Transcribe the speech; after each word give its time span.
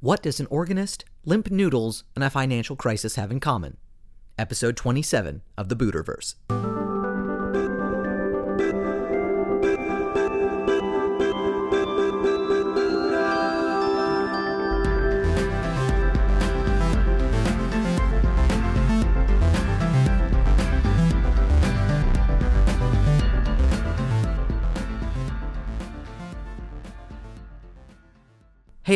What 0.00 0.22
does 0.22 0.38
an 0.38 0.46
organist, 0.48 1.04
limp 1.24 1.50
noodles, 1.50 2.04
and 2.14 2.22
a 2.22 2.30
financial 2.30 2.76
crisis 2.76 3.16
have 3.16 3.32
in 3.32 3.40
common? 3.40 3.78
Episode 4.38 4.76
27 4.76 5.42
of 5.56 5.68
the 5.68 5.74
Buterverse. 5.74 6.77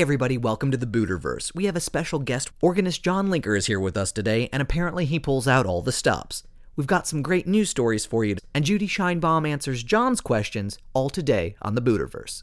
Everybody, 0.02 0.36
welcome 0.36 0.72
to 0.72 0.76
the 0.76 0.84
Buterverse. 0.84 1.54
We 1.54 1.66
have 1.66 1.76
a 1.76 1.80
special 1.80 2.18
guest. 2.18 2.50
Organist 2.60 3.04
John 3.04 3.28
Linker 3.28 3.56
is 3.56 3.66
here 3.66 3.78
with 3.78 3.96
us 3.96 4.10
today, 4.10 4.48
and 4.52 4.60
apparently 4.60 5.04
he 5.04 5.20
pulls 5.20 5.46
out 5.46 5.64
all 5.64 5.80
the 5.80 5.92
stops. 5.92 6.42
We've 6.74 6.88
got 6.88 7.06
some 7.06 7.22
great 7.22 7.46
news 7.46 7.70
stories 7.70 8.04
for 8.04 8.24
you, 8.24 8.34
and 8.52 8.64
Judy 8.64 8.88
Scheinbaum 8.88 9.46
answers 9.48 9.84
John's 9.84 10.20
questions 10.20 10.76
all 10.92 11.08
today 11.08 11.54
on 11.62 11.76
the 11.76 11.80
Buterverse. 11.80 12.42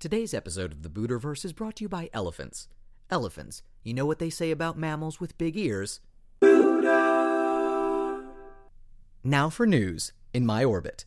Today's 0.00 0.32
episode 0.32 0.72
of 0.72 0.82
the 0.82 0.88
Buterverse 0.88 1.44
is 1.44 1.52
brought 1.52 1.76
to 1.76 1.84
you 1.84 1.90
by 1.90 2.08
elephants. 2.14 2.68
Elephants. 3.10 3.62
You 3.82 3.92
know 3.92 4.06
what 4.06 4.18
they 4.18 4.30
say 4.30 4.50
about 4.50 4.78
mammals 4.78 5.20
with 5.20 5.36
big 5.36 5.58
ears? 5.58 6.00
Now 9.22 9.50
for 9.50 9.66
news 9.66 10.14
in 10.32 10.46
my 10.46 10.64
orbit. 10.64 11.04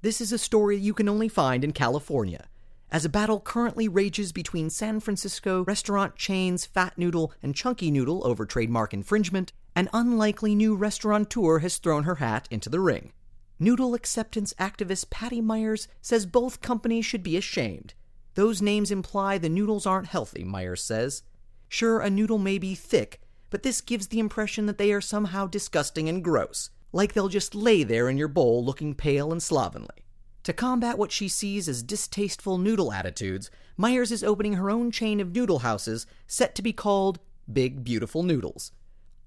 This 0.00 0.20
is 0.20 0.30
a 0.30 0.38
story 0.38 0.76
you 0.76 0.94
can 0.94 1.08
only 1.08 1.28
find 1.28 1.64
in 1.64 1.72
California 1.72 2.46
as 2.92 3.04
a 3.04 3.08
battle 3.08 3.40
currently 3.40 3.88
rages 3.88 4.32
between 4.32 4.68
San 4.68 5.00
Francisco 5.00 5.64
restaurant 5.64 6.16
chains 6.16 6.66
Fat 6.66 6.98
Noodle 6.98 7.32
and 7.42 7.54
Chunky 7.54 7.90
Noodle 7.90 8.26
over 8.26 8.44
trademark 8.44 8.92
infringement, 8.92 9.52
an 9.76 9.88
unlikely 9.92 10.54
new 10.54 10.74
restaurateur 10.74 11.60
has 11.60 11.78
thrown 11.78 12.02
her 12.02 12.16
hat 12.16 12.48
into 12.50 12.68
the 12.68 12.80
ring. 12.80 13.12
Noodle 13.58 13.94
acceptance 13.94 14.54
activist 14.58 15.10
Patty 15.10 15.40
Myers 15.40 15.86
says 16.00 16.26
both 16.26 16.60
companies 16.60 17.06
should 17.06 17.22
be 17.22 17.36
ashamed. 17.36 17.94
Those 18.34 18.62
names 18.62 18.90
imply 18.90 19.38
the 19.38 19.48
noodles 19.48 19.86
aren't 19.86 20.08
healthy, 20.08 20.44
Myers 20.44 20.82
says. 20.82 21.22
Sure, 21.68 22.00
a 22.00 22.10
noodle 22.10 22.38
may 22.38 22.58
be 22.58 22.74
thick, 22.74 23.20
but 23.50 23.62
this 23.62 23.80
gives 23.80 24.08
the 24.08 24.18
impression 24.18 24.66
that 24.66 24.78
they 24.78 24.92
are 24.92 25.00
somehow 25.00 25.46
disgusting 25.46 26.08
and 26.08 26.24
gross, 26.24 26.70
like 26.92 27.12
they'll 27.12 27.28
just 27.28 27.54
lay 27.54 27.82
there 27.84 28.08
in 28.08 28.16
your 28.16 28.28
bowl 28.28 28.64
looking 28.64 28.94
pale 28.94 29.30
and 29.30 29.42
slovenly. 29.42 30.06
To 30.44 30.52
combat 30.54 30.96
what 30.96 31.12
she 31.12 31.28
sees 31.28 31.68
as 31.68 31.82
distasteful 31.82 32.56
noodle 32.56 32.92
attitudes, 32.92 33.50
Myers 33.76 34.10
is 34.10 34.24
opening 34.24 34.54
her 34.54 34.70
own 34.70 34.90
chain 34.90 35.20
of 35.20 35.34
noodle 35.34 35.60
houses 35.60 36.06
set 36.26 36.54
to 36.54 36.62
be 36.62 36.72
called 36.72 37.18
Big 37.52 37.84
Beautiful 37.84 38.22
Noodles. 38.22 38.72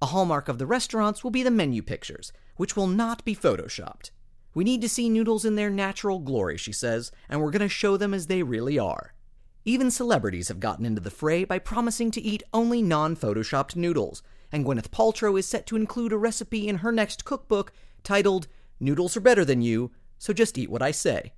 A 0.01 0.07
hallmark 0.07 0.49
of 0.49 0.57
the 0.57 0.65
restaurants 0.65 1.23
will 1.23 1.31
be 1.31 1.43
the 1.43 1.51
menu 1.51 1.81
pictures, 1.81 2.33
which 2.57 2.75
will 2.75 2.87
not 2.87 3.23
be 3.23 3.35
photoshopped. 3.35 4.09
We 4.55 4.63
need 4.63 4.81
to 4.81 4.89
see 4.89 5.09
noodles 5.09 5.45
in 5.45 5.55
their 5.55 5.69
natural 5.69 6.19
glory, 6.19 6.57
she 6.57 6.71
says, 6.71 7.11
and 7.29 7.41
we're 7.41 7.51
going 7.51 7.61
to 7.61 7.69
show 7.69 7.95
them 7.95 8.13
as 8.13 8.27
they 8.27 8.43
really 8.43 8.77
are. 8.77 9.13
Even 9.65 9.89
celebrities 9.89 10.49
have 10.49 10.59
gotten 10.59 10.85
into 10.85 10.99
the 10.99 11.09
fray 11.09 11.43
by 11.43 11.57
promising 11.57 12.11
to 12.11 12.21
eat 12.21 12.43
only 12.53 12.81
non 12.81 13.15
photoshopped 13.15 13.75
noodles, 13.75 14.21
and 14.51 14.65
Gwyneth 14.65 14.89
Paltrow 14.89 15.37
is 15.39 15.47
set 15.47 15.65
to 15.67 15.75
include 15.75 16.11
a 16.11 16.17
recipe 16.17 16.67
in 16.67 16.77
her 16.77 16.91
next 16.91 17.23
cookbook 17.23 17.71
titled 18.03 18.47
Noodles 18.79 19.15
Are 19.15 19.21
Better 19.21 19.45
Than 19.45 19.61
You 19.61 19.91
so 20.23 20.31
just 20.31 20.57
eat 20.57 20.69
what 20.69 20.81
I 20.81 20.91
say. 20.91 21.33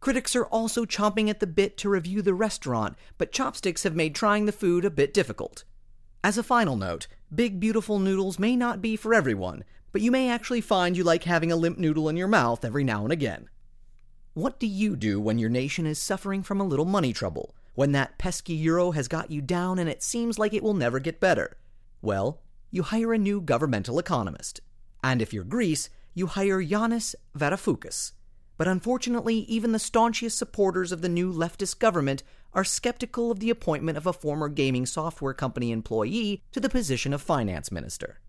Critics 0.00 0.34
are 0.34 0.46
also 0.46 0.86
chomping 0.86 1.28
at 1.28 1.40
the 1.40 1.46
bit 1.46 1.76
to 1.76 1.90
review 1.90 2.22
the 2.22 2.32
restaurant, 2.32 2.96
but 3.18 3.32
chopsticks 3.32 3.82
have 3.82 3.94
made 3.94 4.14
trying 4.14 4.46
the 4.46 4.50
food 4.50 4.82
a 4.82 4.90
bit 4.90 5.12
difficult. 5.12 5.64
As 6.24 6.38
a 6.38 6.42
final 6.42 6.74
note, 6.74 7.06
big 7.34 7.60
beautiful 7.60 7.98
noodles 7.98 8.38
may 8.38 8.56
not 8.56 8.80
be 8.80 8.96
for 8.96 9.12
everyone, 9.12 9.62
but 9.92 10.00
you 10.00 10.10
may 10.10 10.30
actually 10.30 10.62
find 10.62 10.96
you 10.96 11.04
like 11.04 11.24
having 11.24 11.52
a 11.52 11.56
limp 11.56 11.76
noodle 11.76 12.08
in 12.08 12.16
your 12.16 12.28
mouth 12.28 12.64
every 12.64 12.82
now 12.82 13.04
and 13.04 13.12
again. 13.12 13.50
What 14.32 14.58
do 14.58 14.66
you 14.66 14.96
do 14.96 15.20
when 15.20 15.38
your 15.38 15.50
nation 15.50 15.84
is 15.84 15.98
suffering 15.98 16.42
from 16.42 16.62
a 16.62 16.64
little 16.66 16.86
money 16.86 17.12
trouble? 17.12 17.54
When 17.74 17.92
that 17.92 18.16
pesky 18.16 18.54
euro 18.54 18.92
has 18.92 19.06
got 19.06 19.30
you 19.30 19.42
down 19.42 19.78
and 19.78 19.90
it 19.90 20.02
seems 20.02 20.38
like 20.38 20.54
it 20.54 20.62
will 20.62 20.72
never 20.72 20.98
get 20.98 21.20
better? 21.20 21.58
Well, 22.00 22.40
you 22.70 22.84
hire 22.84 23.12
a 23.12 23.18
new 23.18 23.42
governmental 23.42 23.98
economist. 23.98 24.62
And 25.04 25.20
if 25.20 25.34
you're 25.34 25.44
Greece, 25.44 25.90
you 26.14 26.26
hire 26.26 26.64
Yanis 26.64 27.14
Varoufakis. 27.36 28.12
But 28.60 28.68
unfortunately, 28.68 29.36
even 29.48 29.72
the 29.72 29.78
staunchest 29.78 30.36
supporters 30.36 30.92
of 30.92 31.00
the 31.00 31.08
new 31.08 31.32
leftist 31.32 31.78
government 31.78 32.22
are 32.52 32.62
skeptical 32.62 33.30
of 33.30 33.40
the 33.40 33.48
appointment 33.48 33.96
of 33.96 34.06
a 34.06 34.12
former 34.12 34.50
gaming 34.50 34.84
software 34.84 35.32
company 35.32 35.72
employee 35.72 36.42
to 36.52 36.60
the 36.60 36.68
position 36.68 37.14
of 37.14 37.22
finance 37.22 37.72
minister. 37.72 38.20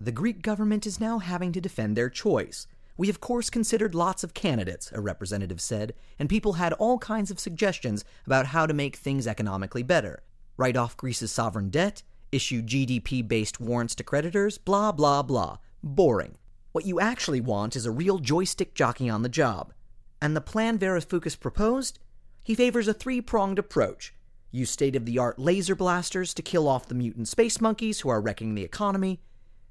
The 0.00 0.12
Greek 0.12 0.42
government 0.42 0.86
is 0.86 1.00
now 1.00 1.18
having 1.18 1.50
to 1.50 1.60
defend 1.60 1.96
their 1.96 2.08
choice. 2.08 2.68
We, 2.96 3.10
of 3.10 3.20
course, 3.20 3.50
considered 3.50 3.92
lots 3.92 4.22
of 4.22 4.32
candidates, 4.32 4.92
a 4.92 5.00
representative 5.00 5.60
said, 5.60 5.94
and 6.20 6.28
people 6.28 6.52
had 6.52 6.72
all 6.74 6.98
kinds 6.98 7.32
of 7.32 7.40
suggestions 7.40 8.04
about 8.26 8.46
how 8.46 8.66
to 8.66 8.72
make 8.72 8.94
things 8.94 9.26
economically 9.26 9.82
better. 9.82 10.22
Write 10.56 10.76
off 10.76 10.96
Greece's 10.96 11.32
sovereign 11.32 11.68
debt, 11.68 12.04
issue 12.30 12.62
GDP 12.62 13.26
based 13.26 13.58
warrants 13.58 13.96
to 13.96 14.04
creditors, 14.04 14.56
blah, 14.56 14.92
blah, 14.92 15.24
blah. 15.24 15.58
Boring. 15.82 16.36
What 16.70 16.86
you 16.86 17.00
actually 17.00 17.40
want 17.40 17.74
is 17.74 17.86
a 17.86 17.90
real 17.90 18.20
joystick 18.20 18.74
jockey 18.74 19.10
on 19.10 19.22
the 19.22 19.28
job 19.28 19.72
and 20.20 20.36
the 20.36 20.40
plan 20.40 20.78
Varoufakis 20.78 21.38
proposed? 21.38 21.98
He 22.42 22.54
favors 22.54 22.88
a 22.88 22.94
three 22.94 23.20
pronged 23.20 23.58
approach 23.58 24.14
use 24.52 24.70
state 24.70 24.96
of 24.96 25.04
the 25.04 25.18
art 25.18 25.38
laser 25.38 25.74
blasters 25.74 26.34
to 26.34 26.42
kill 26.42 26.66
off 26.66 26.88
the 26.88 26.94
mutant 26.94 27.28
space 27.28 27.60
monkeys 27.60 28.00
who 28.00 28.08
are 28.08 28.20
wrecking 28.20 28.54
the 28.54 28.64
economy, 28.64 29.20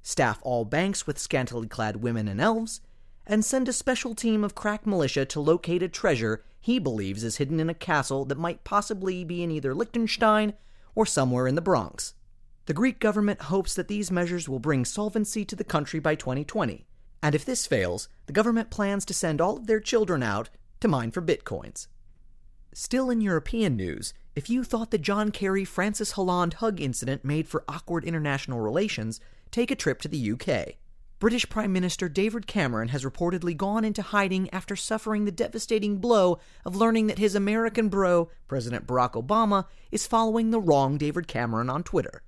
staff 0.02 0.40
all 0.42 0.66
banks 0.66 1.06
with 1.06 1.20
scantily 1.20 1.68
clad 1.68 1.98
women 1.98 2.28
and 2.28 2.40
elves, 2.40 2.82
and 3.28 3.44
send 3.44 3.68
a 3.68 3.74
special 3.74 4.16
team 4.16 4.44
of 4.44 4.56
crack 4.56 4.88
militia 4.88 5.26
to 5.26 5.40
locate 5.40 5.84
a 5.84 5.90
treasure 5.90 6.44
he 6.59 6.80
believes 6.80 7.24
is 7.24 7.38
hidden 7.38 7.59
in 7.59 7.70
a 7.70 7.74
castle 7.74 8.26
that 8.26 8.38
might 8.38 8.64
possibly 8.64 9.24
be 9.24 9.44
in 9.44 9.52
either 9.52 9.74
Liechtenstein 9.74 10.54
or 10.96 11.06
somewhere 11.06 11.48
in 11.48 11.56
the 11.56 11.62
Bronx. 11.62 12.14
The 12.66 12.74
Greek 12.74 13.00
government 13.00 13.44
hopes 13.44 13.74
that 13.76 13.88
these 13.88 14.12
measures 14.12 14.50
will 14.50 14.59
bring 14.59 14.86
solvency 14.86 15.46
to 15.46 15.56
the 15.56 15.64
country 15.64 16.00
by 16.00 16.16
2020, 16.16 16.86
and 17.22 17.35
if 17.35 17.46
this 17.46 17.68
fails, 17.68 18.09
the 18.25 18.34
government 18.34 18.69
plans 18.69 19.06
to 19.06 19.13
send 19.13 19.41
all 19.41 19.57
of 19.57 19.68
their 19.68 19.80
children 19.80 20.24
out 20.24 20.50
to 20.80 20.88
mine 20.88 21.12
for 21.12 21.22
bitcoins. 21.22 21.88
Still 22.74 23.09
in 23.09 23.19
European 23.19 23.75
news, 23.75 24.13
if 24.35 24.50
you 24.50 24.63
thought 24.63 24.91
the 24.91 24.97
John 24.97 25.31
Kerry 25.31 25.66
Francis 25.66 26.12
Hollande 26.12 26.56
hug 26.56 26.79
incident 26.79 27.25
made 27.25 27.47
for 27.47 27.66
awkward 27.68 28.06
international 28.06 28.62
relations, 28.62 29.19
take 29.52 29.72
a 29.72 29.75
trip 29.75 30.00
to 30.02 30.08
the 30.08 30.31
UK. 30.31 30.75
British 31.19 31.50
Prime 31.50 31.74
Minister 31.74 32.08
David 32.08 32.47
Cameron 32.47 32.88
has 32.90 33.03
reportedly 33.03 33.58
gone 33.58 33.84
into 33.84 34.02
hiding 34.02 34.50
after 34.52 34.78
suffering 34.78 35.25
the 35.25 35.31
devastating 35.31 35.97
blow 35.97 36.40
of 36.63 36.78
learning 36.78 37.08
that 37.08 37.19
his 37.19 37.35
American 37.35 37.90
bro, 37.90 38.29
President 38.47 38.88
Barack 38.88 39.22
Obama, 39.22 39.66
is 39.91 40.08
following 40.08 40.52
the 40.52 40.62
wrong 40.62 40.97
David 40.97 41.28
Cameron 41.28 41.69
on 41.69 41.84
Twitter. 41.84 42.22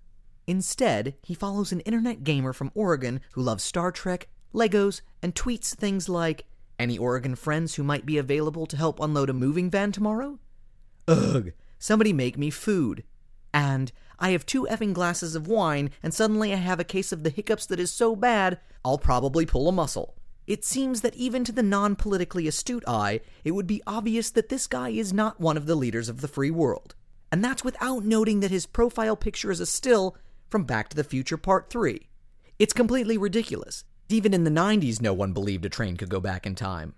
Instead, 0.45 1.15
he 1.23 1.33
follows 1.33 1.71
an 1.71 1.79
internet 1.81 2.25
gamer 2.25 2.51
from 2.51 2.71
Oregon 2.75 3.21
who 3.31 3.41
loves 3.41 3.63
Star 3.63 3.93
Trek, 3.93 4.27
Legos, 4.53 5.01
and 5.21 5.35
tweets 5.35 5.73
things 5.73 6.09
like, 6.09 6.45
Any 6.77 6.97
Oregon 6.97 7.35
friends 7.35 7.75
who 7.75 7.83
might 7.83 8.05
be 8.05 8.17
available 8.17 8.65
to 8.67 8.77
help 8.77 8.99
unload 8.99 9.29
a 9.29 9.33
moving 9.33 9.69
van 9.69 9.91
tomorrow? 9.91 10.39
Ugh, 11.07 11.51
somebody 11.79 12.13
make 12.13 12.37
me 12.37 12.49
food. 12.49 13.03
And 13.53 13.91
I 14.19 14.31
have 14.31 14.45
two 14.45 14.67
effing 14.69 14.93
glasses 14.93 15.35
of 15.35 15.47
wine, 15.47 15.89
and 16.03 16.13
suddenly 16.13 16.53
I 16.53 16.57
have 16.57 16.79
a 16.79 16.85
case 16.85 17.11
of 17.11 17.23
the 17.23 17.29
hiccups 17.29 17.65
that 17.67 17.79
is 17.79 17.91
so 17.91 18.15
bad, 18.15 18.59
I'll 18.83 18.97
probably 18.97 19.45
pull 19.45 19.67
a 19.67 19.71
muscle. 19.71 20.15
It 20.47 20.65
seems 20.65 21.01
that 21.01 21.15
even 21.15 21.43
to 21.45 21.51
the 21.51 21.63
non 21.63 21.95
politically 21.95 22.47
astute 22.47 22.83
eye, 22.87 23.21
it 23.43 23.51
would 23.51 23.67
be 23.67 23.83
obvious 23.85 24.29
that 24.31 24.49
this 24.49 24.67
guy 24.67 24.89
is 24.89 25.13
not 25.13 25.39
one 25.39 25.57
of 25.57 25.65
the 25.65 25.75
leaders 25.75 26.09
of 26.09 26.21
the 26.21 26.27
free 26.27 26.51
world. 26.51 26.95
And 27.31 27.43
that's 27.43 27.63
without 27.63 28.03
noting 28.03 28.41
that 28.41 28.51
his 28.51 28.65
profile 28.65 29.15
picture 29.15 29.51
is 29.51 29.59
a 29.59 29.65
still 29.65 30.17
from 30.49 30.65
Back 30.65 30.89
to 30.89 30.95
the 30.95 31.03
Future 31.03 31.37
Part 31.37 31.69
3. 31.69 32.07
It's 32.59 32.73
completely 32.73 33.17
ridiculous. 33.17 33.85
Even 34.11 34.33
in 34.33 34.43
the 34.43 34.51
90s, 34.51 35.01
no 35.01 35.13
one 35.13 35.31
believed 35.31 35.63
a 35.63 35.69
train 35.69 35.95
could 35.95 36.09
go 36.09 36.19
back 36.19 36.45
in 36.45 36.53
time. 36.53 36.95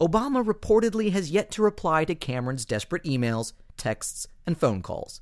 Obama 0.00 0.44
reportedly 0.44 1.12
has 1.12 1.30
yet 1.30 1.50
to 1.52 1.62
reply 1.62 2.04
to 2.04 2.14
Cameron's 2.14 2.64
desperate 2.64 3.04
emails, 3.04 3.52
texts, 3.76 4.26
and 4.46 4.58
phone 4.58 4.82
calls. 4.82 5.20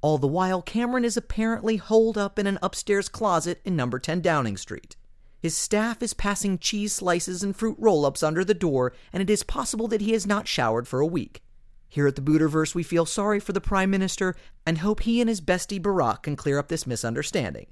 All 0.00 0.18
the 0.18 0.26
while, 0.28 0.62
Cameron 0.62 1.04
is 1.04 1.16
apparently 1.16 1.76
holed 1.76 2.16
up 2.16 2.38
in 2.38 2.46
an 2.46 2.58
upstairs 2.62 3.08
closet 3.08 3.60
in 3.64 3.74
number 3.74 3.98
10 3.98 4.20
Downing 4.20 4.56
Street. 4.56 4.96
His 5.40 5.56
staff 5.56 6.02
is 6.02 6.14
passing 6.14 6.58
cheese 6.58 6.92
slices 6.92 7.42
and 7.42 7.56
fruit 7.56 7.76
roll 7.78 8.04
ups 8.04 8.22
under 8.22 8.44
the 8.44 8.54
door, 8.54 8.92
and 9.12 9.22
it 9.22 9.30
is 9.30 9.42
possible 9.42 9.88
that 9.88 10.00
he 10.00 10.12
has 10.12 10.26
not 10.26 10.48
showered 10.48 10.86
for 10.86 11.00
a 11.00 11.06
week. 11.06 11.42
Here 11.88 12.06
at 12.06 12.16
the 12.16 12.22
Buterverse, 12.22 12.74
we 12.74 12.82
feel 12.82 13.06
sorry 13.06 13.40
for 13.40 13.52
the 13.52 13.60
Prime 13.60 13.90
Minister 13.90 14.36
and 14.64 14.78
hope 14.78 15.00
he 15.00 15.20
and 15.20 15.28
his 15.28 15.40
bestie 15.40 15.80
Barack 15.80 16.22
can 16.22 16.36
clear 16.36 16.58
up 16.58 16.68
this 16.68 16.86
misunderstanding. 16.86 17.66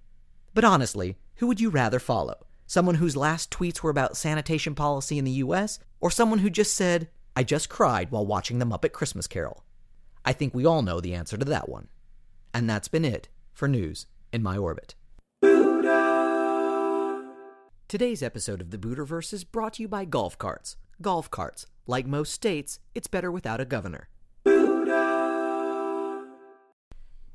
But 0.52 0.64
honestly, 0.64 1.16
who 1.36 1.46
would 1.46 1.60
you 1.60 1.70
rather 1.70 1.98
follow? 1.98 2.46
Someone 2.66 2.94
whose 2.94 3.16
last 3.16 3.50
tweets 3.50 3.82
were 3.82 3.90
about 3.90 4.16
sanitation 4.16 4.74
policy 4.74 5.18
in 5.18 5.24
the 5.24 5.30
US, 5.32 5.78
or 6.00 6.10
someone 6.10 6.38
who 6.38 6.50
just 6.50 6.74
said, 6.74 7.08
I 7.36 7.42
just 7.42 7.68
cried 7.68 8.10
while 8.10 8.26
watching 8.26 8.58
the 8.58 8.64
Muppet 8.64 8.92
Christmas 8.92 9.26
Carol. 9.26 9.64
I 10.24 10.32
think 10.32 10.54
we 10.54 10.64
all 10.64 10.82
know 10.82 11.00
the 11.00 11.14
answer 11.14 11.36
to 11.36 11.44
that 11.44 11.68
one. 11.68 11.88
And 12.54 12.68
that's 12.68 12.88
been 12.88 13.04
it 13.04 13.28
for 13.52 13.68
news 13.68 14.06
in 14.32 14.42
my 14.42 14.56
orbit. 14.56 14.94
Today's 17.86 18.22
episode 18.22 18.60
of 18.60 18.70
the 18.70 18.78
Buterverse 18.78 19.32
is 19.32 19.44
brought 19.44 19.74
to 19.74 19.82
you 19.82 19.88
by 19.88 20.06
Golf 20.06 20.38
Carts. 20.38 20.76
Golf 21.02 21.30
Carts. 21.30 21.66
Like 21.86 22.06
most 22.06 22.32
states, 22.32 22.78
it's 22.94 23.08
better 23.08 23.30
without 23.30 23.60
a 23.60 23.66
governor. 23.66 24.08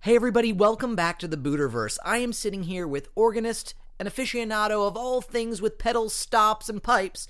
Hey 0.02 0.16
everybody, 0.16 0.54
welcome 0.54 0.96
back 0.96 1.20
to 1.20 1.28
the 1.28 1.38
Buterverse. 1.38 2.00
I 2.04 2.18
am 2.18 2.34
sitting 2.34 2.64
here 2.64 2.88
with 2.88 3.10
organist 3.16 3.76
and 4.00 4.08
aficionado 4.08 4.88
of 4.88 4.96
all 4.98 5.22
things 5.22 5.62
with 5.62 5.78
pedals, 5.78 6.14
stops, 6.14 6.70
and 6.70 6.82
pipes, 6.82 7.28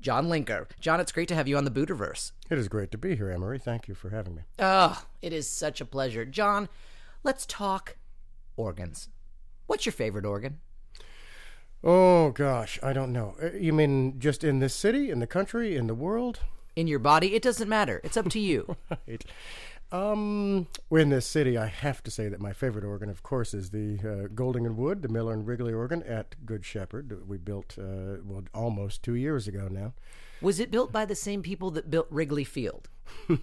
John 0.00 0.26
Linker. 0.28 0.66
John, 0.78 1.00
it's 1.00 1.10
great 1.12 1.26
to 1.28 1.34
have 1.34 1.48
you 1.48 1.56
on 1.56 1.64
the 1.64 1.70
Buterverse. 1.70 2.32
It 2.50 2.58
is 2.58 2.68
great 2.68 2.90
to 2.92 2.98
be 2.98 3.16
here, 3.16 3.30
Emery. 3.30 3.58
Thank 3.58 3.88
you 3.88 3.94
for 3.94 4.10
having 4.10 4.34
me. 4.36 4.42
Oh, 4.58 5.02
it 5.22 5.32
is 5.32 5.48
such 5.48 5.80
a 5.80 5.84
pleasure. 5.86 6.24
John, 6.24 6.68
let's 7.24 7.46
talk 7.46 7.96
organs. 8.56 9.08
What's 9.66 9.86
your 9.86 9.92
favorite 9.94 10.24
organ? 10.26 10.60
Oh, 11.82 12.30
gosh, 12.30 12.78
I 12.82 12.92
don't 12.92 13.12
know. 13.12 13.34
Uh, 13.42 13.50
You 13.58 13.72
mean 13.72 14.18
just 14.18 14.44
in 14.44 14.58
this 14.60 14.74
city, 14.74 15.10
in 15.10 15.18
the 15.18 15.26
country, 15.26 15.76
in 15.76 15.86
the 15.86 15.94
world? 15.94 16.40
In 16.74 16.86
your 16.86 16.98
body? 16.98 17.34
It 17.34 17.42
doesn't 17.42 17.68
matter. 17.68 18.00
It's 18.04 18.16
up 18.16 18.28
to 18.30 18.38
you. 18.40 18.76
Right. 19.08 19.24
Um, 19.92 20.66
well, 20.90 21.02
in 21.02 21.10
this 21.10 21.26
city, 21.26 21.56
I 21.56 21.66
have 21.66 22.02
to 22.04 22.10
say 22.10 22.28
that 22.28 22.40
my 22.40 22.52
favorite 22.52 22.84
organ, 22.84 23.08
of 23.08 23.22
course, 23.22 23.54
is 23.54 23.70
the 23.70 23.98
uh, 24.00 24.28
Goulding 24.34 24.66
and 24.66 24.76
Wood, 24.76 25.02
the 25.02 25.08
Miller 25.08 25.32
and 25.32 25.46
Wrigley 25.46 25.72
organ 25.72 26.02
at 26.02 26.34
Good 26.44 26.64
Shepherd 26.64 27.28
we 27.28 27.38
built, 27.38 27.76
uh, 27.78 28.18
well, 28.24 28.42
almost 28.52 29.02
two 29.02 29.14
years 29.14 29.46
ago 29.46 29.68
now. 29.70 29.94
Was 30.40 30.60
it 30.60 30.70
built 30.70 30.92
by 30.92 31.04
the 31.04 31.14
same 31.14 31.42
people 31.42 31.70
that 31.72 31.90
built 31.90 32.08
Wrigley 32.10 32.44
Field? 32.44 32.88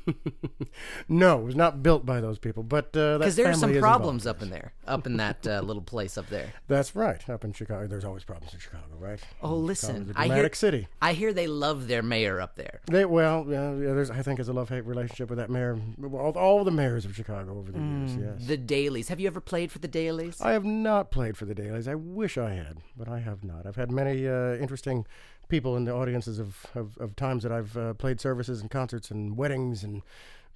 No, 1.09 1.39
it 1.39 1.43
was 1.43 1.55
not 1.55 1.83
built 1.83 2.05
by 2.05 2.21
those 2.21 2.39
people, 2.39 2.63
but 2.63 2.95
uh, 2.95 3.17
Because 3.17 3.35
there 3.35 3.49
are 3.49 3.53
some 3.53 3.77
problems 3.79 4.25
up 4.25 4.41
in 4.41 4.49
there, 4.49 4.73
up 4.87 5.05
in 5.05 5.17
that 5.17 5.45
uh, 5.45 5.61
little 5.61 5.81
place 5.81 6.17
up 6.17 6.27
there. 6.27 6.53
That's 6.67 6.95
right. 6.95 7.27
Up 7.29 7.43
in 7.43 7.53
Chicago, 7.53 7.87
there's 7.87 8.05
always 8.05 8.23
problems 8.23 8.53
in 8.53 8.59
Chicago, 8.59 8.83
right? 8.99 9.19
Oh, 9.41 9.55
listen, 9.55 10.13
I 10.15 10.27
hear 10.27 10.49
city. 10.53 10.87
I 11.01 11.13
hear 11.13 11.33
they 11.33 11.47
love 11.47 11.87
their 11.87 12.01
mayor 12.01 12.39
up 12.39 12.55
there. 12.55 12.81
They 12.87 13.05
well, 13.05 13.45
yeah, 13.49 13.71
yeah, 13.71 13.93
there's 13.93 14.09
I 14.09 14.21
think 14.21 14.37
there's 14.37 14.49
a 14.49 14.53
love 14.53 14.69
hate 14.69 14.85
relationship 14.85 15.29
with 15.29 15.39
that 15.39 15.49
mayor. 15.49 15.79
All, 16.03 16.33
all 16.37 16.63
the 16.63 16.71
mayors 16.71 17.05
of 17.05 17.15
Chicago 17.15 17.57
over 17.57 17.71
the 17.71 17.79
years. 17.79 18.15
Yes, 18.15 18.47
The 18.47 18.57
Daleys. 18.57 19.07
Have 19.07 19.19
you 19.19 19.27
ever 19.27 19.41
played 19.41 19.71
for 19.71 19.79
the 19.79 19.87
Daleys? 19.87 20.41
I 20.41 20.51
have 20.53 20.65
not 20.65 21.11
played 21.11 21.37
for 21.37 21.45
the 21.45 21.55
Daleys. 21.55 21.87
I 21.87 21.95
wish 21.95 22.37
I 22.37 22.53
had, 22.53 22.77
but 22.97 23.07
I 23.07 23.19
have 23.19 23.43
not. 23.43 23.65
I've 23.65 23.75
had 23.75 23.91
many 23.91 24.27
uh, 24.27 24.55
interesting 24.55 25.05
people 25.53 25.77
in 25.77 25.85
the 25.85 25.93
audiences 25.93 26.39
of, 26.39 26.65
of, 26.73 26.97
of 26.97 27.15
times 27.15 27.43
that 27.43 27.51
I've 27.51 27.77
uh, 27.77 27.93
played 27.93 28.19
services 28.19 28.59
and 28.59 28.71
concerts 28.71 29.11
and 29.11 29.37
weddings 29.37 29.83
and 29.83 30.01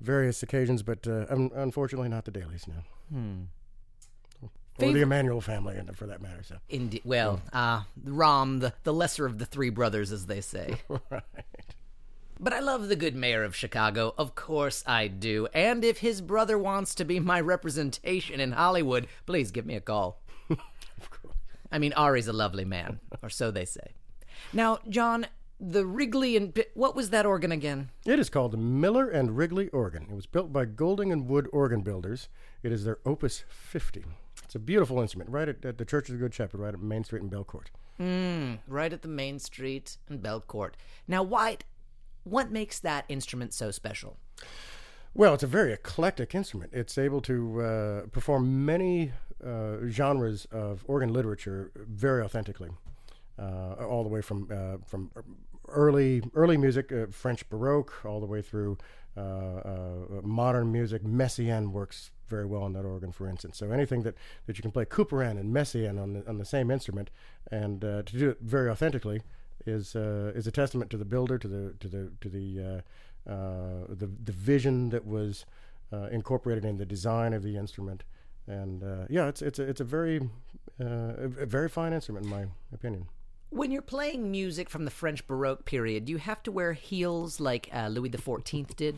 various 0.01 0.41
occasions, 0.41 0.81
but 0.81 1.07
uh, 1.07 1.27
un- 1.29 1.51
unfortunately 1.53 2.09
not 2.09 2.25
the 2.25 2.31
Daleys 2.31 2.67
now. 2.67 2.83
Or 4.41 4.49
Favorite- 4.79 4.94
the 4.94 5.01
Emanuel 5.03 5.39
family, 5.39 5.77
and 5.77 5.95
for 5.95 6.07
that 6.07 6.19
matter. 6.19 6.41
So, 6.41 6.55
Indeed. 6.69 7.03
Well, 7.05 7.44
uh, 7.53 7.83
Rahm, 8.07 8.59
the, 8.59 8.73
the 8.85 8.91
lesser 8.91 9.27
of 9.27 9.38
the 9.38 9.45
three 9.45 9.69
brothers, 9.69 10.11
as 10.11 10.25
they 10.25 10.41
say. 10.41 10.77
right. 11.11 11.21
But 12.39 12.53
I 12.53 12.59
love 12.59 12.88
the 12.88 12.95
good 12.95 13.15
mayor 13.15 13.44
of 13.44 13.55
Chicago. 13.55 14.15
Of 14.17 14.33
course 14.33 14.83
I 14.88 15.07
do. 15.09 15.47
And 15.53 15.83
if 15.85 15.99
his 15.99 16.21
brother 16.21 16.57
wants 16.57 16.95
to 16.95 17.05
be 17.05 17.19
my 17.19 17.39
representation 17.39 18.39
in 18.39 18.53
Hollywood, 18.53 19.05
please 19.27 19.51
give 19.51 19.67
me 19.67 19.75
a 19.75 19.81
call. 19.81 20.21
I 21.71 21.77
mean, 21.77 21.94
Ari's 21.94 22.27
a 22.27 22.33
lovely 22.33 22.65
man, 22.65 22.99
or 23.21 23.29
so 23.29 23.51
they 23.51 23.65
say. 23.65 23.94
Now, 24.53 24.79
John, 24.89 25.27
the 25.59 25.85
Wrigley 25.85 26.37
and 26.37 26.57
what 26.73 26.95
was 26.95 27.09
that 27.09 27.25
organ 27.25 27.51
again? 27.51 27.89
It 28.05 28.19
is 28.19 28.29
called 28.29 28.51
the 28.51 28.57
Miller 28.57 29.09
and 29.09 29.35
Wrigley 29.35 29.69
organ. 29.69 30.07
It 30.09 30.15
was 30.15 30.25
built 30.25 30.53
by 30.53 30.65
Goulding 30.65 31.11
and 31.11 31.27
Wood 31.27 31.47
Organ 31.51 31.81
Builders. 31.81 32.29
It 32.63 32.71
is 32.71 32.83
their 32.83 32.99
Opus 33.05 33.43
50. 33.49 34.05
It's 34.43 34.55
a 34.55 34.59
beautiful 34.59 35.01
instrument, 35.01 35.29
right 35.29 35.49
at, 35.49 35.65
at 35.65 35.77
the 35.77 35.85
Church 35.85 36.09
of 36.09 36.13
the 36.13 36.19
Good 36.19 36.33
Shepherd, 36.33 36.61
right 36.61 36.73
at 36.73 36.79
Main 36.79 37.03
Street 37.03 37.21
in 37.21 37.29
Belcourt. 37.29 37.67
Right 38.67 38.93
at 38.93 39.01
the 39.01 39.07
Main 39.07 39.39
Street 39.39 39.97
and 40.07 40.21
Belcourt. 40.21 40.73
Now, 41.07 41.23
White, 41.23 41.65
what 42.23 42.51
makes 42.51 42.79
that 42.79 43.05
instrument 43.09 43.53
so 43.53 43.71
special? 43.71 44.17
Well, 45.13 45.33
it's 45.33 45.43
a 45.43 45.47
very 45.47 45.73
eclectic 45.73 46.35
instrument. 46.35 46.71
It's 46.73 46.97
able 46.97 47.21
to 47.21 47.61
uh, 47.61 48.01
perform 48.11 48.65
many 48.65 49.13
uh, 49.43 49.77
genres 49.87 50.45
of 50.51 50.83
organ 50.87 51.11
literature 51.11 51.71
very 51.75 52.21
authentically, 52.21 52.69
all 53.39 54.03
the 54.03 54.09
way 54.09 54.21
from 54.21 54.49
uh, 54.51 54.77
from 54.85 55.11
early 55.67 56.21
early 56.33 56.57
music, 56.57 56.91
uh, 56.91 57.07
French 57.11 57.47
Baroque, 57.49 58.05
all 58.05 58.19
the 58.19 58.25
way 58.25 58.41
through 58.41 58.77
uh, 59.15 59.21
uh, 59.21 60.21
modern 60.23 60.71
music. 60.71 61.03
Messiaen 61.03 61.71
works 61.71 62.11
very 62.27 62.45
well 62.45 62.63
on 62.63 62.73
that 62.73 62.85
organ, 62.85 63.11
for 63.11 63.27
instance. 63.27 63.57
So 63.57 63.71
anything 63.71 64.03
that, 64.03 64.15
that 64.45 64.57
you 64.57 64.61
can 64.61 64.71
play 64.71 64.85
Couperin 64.85 65.39
and 65.39 65.53
Messiaen 65.53 66.01
on 66.01 66.13
the 66.13 66.27
on 66.27 66.37
the 66.37 66.45
same 66.45 66.71
instrument, 66.71 67.09
and 67.51 67.83
uh, 67.83 68.03
to 68.03 68.17
do 68.17 68.29
it 68.29 68.37
very 68.41 68.69
authentically, 68.69 69.21
is 69.65 69.95
uh, 69.95 70.31
is 70.35 70.47
a 70.47 70.51
testament 70.51 70.91
to 70.91 70.97
the 70.97 71.05
builder, 71.05 71.37
to 71.37 71.47
the 71.47 71.73
to 71.79 71.87
the 71.87 72.11
to 72.21 72.29
the 72.29 72.83
uh, 73.27 73.31
uh, 73.31 73.85
the 73.89 74.09
the 74.23 74.31
vision 74.31 74.89
that 74.89 75.05
was 75.05 75.45
uh, 75.91 76.07
incorporated 76.11 76.65
in 76.65 76.77
the 76.77 76.85
design 76.85 77.33
of 77.33 77.43
the 77.43 77.57
instrument, 77.57 78.03
and 78.47 78.83
uh, 78.83 79.05
yeah, 79.09 79.27
it's 79.27 79.41
it's 79.41 79.59
a 79.59 79.63
it's 79.63 79.81
a 79.81 79.85
very 79.85 80.21
uh, 80.79 81.13
a 81.17 81.45
very 81.45 81.69
fine 81.69 81.93
instrument 81.93 82.25
in 82.25 82.31
my 82.31 82.45
opinion. 82.73 83.07
When 83.49 83.71
you're 83.71 83.81
playing 83.81 84.29
music 84.29 84.69
from 84.69 84.83
the 84.83 84.91
French 84.91 85.25
Baroque 85.25 85.63
period, 85.63 86.03
do 86.05 86.11
you 86.11 86.17
have 86.17 86.44
to 86.44 86.51
wear 86.51 86.73
heels 86.73 87.39
like 87.39 87.69
uh, 87.73 87.88
Louis 87.88 88.09
XIV 88.09 88.75
did? 88.75 88.97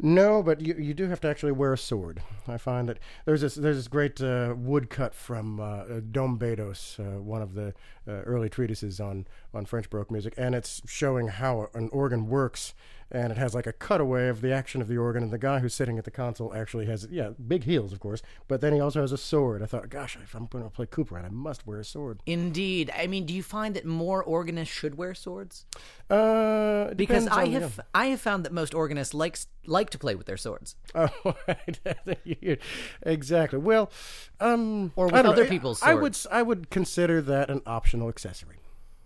No, 0.00 0.42
but 0.42 0.62
you, 0.62 0.74
you 0.74 0.94
do 0.94 1.08
have 1.08 1.20
to 1.20 1.28
actually 1.28 1.52
wear 1.52 1.74
a 1.74 1.78
sword. 1.78 2.22
I 2.48 2.56
find 2.56 2.88
that 2.88 2.98
there's 3.26 3.42
this 3.42 3.56
there's 3.56 3.76
this 3.76 3.88
great 3.88 4.18
uh, 4.22 4.54
woodcut 4.56 5.14
from 5.14 5.60
uh, 5.60 5.84
Dom 6.10 6.38
Bedos, 6.38 6.98
uh, 6.98 7.20
one 7.20 7.42
of 7.42 7.52
the 7.52 7.74
uh, 8.08 8.22
early 8.22 8.48
treatises 8.48 9.00
on 9.00 9.26
on 9.52 9.66
French 9.66 9.90
Baroque 9.90 10.10
music, 10.10 10.32
and 10.38 10.54
it's 10.54 10.80
showing 10.86 11.28
how 11.28 11.68
an 11.74 11.90
organ 11.92 12.26
works. 12.26 12.72
And 13.12 13.32
it 13.32 13.38
has 13.38 13.54
like 13.54 13.66
a 13.66 13.72
cutaway 13.72 14.28
of 14.28 14.40
the 14.40 14.52
action 14.52 14.80
of 14.80 14.86
the 14.86 14.96
organ, 14.96 15.24
and 15.24 15.32
the 15.32 15.38
guy 15.38 15.58
who's 15.58 15.74
sitting 15.74 15.98
at 15.98 16.04
the 16.04 16.12
console 16.12 16.54
actually 16.54 16.86
has 16.86 17.08
yeah 17.10 17.30
big 17.46 17.64
heels, 17.64 17.92
of 17.92 17.98
course, 17.98 18.22
but 18.46 18.60
then 18.60 18.72
he 18.72 18.78
also 18.80 19.00
has 19.00 19.10
a 19.10 19.18
sword. 19.18 19.62
I 19.62 19.66
thought, 19.66 19.88
gosh, 19.88 20.16
if 20.22 20.32
I'm 20.34 20.46
going 20.46 20.62
to 20.62 20.70
play 20.70 20.86
Cooper, 20.86 21.18
I 21.18 21.28
must 21.28 21.66
wear 21.66 21.80
a 21.80 21.84
sword. 21.84 22.20
Indeed. 22.24 22.92
I 22.96 23.08
mean, 23.08 23.26
do 23.26 23.34
you 23.34 23.42
find 23.42 23.74
that 23.74 23.84
more 23.84 24.22
organists 24.22 24.72
should 24.72 24.96
wear 24.96 25.14
swords? 25.14 25.66
Uh, 26.08 26.94
Because 26.94 27.26
I 27.26 27.46
the- 27.46 27.50
have 27.60 27.80
I 27.94 28.06
have 28.06 28.20
found 28.20 28.44
that 28.44 28.52
most 28.52 28.74
organists 28.74 29.12
likes 29.14 29.48
like 29.66 29.90
to 29.90 29.98
play 29.98 30.14
with 30.14 30.26
their 30.26 30.36
swords. 30.36 30.76
Oh, 30.94 31.08
right. 31.48 31.78
exactly. 33.02 33.58
Well, 33.58 33.90
um, 34.40 34.92
Or 34.96 35.06
with 35.06 35.14
other 35.14 35.44
know. 35.44 35.50
people's 35.50 35.82
I 35.82 35.94
would. 35.94 36.16
I 36.30 36.42
would 36.42 36.70
consider 36.70 37.20
that 37.22 37.50
an 37.50 37.62
optional 37.66 38.08
accessory. 38.08 38.56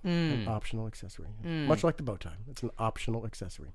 Hmm. 0.02 0.10
An 0.10 0.48
optional 0.48 0.86
accessory, 0.86 1.28
much 1.42 1.82
like 1.82 1.96
the 1.96 2.02
bow 2.02 2.16
tie. 2.16 2.36
It's 2.50 2.62
an 2.62 2.70
optional 2.78 3.24
accessory. 3.24 3.70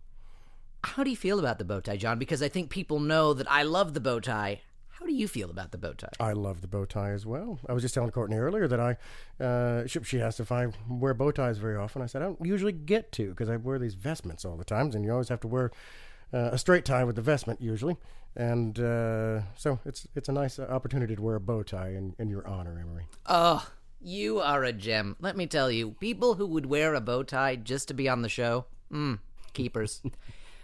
How 0.99 1.05
do 1.05 1.11
you 1.11 1.15
feel 1.15 1.39
about 1.39 1.59
the 1.59 1.63
bow 1.63 1.79
tie, 1.79 1.95
John? 1.95 2.19
Because 2.19 2.43
I 2.43 2.49
think 2.49 2.69
people 2.69 2.99
know 2.99 3.33
that 3.33 3.49
I 3.49 3.63
love 3.63 3.93
the 3.93 4.01
bow 4.01 4.19
tie. 4.19 4.59
How 4.89 5.05
do 5.05 5.13
you 5.13 5.29
feel 5.29 5.49
about 5.49 5.71
the 5.71 5.77
bow 5.77 5.93
tie? 5.93 6.11
I 6.19 6.33
love 6.33 6.59
the 6.59 6.67
bow 6.67 6.83
tie 6.83 7.11
as 7.11 7.25
well. 7.25 7.57
I 7.69 7.71
was 7.71 7.83
just 7.83 7.93
telling 7.93 8.11
Courtney 8.11 8.35
earlier 8.35 8.67
that 8.67 8.81
I, 8.81 8.97
uh, 9.41 9.87
she, 9.87 10.03
she 10.03 10.21
asked 10.21 10.41
if 10.41 10.51
I 10.51 10.67
wear 10.89 11.13
bow 11.13 11.31
ties 11.31 11.57
very 11.57 11.77
often. 11.77 12.01
I 12.01 12.05
said 12.05 12.21
I 12.21 12.25
don't 12.25 12.45
usually 12.45 12.73
get 12.73 13.13
to 13.13 13.29
because 13.29 13.47
I 13.47 13.55
wear 13.55 13.79
these 13.79 13.93
vestments 13.93 14.43
all 14.43 14.57
the 14.57 14.65
times, 14.65 14.93
and 14.93 15.05
you 15.05 15.13
always 15.13 15.29
have 15.29 15.39
to 15.39 15.47
wear 15.47 15.71
uh, 16.33 16.49
a 16.51 16.57
straight 16.57 16.83
tie 16.83 17.05
with 17.05 17.15
the 17.15 17.21
vestment 17.21 17.61
usually. 17.61 17.95
And 18.35 18.77
uh, 18.77 19.43
so 19.55 19.79
it's 19.85 20.05
it's 20.17 20.27
a 20.27 20.33
nice 20.33 20.59
opportunity 20.59 21.15
to 21.15 21.21
wear 21.21 21.35
a 21.35 21.39
bow 21.39 21.63
tie 21.63 21.91
in, 21.91 22.13
in 22.19 22.27
your 22.27 22.45
honor, 22.45 22.77
Emery. 22.77 23.05
Oh, 23.25 23.65
you 24.01 24.41
are 24.41 24.65
a 24.65 24.73
gem. 24.73 25.15
Let 25.21 25.37
me 25.37 25.47
tell 25.47 25.71
you, 25.71 25.91
people 26.01 26.33
who 26.33 26.47
would 26.47 26.65
wear 26.65 26.93
a 26.93 26.99
bow 26.99 27.23
tie 27.23 27.55
just 27.55 27.87
to 27.87 27.93
be 27.93 28.09
on 28.09 28.21
the 28.21 28.27
show, 28.27 28.65
mm, 28.91 29.19
keepers. 29.53 30.01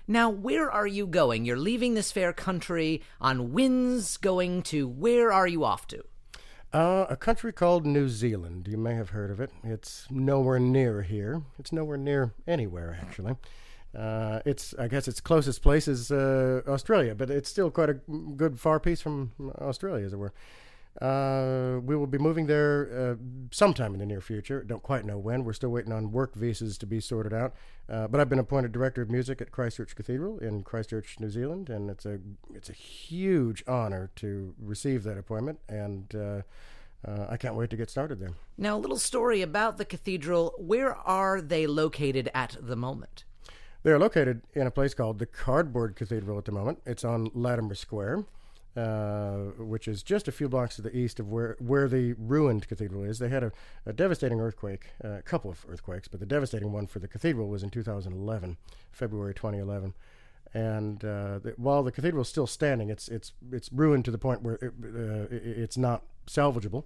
Now, 0.08 0.30
where 0.30 0.70
are 0.70 0.88
you 0.88 1.08
going? 1.08 1.46
You're 1.46 1.58
leaving 1.58 1.94
this 1.94 2.12
fair 2.12 2.34
country 2.34 3.02
on 3.20 3.54
winds 3.54 4.18
going 4.18 4.62
to 4.64 4.88
where 4.88 5.32
are 5.32 5.48
you 5.48 5.64
off 5.64 5.88
to? 5.88 6.04
Uh, 6.74 7.06
a 7.10 7.16
country 7.16 7.54
called 7.54 7.86
New 7.86 8.10
Zealand. 8.10 8.68
You 8.68 8.78
may 8.78 8.96
have 8.96 9.12
heard 9.12 9.32
of 9.32 9.40
it. 9.40 9.50
It's 9.64 10.08
nowhere 10.10 10.60
near 10.60 11.04
here. 11.04 11.42
It's 11.58 11.72
nowhere 11.72 11.98
near 11.98 12.34
anywhere, 12.48 13.00
actually. 13.02 13.36
Uh, 13.98 14.42
it's, 14.46 14.74
I 14.78 14.90
guess, 14.90 15.08
its 15.08 15.22
closest 15.22 15.62
place 15.62 15.88
is 15.88 16.12
uh, 16.12 16.62
Australia, 16.68 17.16
but 17.16 17.30
it's 17.30 17.50
still 17.50 17.72
quite 17.72 17.90
a 17.90 17.94
good 17.94 18.60
far 18.60 18.80
piece 18.80 19.00
from 19.00 19.32
Australia, 19.60 20.06
as 20.06 20.12
it 20.12 20.18
were. 20.18 20.34
Uh, 21.02 21.80
we 21.84 21.96
will 21.96 22.08
be 22.08 22.18
moving 22.18 22.48
there 22.48 22.90
uh, 23.12 23.16
sometime 23.52 23.94
in 23.94 24.00
the 24.00 24.06
near 24.06 24.22
future. 24.22 24.64
Don't 24.64 24.84
quite 24.84 25.04
know 25.04 25.18
when. 25.18 25.44
We're 25.44 25.54
still 25.54 25.70
waiting 25.70 25.92
on 25.92 26.12
work 26.12 26.36
visas 26.36 26.78
to 26.78 26.86
be 26.86 27.02
sorted 27.02 27.34
out. 27.34 27.54
Uh, 27.90 28.08
but 28.08 28.22
I've 28.22 28.30
been 28.30 28.40
appointed 28.40 28.72
director 28.72 29.02
of 29.02 29.10
music 29.10 29.42
at 29.42 29.52
Christchurch 29.52 29.96
Cathedral 29.96 30.40
in 30.40 30.64
Christchurch, 30.64 31.20
New 31.20 31.30
Zealand, 31.30 31.70
and 31.70 31.90
it's 31.90 32.06
a 32.06 32.20
it's 32.54 32.70
a 32.70 32.74
huge 32.74 33.64
honor 33.68 34.10
to 34.16 34.54
receive 34.58 35.04
that 35.04 35.18
appointment. 35.18 35.60
And 35.68 36.16
uh, 36.16 36.42
uh, 37.06 37.28
I 37.30 37.38
can't 37.38 37.56
wait 37.56 37.70
to 37.70 37.78
get 37.78 37.90
started 37.90 38.20
there. 38.20 38.32
Now, 38.58 38.78
a 38.78 38.80
little 38.80 38.98
story 38.98 39.42
about 39.42 39.78
the 39.78 39.86
cathedral. 39.86 40.54
Where 40.58 40.96
are 40.96 41.42
they 41.42 41.68
located 41.68 42.30
at 42.34 42.58
the 42.60 42.76
moment? 42.76 43.26
They're 43.84 44.00
located 44.00 44.42
in 44.54 44.66
a 44.66 44.72
place 44.72 44.96
called 44.96 45.20
the 45.20 45.28
Cardboard 45.28 45.96
Cathedral 45.96 46.40
at 46.40 46.46
the 46.46 46.52
moment. 46.52 46.80
It's 46.88 47.06
on 47.06 47.30
Latimer 47.36 47.76
Square, 47.76 48.26
uh, 48.76 49.38
which 49.58 49.88
is 49.88 50.04
just 50.04 50.28
a 50.28 50.32
few 50.32 50.50
blocks 50.50 50.76
to 50.76 50.82
the 50.82 50.96
east 50.96 51.20
of 51.20 51.30
where, 51.30 51.56
where 51.60 51.88
the 51.88 52.14
ruined 52.14 52.68
cathedral 52.68 53.04
is. 53.04 53.20
They 53.20 53.30
had 53.30 53.44
a, 53.44 53.52
a 53.86 53.94
devastating 53.94 54.42
earthquake, 54.42 54.88
uh, 55.04 55.10
a 55.10 55.22
couple 55.22 55.50
of 55.50 55.66
earthquakes, 55.70 56.08
but 56.08 56.20
the 56.20 56.26
devastating 56.26 56.72
one 56.72 56.88
for 56.88 57.00
the 57.00 57.08
cathedral 57.08 57.48
was 57.48 57.64
in 57.64 57.70
2011, 57.70 58.58
February 58.92 59.34
2011. 59.34 59.94
And 60.54 61.04
uh, 61.04 61.40
the, 61.40 61.54
while 61.58 61.84
the 61.84 61.92
cathedral 61.92 62.22
is 62.22 62.30
still 62.30 62.48
standing, 62.48 62.90
it's 62.90 63.10
it's 63.10 63.34
it's 63.52 63.70
ruined 63.74 64.06
to 64.06 64.12
the 64.12 64.18
point 64.18 64.42
where 64.42 64.56
it, 64.56 64.72
uh, 64.84 65.28
it's 65.30 65.76
not 65.76 66.04
salvageable 66.28 66.86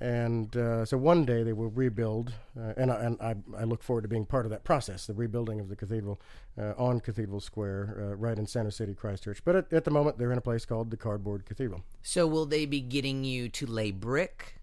and 0.00 0.56
uh, 0.56 0.84
so 0.86 0.96
one 0.96 1.26
day 1.26 1.42
they 1.42 1.52
will 1.52 1.68
rebuild, 1.68 2.32
uh, 2.58 2.72
and, 2.78 2.90
I, 2.90 3.04
and 3.04 3.20
I, 3.20 3.34
I, 3.58 3.64
look 3.64 3.82
forward 3.82 4.02
to 4.02 4.08
being 4.08 4.24
part 4.24 4.46
of 4.46 4.50
that 4.50 4.64
process, 4.64 5.06
the 5.06 5.12
rebuilding 5.12 5.60
of 5.60 5.68
the 5.68 5.76
cathedral 5.76 6.20
uh, 6.58 6.72
on 6.78 7.00
Cathedral 7.00 7.40
Square, 7.40 7.96
uh, 7.98 8.16
right 8.16 8.38
in 8.38 8.46
Center 8.46 8.70
City, 8.70 8.94
Christchurch. 8.94 9.44
But 9.44 9.56
at, 9.56 9.72
at, 9.72 9.84
the 9.84 9.90
moment, 9.90 10.16
they're 10.16 10.32
in 10.32 10.38
a 10.38 10.42
place 10.42 10.64
called 10.64 10.90
the 10.90 10.96
Cardboard 10.96 11.44
Cathedral. 11.44 11.82
So 12.02 12.26
will 12.26 12.46
they 12.46 12.64
be 12.64 12.80
getting 12.80 13.24
you 13.24 13.50
to 13.50 13.66
lay 13.66 13.90
brick? 13.90 14.59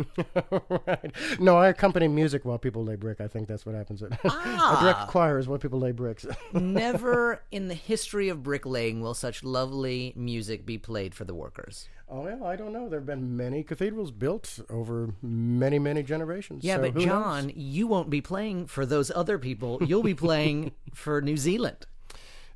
right. 0.86 1.12
No, 1.38 1.56
I 1.56 1.68
accompany 1.68 2.08
music 2.08 2.44
while 2.44 2.58
people 2.58 2.84
lay 2.84 2.96
brick. 2.96 3.20
I 3.20 3.28
think 3.28 3.48
that's 3.48 3.66
what 3.66 3.74
happens. 3.74 4.02
At 4.02 4.18
ah. 4.24 4.78
I 4.78 4.82
direct 4.82 5.08
choirs 5.08 5.48
while 5.48 5.58
people 5.58 5.78
lay 5.78 5.92
bricks. 5.92 6.26
Never 6.52 7.42
in 7.50 7.68
the 7.68 7.74
history 7.74 8.28
of 8.28 8.42
bricklaying 8.42 9.00
will 9.00 9.14
such 9.14 9.44
lovely 9.44 10.12
music 10.16 10.64
be 10.66 10.78
played 10.78 11.14
for 11.14 11.24
the 11.24 11.34
workers. 11.34 11.88
Oh 12.08 12.22
well, 12.22 12.44
I 12.44 12.56
don't 12.56 12.72
know. 12.72 12.88
There 12.88 12.98
have 12.98 13.06
been 13.06 13.36
many 13.36 13.62
cathedrals 13.62 14.10
built 14.10 14.60
over 14.68 15.14
many, 15.22 15.78
many 15.78 16.02
generations. 16.02 16.64
Yeah, 16.64 16.76
so 16.76 16.90
but 16.90 16.98
John, 16.98 17.46
knows? 17.46 17.56
you 17.56 17.86
won't 17.86 18.10
be 18.10 18.20
playing 18.20 18.66
for 18.66 18.84
those 18.84 19.10
other 19.10 19.38
people. 19.38 19.78
You'll 19.82 20.02
be 20.02 20.14
playing 20.14 20.72
for 20.92 21.22
New 21.22 21.36
Zealand. 21.36 21.86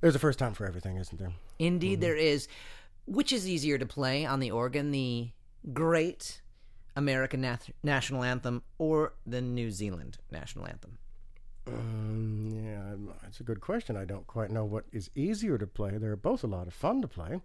There's 0.00 0.14
a 0.14 0.19
first 0.19 0.38
time 0.38 0.52
for 0.52 0.66
everything, 0.66 0.97
isn't 0.97 1.19
there? 1.19 1.33
Indeed, 1.59 1.95
mm-hmm. 1.95 2.00
there 2.00 2.16
is. 2.16 2.49
Which 3.07 3.33
is 3.33 3.49
easier 3.49 3.78
to 3.78 3.87
play 3.87 4.26
on 4.26 4.40
the 4.40 4.50
organ, 4.50 4.90
the 4.90 5.31
great 5.73 6.40
American 6.97 7.43
nat- 7.43 7.69
national 7.83 8.25
anthem 8.25 8.62
or 8.79 9.12
the 9.26 9.41
New 9.41 9.71
Zealand 9.71 10.19
national 10.33 10.67
anthem? 10.67 10.99
Um, 11.69 12.53
yeah, 12.65 12.95
it's 13.29 13.41
a 13.41 13.43
good 13.45 13.61
question. 13.61 13.97
I 13.97 14.05
don't 14.05 14.26
quite 14.26 14.50
know 14.50 14.65
what 14.65 14.85
is 14.93 15.11
easier 15.15 15.59
to 15.59 15.67
play. 15.67 15.99
They're 15.99 16.17
both 16.17 16.43
a 16.45 16.47
lot 16.47 16.67
of 16.67 16.75
fun 16.75 17.03
to 17.03 17.09
play. 17.09 17.41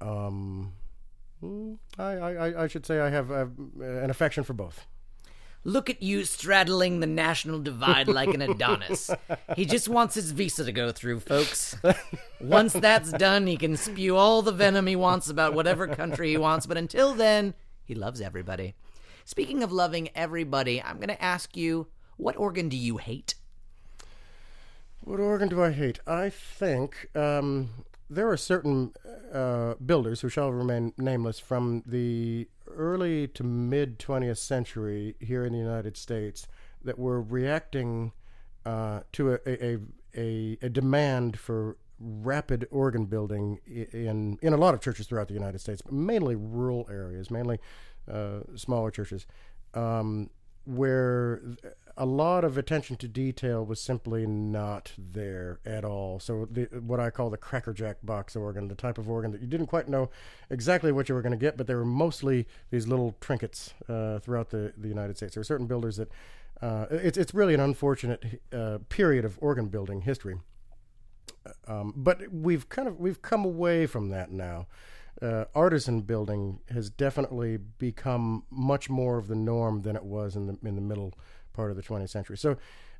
Um, 0.00 0.72
Mm, 1.42 1.78
I, 1.98 2.04
I, 2.04 2.62
I 2.64 2.66
should 2.68 2.86
say 2.86 3.00
I 3.00 3.10
have 3.10 3.30
uh, 3.30 3.46
an 3.80 4.10
affection 4.10 4.44
for 4.44 4.52
both. 4.52 4.86
Look 5.64 5.88
at 5.90 6.02
you 6.02 6.24
straddling 6.24 7.00
the 7.00 7.06
national 7.06 7.60
divide 7.60 8.08
like 8.08 8.34
an 8.34 8.42
Adonis. 8.42 9.10
he 9.56 9.64
just 9.64 9.88
wants 9.88 10.14
his 10.14 10.32
visa 10.32 10.64
to 10.64 10.72
go 10.72 10.90
through, 10.90 11.20
folks. 11.20 11.76
Once 12.40 12.72
that's 12.72 13.12
done, 13.12 13.46
he 13.46 13.56
can 13.56 13.76
spew 13.76 14.16
all 14.16 14.42
the 14.42 14.52
venom 14.52 14.86
he 14.88 14.96
wants 14.96 15.28
about 15.28 15.54
whatever 15.54 15.86
country 15.86 16.30
he 16.30 16.36
wants, 16.36 16.66
but 16.66 16.76
until 16.76 17.14
then, 17.14 17.54
he 17.84 17.94
loves 17.94 18.20
everybody. 18.20 18.74
Speaking 19.24 19.62
of 19.62 19.72
loving 19.72 20.08
everybody, 20.14 20.82
I'm 20.82 20.96
going 20.96 21.08
to 21.08 21.22
ask 21.22 21.56
you 21.56 21.88
what 22.16 22.36
organ 22.36 22.68
do 22.68 22.76
you 22.76 22.98
hate? 22.98 23.34
What 25.00 25.20
organ 25.20 25.48
do 25.48 25.62
I 25.62 25.72
hate? 25.72 25.98
I 26.06 26.30
think 26.30 27.08
um, 27.16 27.70
there 28.08 28.28
are 28.28 28.36
certain 28.36 28.92
uh, 29.32 29.74
builders 29.74 30.20
who 30.20 30.28
shall 30.28 30.52
remain 30.52 30.92
nameless 30.96 31.38
from 31.38 31.82
the 31.86 32.48
early 32.70 33.26
to 33.28 33.42
mid 33.42 33.98
20th 33.98 34.38
century 34.38 35.16
here 35.18 35.44
in 35.44 35.52
the 35.52 35.58
United 35.58 35.96
States 35.96 36.46
that 36.84 36.98
were 36.98 37.20
reacting 37.20 38.12
uh, 38.64 39.00
to 39.12 39.32
a, 39.32 39.38
a, 39.46 39.78
a, 40.16 40.58
a, 40.62 40.68
demand 40.68 41.38
for 41.38 41.76
rapid 42.02 42.66
organ 42.70 43.06
building 43.06 43.60
in 43.66 44.38
in 44.42 44.52
a 44.52 44.56
lot 44.56 44.74
of 44.74 44.80
churches 44.80 45.06
throughout 45.06 45.28
the 45.28 45.34
United 45.34 45.60
States, 45.60 45.82
mainly 45.90 46.34
rural 46.34 46.88
areas, 46.90 47.30
mainly 47.30 47.58
uh, 48.10 48.40
smaller 48.56 48.90
churches, 48.90 49.26
um, 49.74 50.30
where 50.64 51.40
a 51.96 52.06
lot 52.06 52.42
of 52.42 52.56
attention 52.56 52.96
to 52.96 53.06
detail 53.06 53.64
was 53.64 53.80
simply 53.80 54.26
not 54.26 54.92
there 54.96 55.60
at 55.66 55.84
all. 55.84 56.18
So 56.18 56.48
the, 56.50 56.64
what 56.80 57.00
I 57.00 57.10
call 57.10 57.30
the 57.30 57.36
crackerjack 57.36 57.98
box 58.02 58.34
organ, 58.34 58.68
the 58.68 58.74
type 58.74 58.98
of 58.98 59.10
organ 59.10 59.30
that 59.32 59.40
you 59.40 59.46
didn't 59.46 59.66
quite 59.66 59.88
know 59.88 60.10
exactly 60.48 60.90
what 60.90 61.08
you 61.08 61.14
were 61.14 61.22
going 61.22 61.32
to 61.32 61.38
get, 61.38 61.56
but 61.56 61.66
they 61.66 61.74
were 61.74 61.84
mostly 61.84 62.46
these 62.70 62.88
little 62.88 63.14
trinkets 63.20 63.74
uh, 63.88 64.18
throughout 64.20 64.50
the, 64.50 64.72
the 64.76 64.88
United 64.88 65.16
States. 65.16 65.34
There 65.34 65.42
are 65.42 65.44
certain 65.44 65.66
builders 65.66 65.96
that 65.96 66.08
uh, 66.62 66.86
it's 66.90 67.18
it's 67.18 67.34
really 67.34 67.54
an 67.54 67.60
unfortunate 67.60 68.40
uh, 68.52 68.78
period 68.88 69.24
of 69.24 69.36
organ 69.40 69.66
building 69.66 70.02
history. 70.02 70.38
Um, 71.66 71.92
but 71.96 72.32
we've 72.32 72.68
kind 72.68 72.88
of 72.88 72.98
we've 72.98 73.22
come 73.22 73.44
away 73.44 73.86
from 73.86 74.08
that 74.10 74.30
now. 74.30 74.66
Uh, 75.20 75.44
artisan 75.54 76.00
building 76.00 76.58
has 76.70 76.90
definitely 76.90 77.56
become 77.56 78.44
much 78.50 78.88
more 78.90 79.18
of 79.18 79.28
the 79.28 79.36
norm 79.36 79.82
than 79.82 79.94
it 79.94 80.04
was 80.04 80.34
in 80.34 80.46
the 80.46 80.58
in 80.64 80.74
the 80.74 80.80
middle 80.80 81.14
part 81.52 81.70
of 81.70 81.76
the 81.76 81.82
20th 81.82 82.10
century. 82.10 82.36
So, 82.36 82.56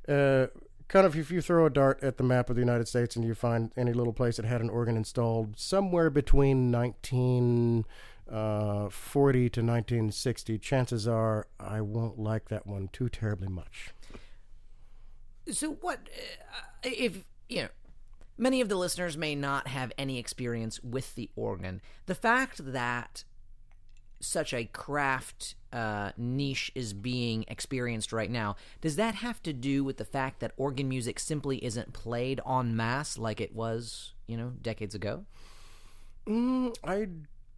uh, 0.07 0.47
kind 0.87 1.05
of 1.05 1.15
if 1.17 1.31
you 1.31 1.41
throw 1.41 1.65
a 1.65 1.69
dart 1.69 2.03
at 2.03 2.17
the 2.17 2.23
map 2.23 2.49
of 2.49 2.55
the 2.55 2.61
United 2.61 2.87
States 2.87 3.15
and 3.15 3.25
you 3.25 3.33
find 3.33 3.71
any 3.75 3.93
little 3.93 4.13
place 4.13 4.37
that 4.37 4.45
had 4.45 4.61
an 4.61 4.69
organ 4.69 4.95
installed 4.95 5.57
somewhere 5.57 6.09
between 6.09 6.71
1940 6.71 7.85
uh, 8.29 8.89
to 9.49 9.61
1960, 9.61 10.59
chances 10.59 11.07
are 11.07 11.47
I 11.59 11.81
won't 11.81 12.19
like 12.19 12.49
that 12.49 12.67
one 12.67 12.89
too 12.93 13.09
terribly 13.09 13.47
much. 13.47 13.89
So, 15.51 15.71
what 15.81 15.99
uh, 16.45 16.61
if 16.83 17.25
you 17.49 17.63
know? 17.63 17.69
Many 18.37 18.61
of 18.61 18.69
the 18.69 18.75
listeners 18.75 19.17
may 19.17 19.35
not 19.35 19.67
have 19.67 19.91
any 19.97 20.17
experience 20.17 20.81
with 20.83 21.15
the 21.15 21.29
organ. 21.35 21.81
The 22.07 22.15
fact 22.15 22.73
that 22.73 23.23
such 24.19 24.53
a 24.53 24.65
craft 24.65 25.55
uh, 25.71 26.11
niche 26.17 26.71
is 26.75 26.93
being 26.93 27.45
experienced 27.47 28.13
right 28.13 28.31
now. 28.31 28.55
Does 28.81 28.95
that 28.95 29.15
have 29.15 29.43
to 29.43 29.53
do 29.53 29.83
with 29.83 29.97
the 29.97 30.05
fact 30.05 30.39
that 30.39 30.51
organ 30.57 30.87
music 30.87 31.19
simply 31.19 31.63
isn't 31.63 31.93
played 31.93 32.39
en 32.49 32.75
masse 32.75 33.17
like 33.17 33.41
it 33.41 33.53
was, 33.53 34.13
you 34.27 34.37
know, 34.37 34.53
decades 34.61 34.95
ago? 34.95 35.25
Mm, 36.27 36.75
I 36.83 37.07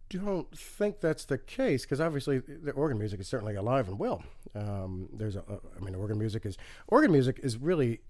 don't 0.08 0.56
think 0.56 1.00
that's 1.00 1.24
the 1.24 1.38
case 1.38 1.84
because 1.84 2.00
obviously 2.00 2.38
the 2.38 2.72
organ 2.72 2.98
music 2.98 3.20
is 3.20 3.28
certainly 3.28 3.54
alive 3.54 3.88
and 3.88 3.98
well. 3.98 4.22
Um, 4.54 5.08
there's 5.12 5.36
a, 5.36 5.42
I 5.76 5.84
mean, 5.84 5.94
organ 5.94 6.18
music 6.18 6.46
is 6.46 6.56
organ 6.88 7.12
music 7.12 7.40
is 7.42 7.58
really 7.58 8.00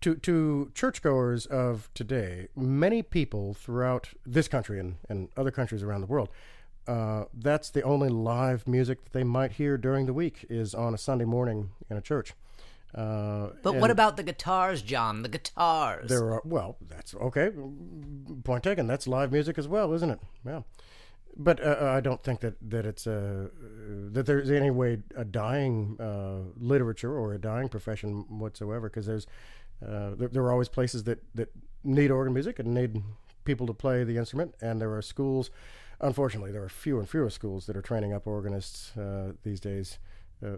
to 0.00 0.14
to 0.16 0.70
churchgoers 0.74 1.46
of 1.46 1.90
today. 1.94 2.48
Many 2.56 3.02
people 3.02 3.54
throughout 3.54 4.10
this 4.26 4.48
country 4.48 4.78
and, 4.78 4.96
and 5.08 5.28
other 5.36 5.50
countries 5.50 5.82
around 5.82 6.00
the 6.00 6.06
world 6.06 6.30
uh, 6.88 7.24
that's 7.34 7.68
the 7.70 7.82
only 7.82 8.08
live 8.08 8.66
music 8.66 9.04
that 9.04 9.12
they 9.12 9.22
might 9.22 9.52
hear 9.52 9.76
during 9.76 10.06
the 10.06 10.14
week 10.14 10.46
is 10.48 10.74
on 10.74 10.94
a 10.94 10.98
Sunday 10.98 11.26
morning 11.26 11.70
in 11.90 11.98
a 11.98 12.00
church. 12.00 12.32
Uh, 12.94 13.50
but 13.62 13.76
what 13.76 13.90
about 13.90 14.16
the 14.16 14.22
guitars, 14.22 14.80
John? 14.80 15.20
The 15.20 15.28
guitars. 15.28 16.08
There 16.08 16.32
are 16.32 16.40
well, 16.46 16.78
that's 16.88 17.14
okay. 17.14 17.50
Point 18.42 18.64
taken. 18.64 18.86
That's 18.86 19.06
live 19.06 19.30
music 19.30 19.58
as 19.58 19.68
well, 19.68 19.92
isn't 19.92 20.08
it? 20.08 20.20
Yeah. 20.46 20.62
But 21.36 21.62
uh, 21.62 21.92
I 21.94 22.00
don't 22.00 22.22
think 22.24 22.40
that 22.40 22.54
that 22.70 22.86
it's 22.86 23.06
a 23.06 23.50
that 24.12 24.24
there's 24.24 24.50
any 24.50 24.70
way 24.70 25.00
a 25.14 25.26
dying 25.26 25.98
uh, 26.00 26.50
literature 26.58 27.12
or 27.12 27.34
a 27.34 27.38
dying 27.38 27.68
profession 27.68 28.24
whatsoever. 28.38 28.88
Because 28.88 29.04
there's 29.04 29.26
uh, 29.86 30.10
there, 30.16 30.28
there 30.28 30.42
are 30.42 30.52
always 30.52 30.68
places 30.68 31.04
that 31.04 31.22
that 31.34 31.50
need 31.84 32.10
organ 32.10 32.32
music 32.32 32.58
and 32.58 32.74
need 32.74 33.02
people 33.44 33.66
to 33.66 33.74
play 33.74 34.04
the 34.04 34.16
instrument, 34.16 34.54
and 34.60 34.80
there 34.80 34.94
are 34.94 35.02
schools 35.02 35.50
unfortunately, 36.00 36.52
there 36.52 36.62
are 36.62 36.68
fewer 36.68 37.00
and 37.00 37.08
fewer 37.08 37.30
schools 37.30 37.66
that 37.66 37.76
are 37.76 37.82
training 37.82 38.12
up 38.12 38.26
organists 38.26 38.96
uh, 38.96 39.32
these 39.42 39.60
days 39.60 39.98
uh, 40.44 40.56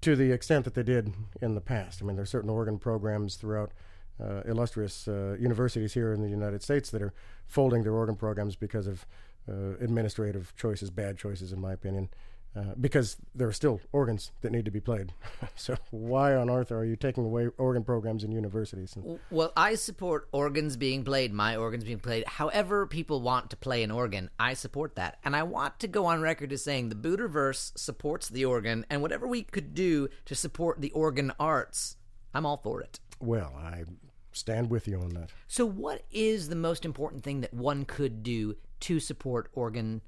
to 0.00 0.16
the 0.16 0.32
extent 0.32 0.64
that 0.64 0.74
they 0.74 0.82
did 0.82 1.12
in 1.40 1.54
the 1.54 1.60
past. 1.60 2.02
I 2.02 2.04
mean, 2.04 2.16
there 2.16 2.22
are 2.22 2.26
certain 2.26 2.50
organ 2.50 2.78
programs 2.78 3.36
throughout 3.36 3.72
uh, 4.20 4.42
illustrious 4.46 5.06
universities 5.06 5.94
here 5.94 6.12
in 6.12 6.22
the 6.22 6.28
United 6.28 6.62
States 6.62 6.90
that 6.90 7.02
are 7.02 7.12
folding 7.46 7.82
their 7.82 7.94
organ 7.94 8.16
programs 8.16 8.56
because 8.56 8.86
of 8.86 9.06
administrative 9.48 10.52
choices, 10.56 10.90
bad 10.90 11.16
choices, 11.16 11.52
in 11.52 11.60
my 11.60 11.72
opinion. 11.72 12.08
Uh, 12.56 12.74
because 12.80 13.18
there 13.34 13.46
are 13.46 13.52
still 13.52 13.80
organs 13.92 14.30
that 14.40 14.50
need 14.50 14.64
to 14.64 14.70
be 14.70 14.80
played. 14.80 15.12
so 15.56 15.76
why 15.90 16.34
on 16.34 16.48
earth 16.48 16.72
are 16.72 16.86
you 16.86 16.96
taking 16.96 17.22
away 17.22 17.48
organ 17.58 17.84
programs 17.84 18.24
in 18.24 18.32
universities? 18.32 18.96
well, 19.30 19.52
I 19.54 19.74
support 19.74 20.28
organs 20.32 20.78
being 20.78 21.04
played, 21.04 21.34
my 21.34 21.56
organs 21.56 21.84
being 21.84 21.98
played. 21.98 22.26
However, 22.26 22.86
people 22.86 23.20
want 23.20 23.50
to 23.50 23.56
play 23.58 23.82
an 23.82 23.90
organ, 23.90 24.30
I 24.38 24.54
support 24.54 24.96
that, 24.96 25.18
and 25.22 25.36
I 25.36 25.42
want 25.42 25.78
to 25.80 25.88
go 25.88 26.06
on 26.06 26.22
record 26.22 26.50
as 26.50 26.64
saying 26.64 26.88
the 26.88 26.94
Buterverse 26.94 27.76
supports 27.76 28.30
the 28.30 28.46
organ, 28.46 28.86
and 28.88 29.02
whatever 29.02 29.26
we 29.26 29.42
could 29.42 29.74
do 29.74 30.08
to 30.24 30.34
support 30.34 30.80
the 30.80 30.92
organ 30.92 31.32
arts, 31.38 31.98
I'm 32.32 32.46
all 32.46 32.56
for 32.56 32.80
it. 32.80 33.00
Well, 33.20 33.52
I 33.54 33.84
stand 34.32 34.70
with 34.70 34.88
you 34.88 34.98
on 35.00 35.10
that. 35.10 35.30
So, 35.46 35.66
what 35.66 36.04
is 36.10 36.48
the 36.48 36.56
most 36.56 36.86
important 36.86 37.22
thing 37.22 37.42
that 37.42 37.52
one 37.52 37.84
could 37.84 38.22
do 38.22 38.56
to 38.80 38.98
support 38.98 39.50
organ 39.52 40.00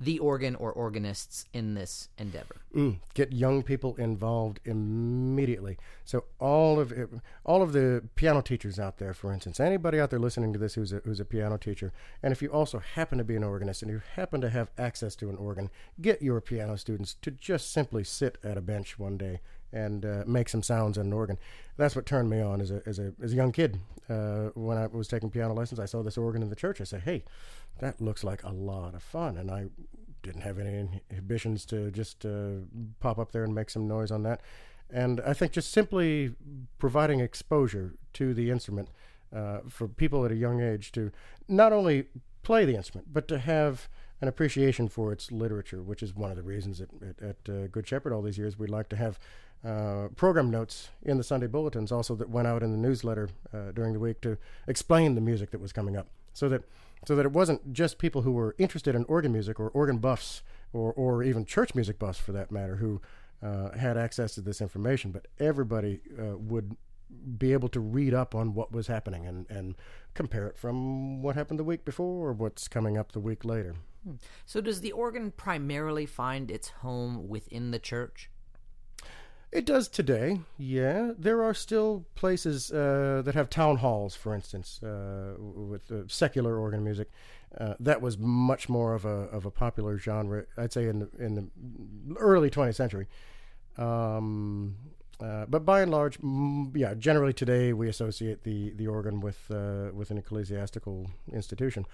the 0.00 0.18
organ 0.18 0.54
or 0.54 0.72
organists 0.72 1.46
in 1.52 1.74
this 1.74 2.08
endeavor? 2.18 2.56
Mm, 2.74 2.98
get 3.14 3.32
young 3.32 3.62
people 3.62 3.96
involved 3.96 4.60
immediately. 4.64 5.78
So 6.04 6.24
all 6.38 6.78
of 6.78 6.92
it, 6.92 7.08
all 7.44 7.62
of 7.62 7.72
the 7.72 8.04
piano 8.14 8.40
teachers 8.40 8.78
out 8.78 8.98
there, 8.98 9.12
for 9.12 9.32
instance, 9.32 9.60
anybody 9.60 9.98
out 9.98 10.10
there 10.10 10.18
listening 10.18 10.52
to 10.52 10.58
this 10.58 10.74
who's 10.74 10.92
a, 10.92 11.00
who's 11.04 11.20
a 11.20 11.24
piano 11.24 11.56
teacher, 11.56 11.92
and 12.22 12.32
if 12.32 12.42
you 12.42 12.48
also 12.48 12.78
happen 12.78 13.18
to 13.18 13.24
be 13.24 13.36
an 13.36 13.44
organist 13.44 13.82
and 13.82 13.90
you 13.90 14.02
happen 14.14 14.40
to 14.40 14.50
have 14.50 14.70
access 14.78 15.16
to 15.16 15.28
an 15.28 15.36
organ, 15.36 15.70
get 16.00 16.22
your 16.22 16.40
piano 16.40 16.76
students 16.76 17.16
to 17.22 17.30
just 17.30 17.72
simply 17.72 18.04
sit 18.04 18.38
at 18.44 18.56
a 18.56 18.62
bench 18.62 18.98
one 18.98 19.16
day 19.16 19.40
and 19.72 20.04
uh, 20.04 20.24
make 20.26 20.48
some 20.48 20.62
sounds 20.62 20.98
on 20.98 21.06
an 21.06 21.12
organ. 21.12 21.38
That's 21.76 21.94
what 21.94 22.06
turned 22.06 22.30
me 22.30 22.40
on 22.40 22.60
as 22.60 22.70
a 22.70 22.82
as 22.86 22.98
a 22.98 23.12
as 23.22 23.32
a 23.32 23.36
young 23.36 23.52
kid. 23.52 23.78
Uh, 24.08 24.50
when 24.54 24.78
I 24.78 24.86
was 24.86 25.08
taking 25.08 25.30
piano 25.30 25.52
lessons, 25.52 25.78
I 25.78 25.84
saw 25.84 26.02
this 26.02 26.16
organ 26.16 26.42
in 26.42 26.48
the 26.48 26.56
church. 26.56 26.80
I 26.80 26.84
said, 26.84 27.02
"Hey, 27.02 27.24
that 27.80 28.00
looks 28.00 28.24
like 28.24 28.42
a 28.42 28.50
lot 28.50 28.94
of 28.94 29.02
fun," 29.02 29.36
and 29.36 29.50
I 29.50 29.66
didn't 30.22 30.42
have 30.42 30.58
any 30.58 30.88
inhibitions 31.10 31.64
to 31.66 31.90
just 31.90 32.24
uh, 32.24 32.60
pop 33.00 33.18
up 33.18 33.32
there 33.32 33.44
and 33.44 33.54
make 33.54 33.70
some 33.70 33.86
noise 33.86 34.10
on 34.10 34.22
that. 34.24 34.40
And 34.90 35.20
I 35.20 35.34
think 35.34 35.52
just 35.52 35.70
simply 35.70 36.34
providing 36.78 37.20
exposure 37.20 37.94
to 38.14 38.34
the 38.34 38.50
instrument 38.50 38.88
uh, 39.34 39.60
for 39.68 39.86
people 39.86 40.24
at 40.24 40.32
a 40.32 40.36
young 40.36 40.60
age 40.62 40.92
to 40.92 41.12
not 41.46 41.72
only 41.72 42.06
play 42.42 42.64
the 42.64 42.74
instrument, 42.74 43.12
but 43.12 43.28
to 43.28 43.38
have 43.38 43.88
an 44.20 44.28
appreciation 44.28 44.88
for 44.88 45.12
its 45.12 45.30
literature, 45.30 45.82
which 45.82 46.02
is 46.02 46.14
one 46.14 46.30
of 46.30 46.36
the 46.36 46.42
reasons 46.42 46.80
at, 46.80 46.88
at, 47.22 47.48
uh, 47.48 47.66
Good 47.68 47.86
Shepherd 47.86 48.12
all 48.12 48.22
these 48.22 48.38
years 48.38 48.58
we 48.58 48.66
like 48.66 48.88
to 48.88 48.96
have 48.96 49.18
uh, 49.64 50.08
program 50.16 50.50
notes 50.50 50.90
in 51.02 51.16
the 51.16 51.24
Sunday 51.24 51.46
bulletins, 51.46 51.90
also 51.90 52.14
that 52.14 52.30
went 52.30 52.46
out 52.46 52.62
in 52.62 52.72
the 52.72 52.78
newsletter 52.78 53.28
uh, 53.52 53.72
during 53.72 53.92
the 53.92 54.00
week 54.00 54.20
to 54.22 54.38
explain 54.66 55.14
the 55.14 55.20
music 55.20 55.50
that 55.50 55.60
was 55.60 55.72
coming 55.72 55.96
up, 55.96 56.08
so 56.32 56.48
that 56.48 56.62
so 57.06 57.14
that 57.14 57.24
it 57.24 57.32
wasn't 57.32 57.72
just 57.72 57.98
people 57.98 58.22
who 58.22 58.32
were 58.32 58.54
interested 58.58 58.94
in 58.94 59.04
organ 59.04 59.32
music 59.32 59.60
or 59.60 59.68
organ 59.70 59.98
buffs 59.98 60.42
or 60.72 60.92
or 60.92 61.22
even 61.22 61.44
church 61.44 61.74
music 61.74 61.98
buffs 61.98 62.18
for 62.18 62.32
that 62.32 62.50
matter 62.50 62.76
who 62.76 63.00
uh, 63.42 63.70
had 63.76 63.96
access 63.96 64.34
to 64.34 64.40
this 64.40 64.60
information, 64.60 65.10
but 65.10 65.26
everybody 65.38 66.00
uh, 66.18 66.36
would 66.36 66.76
be 67.38 67.52
able 67.52 67.68
to 67.68 67.80
read 67.80 68.12
up 68.12 68.34
on 68.34 68.54
what 68.54 68.72
was 68.72 68.86
happening 68.86 69.26
and, 69.26 69.46
and 69.48 69.76
compare 70.14 70.46
it 70.46 70.58
from 70.58 71.22
what 71.22 71.36
happened 71.36 71.58
the 71.58 71.64
week 71.64 71.84
before 71.84 72.28
or 72.28 72.32
what's 72.32 72.68
coming 72.68 72.98
up 72.98 73.12
the 73.12 73.20
week 73.20 73.44
later. 73.44 73.76
Hmm. 74.04 74.14
So, 74.44 74.60
does 74.60 74.80
the 74.80 74.92
organ 74.92 75.30
primarily 75.30 76.06
find 76.06 76.50
its 76.50 76.68
home 76.68 77.28
within 77.28 77.70
the 77.70 77.78
church? 77.78 78.30
It 79.50 79.64
does 79.64 79.88
today, 79.88 80.40
yeah. 80.58 81.12
There 81.18 81.42
are 81.42 81.54
still 81.54 82.04
places 82.14 82.70
uh, 82.70 83.22
that 83.24 83.34
have 83.34 83.48
town 83.48 83.78
halls, 83.78 84.14
for 84.14 84.34
instance, 84.34 84.82
uh, 84.82 85.36
with 85.38 85.90
uh, 85.90 86.02
secular 86.06 86.58
organ 86.58 86.84
music. 86.84 87.10
Uh, 87.56 87.72
that 87.80 88.02
was 88.02 88.18
much 88.18 88.68
more 88.68 88.94
of 88.94 89.06
a 89.06 89.08
of 89.08 89.46
a 89.46 89.50
popular 89.50 89.96
genre, 89.96 90.44
I'd 90.58 90.74
say, 90.74 90.86
in 90.86 90.98
the 90.98 91.08
in 91.18 91.34
the 91.34 92.16
early 92.16 92.50
20th 92.50 92.74
century. 92.74 93.08
Um, 93.78 94.76
uh, 95.18 95.46
but 95.46 95.64
by 95.64 95.80
and 95.80 95.90
large, 95.90 96.20
mm, 96.20 96.70
yeah, 96.76 96.92
generally 96.92 97.32
today 97.32 97.72
we 97.72 97.88
associate 97.88 98.42
the 98.44 98.72
the 98.72 98.86
organ 98.86 99.20
with 99.20 99.50
uh, 99.50 99.88
with 99.94 100.10
an 100.10 100.18
ecclesiastical 100.18 101.10
institution. 101.32 101.86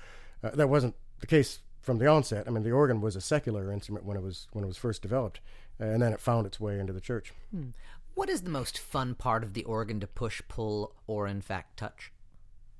that 0.42 0.68
wasn't 0.68 0.96
the 1.20 1.28
case 1.28 1.60
from 1.80 1.98
the 1.98 2.06
onset. 2.08 2.44
I 2.48 2.50
mean, 2.50 2.64
the 2.64 2.72
organ 2.72 3.00
was 3.00 3.14
a 3.14 3.20
secular 3.20 3.70
instrument 3.70 4.04
when 4.04 4.16
it 4.16 4.22
was 4.24 4.48
when 4.52 4.64
it 4.64 4.66
was 4.66 4.76
first 4.76 5.02
developed 5.02 5.40
and 5.78 6.02
then 6.02 6.12
it 6.12 6.20
found 6.20 6.46
its 6.46 6.60
way 6.60 6.78
into 6.78 6.92
the 6.92 7.00
church. 7.00 7.32
Hmm. 7.50 7.68
What 8.14 8.28
is 8.28 8.42
the 8.42 8.50
most 8.50 8.78
fun 8.78 9.14
part 9.14 9.42
of 9.42 9.54
the 9.54 9.64
organ 9.64 9.98
to 10.00 10.06
push, 10.06 10.40
pull, 10.48 10.94
or 11.06 11.26
in 11.26 11.40
fact 11.40 11.76
touch? 11.76 12.12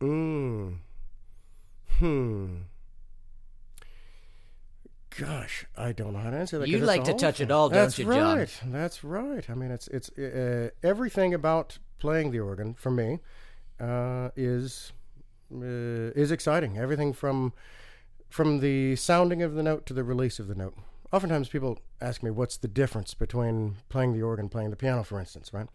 Mm. 0.01 0.77
Hmm. 1.99 2.55
Gosh, 5.17 5.67
I 5.77 5.93
don't 5.93 6.13
know 6.13 6.19
how 6.19 6.31
to 6.31 6.37
answer 6.37 6.59
that. 6.59 6.69
You 6.69 6.79
like 6.79 7.05
to 7.05 7.15
touch 7.15 7.41
it 7.41 7.51
all, 7.51 7.69
don't 7.69 7.83
That's 7.83 7.99
you, 7.99 8.07
right. 8.07 8.49
John? 8.49 8.73
That's 8.73 9.05
right. 9.05 9.49
I 9.49 9.55
mean, 9.55 9.71
it's 9.71 9.89
it's 9.89 10.11
uh, 10.19 10.71
everything 10.83 11.35
about 11.35 11.79
playing 11.99 12.33
the 12.33 12.41
organ 12.41 12.75
for 12.75 12.91
me 12.91 13.21
uh, 13.81 14.31
is 14.37 14.93
uh, 15.53 16.11
is 16.17 16.33
exciting. 16.33 16.79
Everything 16.79 17.13
from 17.13 17.53
from 18.29 18.59
the 18.59 18.97
sounding 18.97 19.43
of 19.43 19.55
the 19.55 19.63
note 19.63 19.87
to 19.87 19.95
the 19.95 20.03
release 20.03 20.41
of 20.41 20.49
the 20.49 20.55
note 20.57 20.77
oftentimes 21.15 21.49
people 21.49 21.79
ask 22.05 22.23
me 22.23 22.31
what's 22.31 22.57
the 22.57 22.69
difference 22.69 23.15
between 23.15 23.77
playing 23.89 24.13
the 24.13 24.23
organ, 24.23 24.49
playing 24.49 24.71
the 24.71 24.77
piano, 24.77 25.03
for 25.03 25.19
instance, 25.19 25.53
right? 25.53 25.69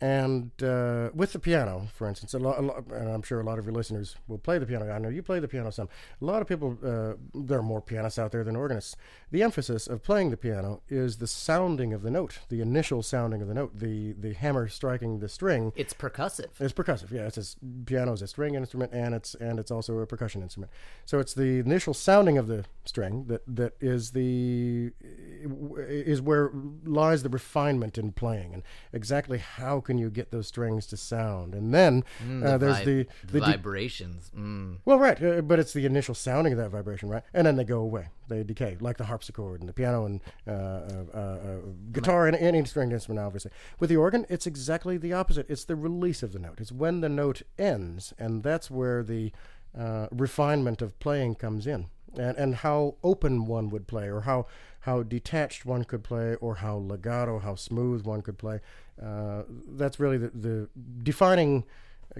And 0.00 0.52
uh, 0.62 1.10
with 1.12 1.32
the 1.32 1.40
piano, 1.40 1.88
for 1.92 2.08
instance, 2.08 2.32
a 2.32 2.38
lot, 2.38 2.58
a 2.58 2.62
lot, 2.62 2.86
and 2.92 3.08
I'm 3.08 3.22
sure 3.22 3.40
a 3.40 3.44
lot 3.44 3.58
of 3.58 3.64
your 3.64 3.74
listeners 3.74 4.14
will 4.28 4.38
play 4.38 4.58
the 4.58 4.66
piano. 4.66 4.88
I 4.88 4.98
know 4.98 5.08
you 5.08 5.24
play 5.24 5.40
the 5.40 5.48
piano 5.48 5.72
some. 5.72 5.88
A 6.22 6.24
lot 6.24 6.40
of 6.40 6.46
people, 6.46 6.78
uh, 6.84 7.14
there 7.34 7.58
are 7.58 7.62
more 7.62 7.80
pianists 7.80 8.16
out 8.16 8.30
there 8.30 8.44
than 8.44 8.54
organists. 8.54 8.94
The 9.32 9.42
emphasis 9.42 9.88
of 9.88 10.04
playing 10.04 10.30
the 10.30 10.36
piano 10.36 10.82
is 10.88 11.16
the 11.16 11.26
sounding 11.26 11.92
of 11.92 12.02
the 12.02 12.12
note, 12.12 12.38
the 12.48 12.60
initial 12.60 13.02
sounding 13.02 13.42
of 13.42 13.48
the 13.48 13.54
note, 13.54 13.76
the 13.78 14.12
the 14.12 14.34
hammer 14.34 14.68
striking 14.68 15.18
the 15.18 15.28
string. 15.28 15.72
It's 15.74 15.94
percussive. 15.94 16.60
It's 16.60 16.72
percussive. 16.72 17.10
Yeah, 17.10 17.26
it's 17.26 17.56
a, 17.56 17.64
piano 17.84 18.12
is 18.12 18.22
a 18.22 18.28
string 18.28 18.54
instrument, 18.54 18.92
and 18.92 19.16
it's 19.16 19.34
and 19.34 19.58
it's 19.58 19.72
also 19.72 19.98
a 19.98 20.06
percussion 20.06 20.42
instrument. 20.42 20.70
So 21.06 21.18
it's 21.18 21.34
the 21.34 21.58
initial 21.58 21.92
sounding 21.92 22.38
of 22.38 22.46
the 22.46 22.64
string 22.84 23.24
that 23.26 23.42
that 23.48 23.74
is 23.80 24.12
the 24.12 24.92
is 25.00 26.22
where 26.22 26.52
lies 26.84 27.24
the 27.24 27.28
refinement 27.28 27.98
in 27.98 28.12
playing, 28.12 28.54
and 28.54 28.62
exactly 28.92 29.38
how 29.38 29.80
can 29.88 29.96
you 29.96 30.10
get 30.10 30.30
those 30.30 30.46
strings 30.46 30.86
to 30.86 30.98
sound? 30.98 31.54
And 31.54 31.72
then 31.72 32.04
mm, 32.22 32.44
uh, 32.44 32.58
there's 32.58 32.80
vi- 32.80 32.84
the, 32.84 33.06
the 33.32 33.40
vibrations. 33.40 34.30
Mm. 34.36 34.80
well, 34.84 34.98
right, 34.98 35.20
uh, 35.22 35.40
but 35.40 35.58
it's 35.58 35.72
the 35.72 35.86
initial 35.86 36.14
sounding 36.14 36.52
of 36.52 36.58
that 36.58 36.68
vibration, 36.68 37.08
right? 37.08 37.22
And 37.32 37.46
then 37.46 37.56
they 37.56 37.64
go 37.64 37.78
away, 37.78 38.08
they 38.28 38.44
decay, 38.44 38.76
like 38.80 38.98
the 38.98 39.06
harpsichord 39.06 39.60
and 39.60 39.68
the 39.68 39.72
piano 39.72 40.04
and 40.04 40.20
uh, 40.46 40.50
uh, 40.50 41.04
uh, 41.14 41.18
uh 41.18 41.56
guitar 41.90 42.26
and 42.26 42.36
any 42.36 42.62
stringed 42.66 42.92
instrument, 42.92 43.24
obviously. 43.24 43.50
With 43.80 43.88
the 43.88 43.96
organ, 43.96 44.26
it's 44.28 44.46
exactly 44.46 44.98
the 44.98 45.14
opposite. 45.14 45.46
It's 45.48 45.64
the 45.64 45.74
release 45.76 46.22
of 46.22 46.32
the 46.32 46.38
note. 46.38 46.60
It's 46.60 46.70
when 46.70 47.00
the 47.00 47.08
note 47.08 47.40
ends, 47.58 48.12
and 48.18 48.42
that's 48.42 48.70
where 48.70 49.02
the 49.02 49.32
uh, 49.76 50.08
refinement 50.10 50.82
of 50.82 50.98
playing 50.98 51.36
comes 51.36 51.66
in, 51.66 51.86
and 52.14 52.36
and 52.36 52.56
how 52.56 52.96
open 53.02 53.46
one 53.46 53.70
would 53.70 53.86
play, 53.86 54.08
or 54.08 54.22
how 54.22 54.46
how 54.80 55.02
detached 55.02 55.64
one 55.64 55.84
could 55.84 56.04
play, 56.04 56.34
or 56.34 56.56
how 56.56 56.76
legato, 56.76 57.38
how 57.38 57.54
smooth 57.54 58.04
one 58.04 58.20
could 58.20 58.36
play. 58.36 58.60
Uh, 59.02 59.42
that's 59.72 60.00
really 60.00 60.18
the, 60.18 60.30
the 60.30 60.68
defining 61.02 61.64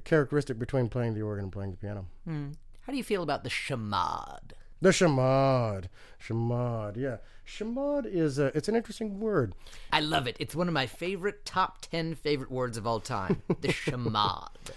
characteristic 0.05 0.59
between 0.59 0.89
playing 0.89 1.15
the 1.15 1.23
organ 1.23 1.45
and 1.45 1.53
playing 1.53 1.73
the 1.73 1.77
piano. 1.77 2.07
Mm. 2.29 2.55
How 2.83 2.93
do 2.93 2.97
you 2.97 3.05
feel 3.05 3.23
about 3.23 3.45
the 3.45 3.51
chamade? 3.51 4.53
The 4.81 4.91
chamade, 4.91 5.89
chamade, 6.21 6.97
yeah, 6.97 7.17
chamade 7.45 8.07
is 8.07 8.39
a, 8.39 8.57
it's 8.57 8.69
an 8.69 8.77
interesting 8.77 9.19
word. 9.19 9.55
I 9.93 10.01
love 10.01 10.29
it. 10.29 10.37
It's 10.39 10.55
one 10.55 10.69
of 10.69 10.75
my 10.75 10.87
favorite 10.87 11.45
top 11.45 11.81
ten 11.81 12.15
favorite 12.15 12.51
words 12.51 12.77
of 12.77 12.87
all 12.87 13.01
time. 13.01 13.43
The 13.61 13.69
chamade. 13.69 14.71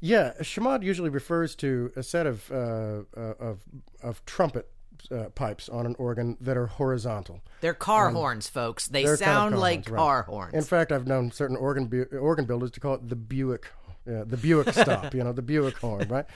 Yeah, 0.00 0.32
a 0.38 0.42
chamade 0.44 0.82
usually 0.82 1.10
refers 1.10 1.54
to 1.56 1.90
a 1.96 2.02
set 2.02 2.26
of 2.26 2.50
uh, 2.52 3.02
uh, 3.16 3.34
of 3.38 3.60
of 4.02 4.24
trumpet 4.26 4.70
uh, 5.10 5.30
pipes 5.30 5.68
on 5.68 5.86
an 5.86 5.94
organ 5.98 6.36
that 6.40 6.56
are 6.56 6.66
horizontal. 6.66 7.40
They're 7.60 7.74
car 7.74 8.08
um, 8.08 8.14
horns, 8.14 8.48
folks. 8.48 8.88
They 8.88 9.04
sound 9.04 9.20
kind 9.20 9.54
of 9.54 9.60
like 9.60 9.88
horns, 9.88 9.98
car 9.98 10.16
right. 10.18 10.26
horns. 10.26 10.54
In 10.54 10.62
fact, 10.62 10.92
I've 10.92 11.06
known 11.06 11.30
certain 11.30 11.56
organ 11.56 11.86
bu- 11.86 12.06
organ 12.18 12.44
builders 12.44 12.70
to 12.72 12.80
call 12.80 12.94
it 12.94 13.08
the 13.08 13.16
Buick, 13.16 13.66
uh, 14.06 14.24
the 14.24 14.36
Buick 14.36 14.68
stop. 14.72 15.14
you 15.14 15.24
know, 15.24 15.32
the 15.32 15.42
Buick 15.42 15.78
horn, 15.78 16.08
right? 16.08 16.26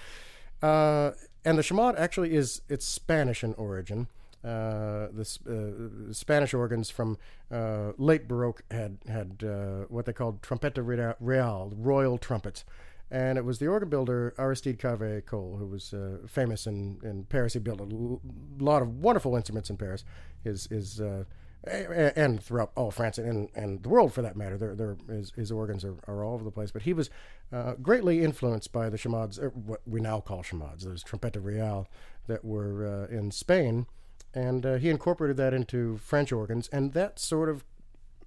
Uh, 0.62 1.12
and 1.44 1.58
the 1.58 1.62
chamade 1.62 1.96
actually 1.98 2.34
is 2.34 2.62
it's 2.68 2.86
Spanish 2.86 3.44
in 3.44 3.54
origin. 3.54 4.08
Uh, 4.44 5.08
the 5.12 5.38
uh, 5.48 6.12
Spanish 6.12 6.52
organs 6.52 6.90
from 6.90 7.16
uh, 7.50 7.92
late 7.96 8.28
Baroque 8.28 8.62
had 8.70 8.98
had 9.08 9.42
what 9.88 10.04
they 10.04 10.12
called 10.12 10.42
trompeta 10.42 11.14
real, 11.18 11.72
royal 11.76 12.18
trumpets 12.18 12.64
and 13.10 13.38
it 13.38 13.44
was 13.44 13.58
the 13.58 13.66
organ 13.66 13.88
builder 13.88 14.34
Aristide 14.38 14.78
Cavaillé-Coll, 14.78 15.56
who 15.58 15.66
was 15.66 15.92
uh, 15.92 16.18
famous 16.26 16.66
in, 16.66 16.98
in 17.02 17.24
Paris. 17.24 17.52
He 17.52 17.58
built 17.58 17.80
a 17.80 17.84
l- 17.84 18.20
lot 18.58 18.82
of 18.82 18.88
wonderful 18.88 19.36
instruments 19.36 19.70
in 19.70 19.76
Paris. 19.76 20.04
His 20.42 20.66
his 20.66 21.00
uh, 21.00 21.24
and 21.66 22.42
throughout 22.42 22.72
all 22.76 22.90
France 22.90 23.18
and, 23.18 23.48
and 23.54 23.82
the 23.82 23.88
world 23.88 24.12
for 24.12 24.22
that 24.22 24.36
matter, 24.36 24.58
there, 24.58 24.74
there, 24.74 24.96
his, 25.08 25.32
his 25.34 25.50
organs 25.50 25.84
are, 25.84 25.96
are 26.06 26.22
all 26.22 26.34
over 26.34 26.44
the 26.44 26.50
place. 26.50 26.70
But 26.70 26.82
he 26.82 26.92
was 26.92 27.08
uh, 27.52 27.74
greatly 27.80 28.22
influenced 28.22 28.72
by 28.72 28.90
the 28.90 28.98
chamades, 28.98 29.38
what 29.38 29.80
we 29.86 30.00
now 30.00 30.20
call 30.20 30.42
chamades, 30.42 30.84
those 30.84 31.02
trompeta 31.02 31.42
real 31.42 31.88
that 32.26 32.44
were 32.44 33.08
uh, 33.10 33.14
in 33.14 33.30
Spain, 33.30 33.86
and 34.34 34.66
uh, 34.66 34.74
he 34.74 34.90
incorporated 34.90 35.36
that 35.36 35.54
into 35.54 35.96
French 35.98 36.32
organs, 36.32 36.68
and 36.68 36.92
that 36.92 37.18
sort 37.18 37.48
of 37.48 37.64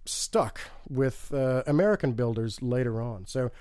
stuck 0.06 0.62
with 0.90 1.34
uh, 1.34 1.64
American 1.68 2.14
builders 2.14 2.62
later 2.62 3.02
on. 3.02 3.26
So 3.26 3.52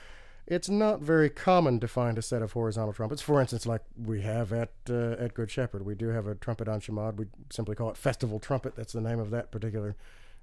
it's 0.47 0.69
not 0.69 1.01
very 1.01 1.29
common 1.29 1.81
to 1.81 1.89
find 1.89 2.19
a 2.19 2.23
set 2.23 2.43
of 2.43 2.53
horizontal 2.53 2.93
trumpets. 2.93 3.23
For 3.23 3.41
instance, 3.41 3.67
like 3.67 3.83
we 4.01 4.23
have 4.23 4.53
at 4.53 4.71
uh, 4.89 5.13
at 5.19 5.35
Good 5.35 5.51
Shepherd, 5.51 5.85
we 5.85 5.95
do 5.95 6.09
have 6.09 6.27
a 6.27 6.35
trumpet 6.35 6.69
on 6.69 6.81
chamade. 6.81 7.19
We 7.19 7.27
simply 7.51 7.75
call 7.75 7.91
it 7.91 7.97
Festival 7.97 8.39
Trumpet. 8.39 8.77
That's 8.77 8.93
the 8.93 9.01
name 9.01 9.19
of 9.19 9.31
that 9.31 9.51
particular 9.51 9.97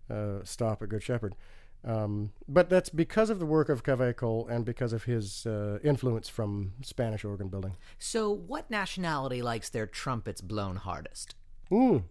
uh, 0.09 0.39
stop 0.43 0.81
at 0.81 0.89
Good 0.89 1.03
Shepherd. 1.03 1.35
Um, 1.85 2.31
but 2.47 2.69
that's 2.69 2.89
because 2.89 3.29
of 3.29 3.39
the 3.39 3.45
work 3.45 3.67
of 3.67 3.83
Cavaillé-Coll 3.83 4.47
and 4.47 4.63
because 4.63 4.93
of 4.93 5.03
his 5.03 5.45
uh, 5.45 5.79
influence 5.83 6.29
from 6.29 6.73
Spanish 6.81 7.25
organ 7.25 7.49
building. 7.49 7.75
So, 7.99 8.31
what 8.31 8.69
nationality 8.69 9.41
likes 9.41 9.69
their 9.69 9.85
trumpets 9.85 10.39
blown 10.39 10.77
hardest? 10.77 11.35
Ooh. 11.73 12.03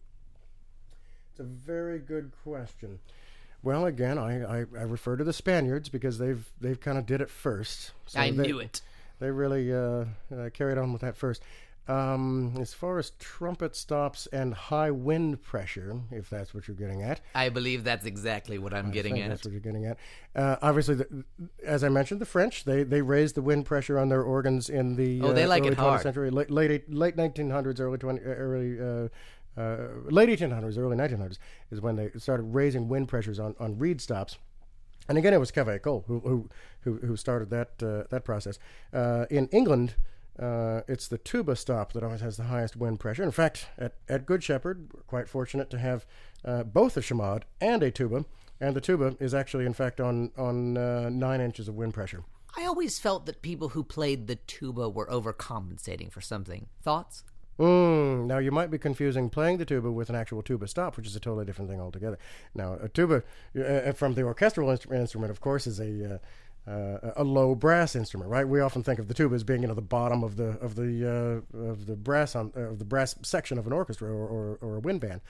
It's 1.31 1.41
a 1.41 1.45
very 1.45 1.99
good 1.99 2.33
question. 2.43 2.99
Well, 3.63 3.87
again, 3.87 4.19
I, 4.19 4.43
I, 4.43 4.59
I 4.59 4.83
refer 4.83 5.17
to 5.17 5.25
the 5.25 5.33
Spaniards 5.33 5.89
because 5.89 6.19
they've 6.19 6.45
they've 6.61 6.81
kind 6.81 6.99
of 6.99 7.07
did 7.07 7.21
it 7.21 7.31
first. 7.31 7.93
So 8.07 8.21
I 8.21 8.31
they, 8.31 8.47
knew 8.47 8.59
it. 8.59 8.83
They 9.21 9.31
really 9.31 9.73
uh, 9.73 10.05
uh, 10.35 10.51
carried 10.53 10.79
on 10.79 10.93
with 10.93 11.03
that 11.03 11.17
first. 11.17 11.43
Um, 11.89 12.57
as 12.61 12.73
far 12.73 12.99
as 13.01 13.11
trumpet 13.19 13.75
stops 13.75 14.29
and 14.33 14.55
high 14.55 14.93
wind 14.93 15.43
pressure, 15.43 16.01
if 16.13 16.31
that's 16.31 16.55
what 16.55 16.69
you're 16.69 16.77
getting 16.77 17.03
at, 17.03 17.21
I 17.35 17.49
believe 17.49 17.83
that's 17.83 18.07
exactly 18.07 18.57
what 18.57 18.73
I'm 18.73 18.93
getting 18.93 19.15
think 19.15 19.25
at. 19.25 19.31
That's 19.31 19.45
what 19.45 19.51
you're 19.51 19.61
getting 19.61 19.87
at. 19.87 19.99
Uh, 20.35 20.57
obviously, 20.63 20.95
the, 20.95 21.25
as 21.65 21.83
I 21.83 21.89
mentioned, 21.89 22.21
the 22.21 22.27
French 22.27 22.65
they 22.65 22.85
they 22.85 23.03
raised 23.03 23.35
the 23.35 23.43
wind 23.43 23.67
pressure 23.67 23.99
on 23.99 24.09
their 24.11 24.23
organs 24.23 24.69
in 24.71 24.95
the 24.95 25.23
Oh, 25.23 25.33
they 25.33 25.43
uh, 25.43 25.49
like 25.49 25.63
early 25.63 25.73
it 25.73 25.79
20th 25.79 25.81
hard. 25.81 26.03
century, 26.03 26.31
late 26.31 26.51
late 26.53 26.93
late 26.93 27.17
1900s, 27.17 27.81
early 27.81 27.99
20 27.99 28.21
uh, 28.21 28.25
early. 28.25 29.11
Uh, 29.57 29.89
late 30.05 30.29
1800s, 30.29 30.79
early 30.79 30.97
1900s 30.97 31.39
is 31.71 31.81
when 31.81 31.97
they 31.97 32.11
started 32.17 32.45
raising 32.45 32.89
wind 32.89 33.09
pressures 33.09 33.39
on, 33.39 33.55
on 33.61 33.79
reed 33.79 34.01
stops. 34.01 34.39
And 35.09 35.19
again, 35.19 35.35
it 35.35 35.41
was 35.41 35.51
Cavaillé-Coll 35.51 36.05
who 36.07 36.21
who 36.21 36.49
who, 36.83 37.07
who 37.07 37.17
started 37.17 37.51
that 37.51 37.83
uh, 37.83 38.05
that 38.11 38.25
process. 38.25 38.59
Uh, 38.93 39.27
in 39.31 39.49
England, 39.49 39.97
uh, 40.39 40.83
it's 40.89 41.09
the 41.09 41.19
tuba 41.19 41.57
stop 41.57 41.93
that 41.93 42.03
always 42.03 42.21
has 42.21 42.37
the 42.37 42.45
highest 42.45 42.77
wind 42.77 43.01
pressure. 43.01 43.23
In 43.23 43.33
fact, 43.33 43.67
at, 43.79 43.95
at 44.09 44.27
Good 44.27 44.43
Shepherd, 44.43 44.91
we're 44.95 45.03
quite 45.03 45.29
fortunate 45.29 45.71
to 45.71 45.79
have 45.79 46.07
uh, 46.45 46.63
both 46.63 46.97
a 46.97 47.03
chamade 47.03 47.43
and 47.61 47.83
a 47.83 47.91
tuba, 47.91 48.25
and 48.61 48.75
the 48.75 48.81
tuba 48.81 49.17
is 49.21 49.35
actually, 49.35 49.67
in 49.67 49.75
fact, 49.75 50.01
on 50.01 50.31
on 50.37 50.77
uh, 50.77 51.09
nine 51.11 51.41
inches 51.41 51.69
of 51.69 51.75
wind 51.75 51.95
pressure. 51.95 52.25
I 52.57 52.67
always 52.67 52.99
felt 52.99 53.27
that 53.27 53.43
people 53.43 53.71
who 53.71 53.83
played 53.83 54.27
the 54.27 54.37
tuba 54.37 54.89
were 54.89 55.07
overcompensating 55.07 56.13
for 56.13 56.21
something. 56.21 56.67
Thoughts? 56.83 57.25
Mm, 57.59 58.27
now 58.27 58.39
you 58.39 58.51
might 58.51 58.71
be 58.71 58.79
confusing 58.79 59.29
playing 59.29 59.59
the 59.59 59.65
tuba 59.65 59.91
with 59.91 60.09
an 60.09 60.17
actual 60.17 60.43
tuba 60.43 60.67
stop, 60.67 60.97
which 60.97 61.07
is 61.07 61.15
a 61.15 61.21
totally 61.21 61.45
different 61.45 61.71
thing 61.71 61.81
altogether. 61.81 62.19
Now 62.55 62.79
a 62.83 62.89
tuba 62.89 63.23
uh, 63.57 63.93
from 63.93 64.15
the 64.15 64.23
orchestral 64.23 64.71
instrument, 64.71 65.31
of 65.31 65.41
course, 65.41 65.67
is 65.67 65.79
a 65.79 66.15
uh, 66.15 66.19
uh, 66.71 67.13
a 67.17 67.25
low 67.25 67.55
brass 67.55 67.97
instrument, 67.97 68.31
right? 68.31 68.47
We 68.47 68.61
often 68.61 68.83
think 68.83 69.01
of 69.01 69.09
the 69.09 69.15
tuba 69.15 69.35
as 69.35 69.45
being 69.45 69.63
you 69.63 69.69
know 69.69 69.75
the 69.75 69.83
bottom 69.83 70.23
of 70.23 70.37
the 70.37 70.59
of 70.61 70.77
the 70.77 71.43
uh, 71.55 71.59
of 71.59 71.87
the 71.87 71.97
brass 71.97 72.35
on 72.37 72.53
uh, 72.57 72.61
of 72.61 72.79
the 72.79 72.85
brass 72.85 73.15
section 73.23 73.59
of 73.59 73.67
an 73.67 73.73
orchestra 73.73 74.09
or 74.09 74.27
or, 74.27 74.59
or 74.61 74.77
a 74.77 74.81
wind 74.81 75.01
band. 75.01 75.21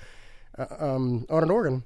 Uh, 0.58 0.66
um, 0.78 1.24
on 1.30 1.42
an 1.42 1.50
organ, 1.50 1.82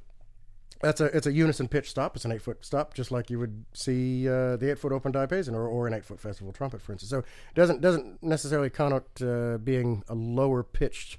that's 0.80 1.00
a 1.00 1.06
it's 1.06 1.26
a 1.26 1.32
unison 1.32 1.68
pitch 1.68 1.90
stop. 1.90 2.16
It's 2.16 2.24
an 2.24 2.32
eight 2.32 2.42
foot 2.42 2.64
stop, 2.64 2.94
just 2.94 3.10
like 3.10 3.30
you 3.30 3.38
would 3.38 3.64
see 3.72 4.28
uh, 4.28 4.56
the 4.56 4.70
eight 4.70 4.78
foot 4.78 4.92
open 4.92 5.12
diapason 5.12 5.54
or, 5.54 5.66
or 5.66 5.86
an 5.86 5.94
eight 5.94 6.04
foot 6.04 6.20
festival 6.20 6.52
trumpet, 6.52 6.82
for 6.82 6.92
instance. 6.92 7.10
So 7.10 7.18
it 7.18 7.54
doesn't 7.54 7.80
doesn't 7.80 8.22
necessarily 8.22 8.70
connote 8.70 9.22
uh, 9.22 9.58
being 9.58 10.04
a 10.08 10.14
lower 10.14 10.62
pitched 10.62 11.18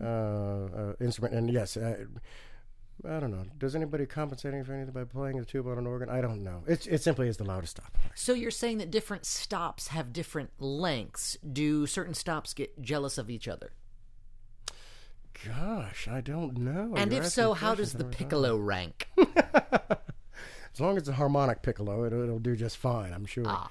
uh, 0.00 0.06
uh, 0.06 0.92
instrument. 1.00 1.34
And 1.34 1.50
yes, 1.50 1.76
I, 1.76 1.96
I 3.08 3.20
don't 3.20 3.30
know. 3.30 3.44
Does 3.58 3.74
anybody 3.74 4.06
compensating 4.06 4.62
for 4.64 4.72
anything 4.72 4.92
by 4.92 5.04
playing 5.04 5.38
the 5.38 5.44
tuba 5.44 5.70
on 5.70 5.78
an 5.78 5.86
organ? 5.86 6.08
I 6.08 6.20
don't 6.20 6.44
know. 6.44 6.62
It 6.66 6.86
it 6.86 7.02
simply 7.02 7.28
is 7.28 7.36
the 7.36 7.44
loudest 7.44 7.72
stop. 7.72 7.98
So 8.14 8.32
you're 8.32 8.50
saying 8.50 8.78
that 8.78 8.90
different 8.90 9.26
stops 9.26 9.88
have 9.88 10.12
different 10.12 10.50
lengths. 10.60 11.36
Do 11.52 11.86
certain 11.86 12.14
stops 12.14 12.54
get 12.54 12.80
jealous 12.80 13.18
of 13.18 13.28
each 13.28 13.48
other? 13.48 13.72
Gosh, 15.46 16.08
I 16.08 16.20
don't 16.20 16.58
know. 16.58 16.94
And 16.96 17.12
You're 17.12 17.22
if 17.22 17.28
so, 17.28 17.54
how 17.54 17.74
does 17.74 17.92
the 17.92 17.98
never 17.98 18.10
thought 18.10 18.18
piccolo 18.18 18.56
rank? 18.56 19.08
As 19.18 20.80
long 20.80 20.96
as 20.96 21.02
it's 21.02 21.08
a 21.08 21.12
harmonic 21.12 21.62
piccolo, 21.62 22.04
it'll, 22.04 22.22
it'll 22.22 22.38
do 22.40 22.56
just 22.56 22.76
fine, 22.76 23.12
I'm 23.12 23.26
sure. 23.26 23.44
Ah. 23.46 23.70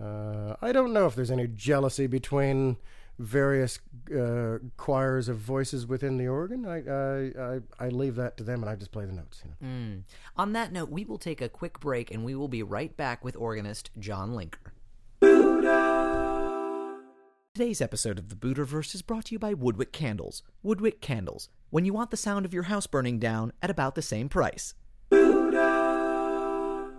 Uh, 0.00 0.56
I 0.62 0.72
don't 0.72 0.92
know 0.92 1.06
if 1.06 1.14
there's 1.14 1.30
any 1.30 1.48
jealousy 1.48 2.06
between 2.06 2.76
various 3.18 3.78
uh, 4.16 4.58
choirs 4.76 5.28
of 5.28 5.38
voices 5.38 5.86
within 5.86 6.16
the 6.16 6.28
organ. 6.28 6.66
I, 6.66 6.78
I, 6.78 7.54
I, 7.54 7.86
I 7.86 7.88
leave 7.88 8.16
that 8.16 8.36
to 8.38 8.44
them, 8.44 8.62
and 8.62 8.70
I 8.70 8.76
just 8.76 8.92
play 8.92 9.04
the 9.04 9.12
notes. 9.12 9.42
You 9.44 9.50
know. 9.50 9.74
Mm. 9.74 10.02
On 10.36 10.52
that 10.52 10.72
note, 10.72 10.90
we 10.90 11.04
will 11.04 11.18
take 11.18 11.40
a 11.40 11.48
quick 11.48 11.80
break 11.80 12.10
and 12.10 12.24
we 12.24 12.34
will 12.34 12.48
be 12.48 12.62
right 12.62 12.96
back 12.96 13.24
with 13.24 13.36
organist 13.36 13.90
John 13.98 14.32
Linker. 14.32 14.72
Today's 17.56 17.80
episode 17.80 18.18
of 18.18 18.30
the 18.30 18.34
Buterverse 18.34 18.96
is 18.96 19.02
brought 19.02 19.26
to 19.26 19.32
you 19.36 19.38
by 19.38 19.54
Woodwick 19.54 19.92
Candles. 19.92 20.42
Woodwick 20.64 21.00
Candles, 21.00 21.48
when 21.70 21.84
you 21.84 21.92
want 21.92 22.10
the 22.10 22.16
sound 22.16 22.44
of 22.44 22.52
your 22.52 22.64
house 22.64 22.88
burning 22.88 23.20
down 23.20 23.52
at 23.62 23.70
about 23.70 23.94
the 23.94 24.02
same 24.02 24.28
price. 24.28 24.74
Buddha! 25.08 26.90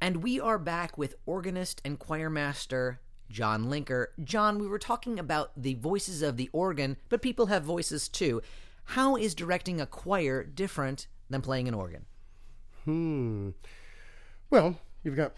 And 0.00 0.22
we 0.22 0.40
are 0.40 0.56
back 0.58 0.96
with 0.96 1.14
organist 1.26 1.82
and 1.84 1.98
choir 1.98 2.30
master 2.30 3.00
John 3.28 3.66
Linker. 3.66 4.06
John, 4.24 4.58
we 4.58 4.66
were 4.66 4.78
talking 4.78 5.18
about 5.18 5.50
the 5.54 5.74
voices 5.74 6.22
of 6.22 6.38
the 6.38 6.48
organ, 6.54 6.96
but 7.10 7.20
people 7.20 7.48
have 7.48 7.62
voices 7.62 8.08
too. 8.08 8.40
How 8.84 9.14
is 9.14 9.34
directing 9.34 9.78
a 9.78 9.86
choir 9.86 10.42
different 10.42 11.06
than 11.28 11.42
playing 11.42 11.68
an 11.68 11.74
organ? 11.74 12.06
Hmm. 12.86 13.50
Well, 14.48 14.80
you've 15.04 15.16
got 15.16 15.34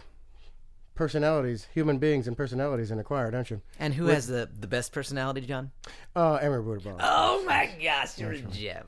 personalities, 0.95 1.67
human 1.73 1.97
beings, 1.97 2.27
and 2.27 2.35
personalities 2.37 2.91
in 2.91 2.99
a 2.99 3.03
choir, 3.03 3.31
don't 3.31 3.49
you? 3.49 3.61
And 3.79 3.93
who 3.93 4.07
has 4.07 4.27
the, 4.27 4.49
the 4.59 4.67
best 4.67 4.91
personality, 4.91 5.41
John? 5.41 5.71
Uh, 6.15 6.35
Emery 6.35 6.63
Buterbaugh. 6.63 6.97
Oh 7.01 7.43
my 7.45 7.71
gosh, 7.81 8.19
you're 8.19 8.31
a 8.31 8.39
gem. 8.39 8.85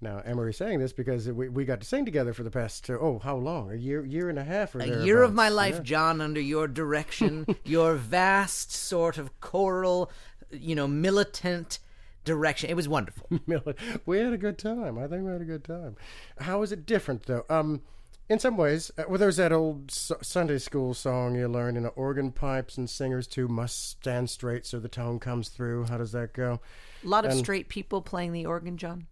Now, 0.00 0.18
Emery's 0.24 0.58
saying 0.58 0.80
this 0.80 0.92
because 0.92 1.28
we, 1.28 1.48
we 1.48 1.64
got 1.64 1.80
to 1.80 1.86
sing 1.86 2.04
together 2.04 2.34
for 2.34 2.42
the 2.42 2.50
past, 2.50 2.90
uh, 2.90 2.94
oh, 2.94 3.18
how 3.20 3.36
long? 3.36 3.72
A 3.72 3.74
year 3.76 4.04
year 4.04 4.28
and 4.28 4.38
a 4.38 4.44
half 4.44 4.74
or 4.74 4.80
A 4.80 5.02
year 5.04 5.22
of 5.22 5.32
my 5.32 5.48
life, 5.48 5.76
yeah. 5.76 5.82
John, 5.82 6.20
under 6.20 6.40
your 6.40 6.68
direction, 6.68 7.46
your 7.64 7.94
vast 7.94 8.70
sort 8.72 9.16
of 9.16 9.40
choral, 9.40 10.10
you 10.50 10.74
know, 10.74 10.86
militant 10.86 11.78
direction. 12.24 12.68
It 12.68 12.74
was 12.74 12.88
wonderful. 12.88 13.28
We 14.06 14.18
had 14.18 14.32
a 14.32 14.38
good 14.38 14.58
time. 14.58 14.98
I 14.98 15.06
think 15.06 15.24
we 15.24 15.32
had 15.32 15.40
a 15.40 15.46
good 15.46 15.64
time. 15.64 15.96
How 16.38 16.62
is 16.62 16.72
it 16.72 16.84
different, 16.84 17.24
though? 17.24 17.44
Um, 17.48 17.80
in 18.28 18.38
some 18.38 18.56
ways, 18.56 18.90
uh, 18.98 19.04
well, 19.08 19.18
there's 19.18 19.36
that 19.36 19.52
old 19.52 19.90
Sunday 19.90 20.58
school 20.58 20.94
song 20.94 21.34
you 21.34 21.46
learn, 21.48 21.74
you 21.74 21.82
know, 21.82 21.88
organ 21.96 22.32
pipes 22.32 22.76
and 22.78 22.88
singers 22.88 23.26
too 23.26 23.48
must 23.48 23.90
stand 23.90 24.30
straight 24.30 24.64
so 24.66 24.78
the 24.80 24.88
tone 24.88 25.18
comes 25.20 25.48
through. 25.48 25.84
How 25.84 25.98
does 25.98 26.12
that 26.12 26.32
go? 26.32 26.60
A 27.04 27.08
lot 27.08 27.24
of 27.24 27.32
And- 27.32 27.40
straight 27.40 27.68
people 27.68 28.00
playing 28.02 28.32
the 28.32 28.46
organ, 28.46 28.76
John. 28.78 29.06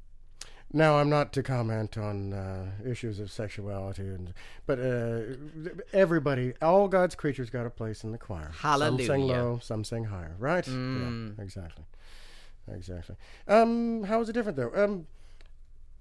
Now, 0.75 0.97
I'm 0.97 1.11
not 1.11 1.35
to 1.35 1.43
comment 1.43 1.99
on 1.99 2.33
uh, 2.33 2.71
issues 2.83 3.21
of 3.21 3.31
sexuality, 3.31 4.05
and 4.05 4.33
but 4.65 4.79
uh, 4.79 5.21
everybody, 5.93 6.55
all 6.63 6.89
God's 6.89 7.15
creatures, 7.15 7.51
got 7.51 7.67
a 7.67 7.71
place 7.71 8.05
in 8.05 8.11
the 8.13 8.17
choir. 8.17 8.51
Some 8.59 8.97
sing 8.97 9.07
Hallelujah. 9.07 9.27
low, 9.35 9.59
some 9.63 9.85
sing 9.85 10.05
higher. 10.05 10.35
Right? 10.39 10.65
Mm. 10.65 11.35
Yeah, 11.37 11.45
exactly, 11.45 11.85
exactly. 12.73 13.17
Um, 13.47 14.05
how 14.05 14.23
is 14.23 14.31
it 14.31 14.33
different 14.33 14.57
though? 14.57 14.73
Um, 14.75 15.07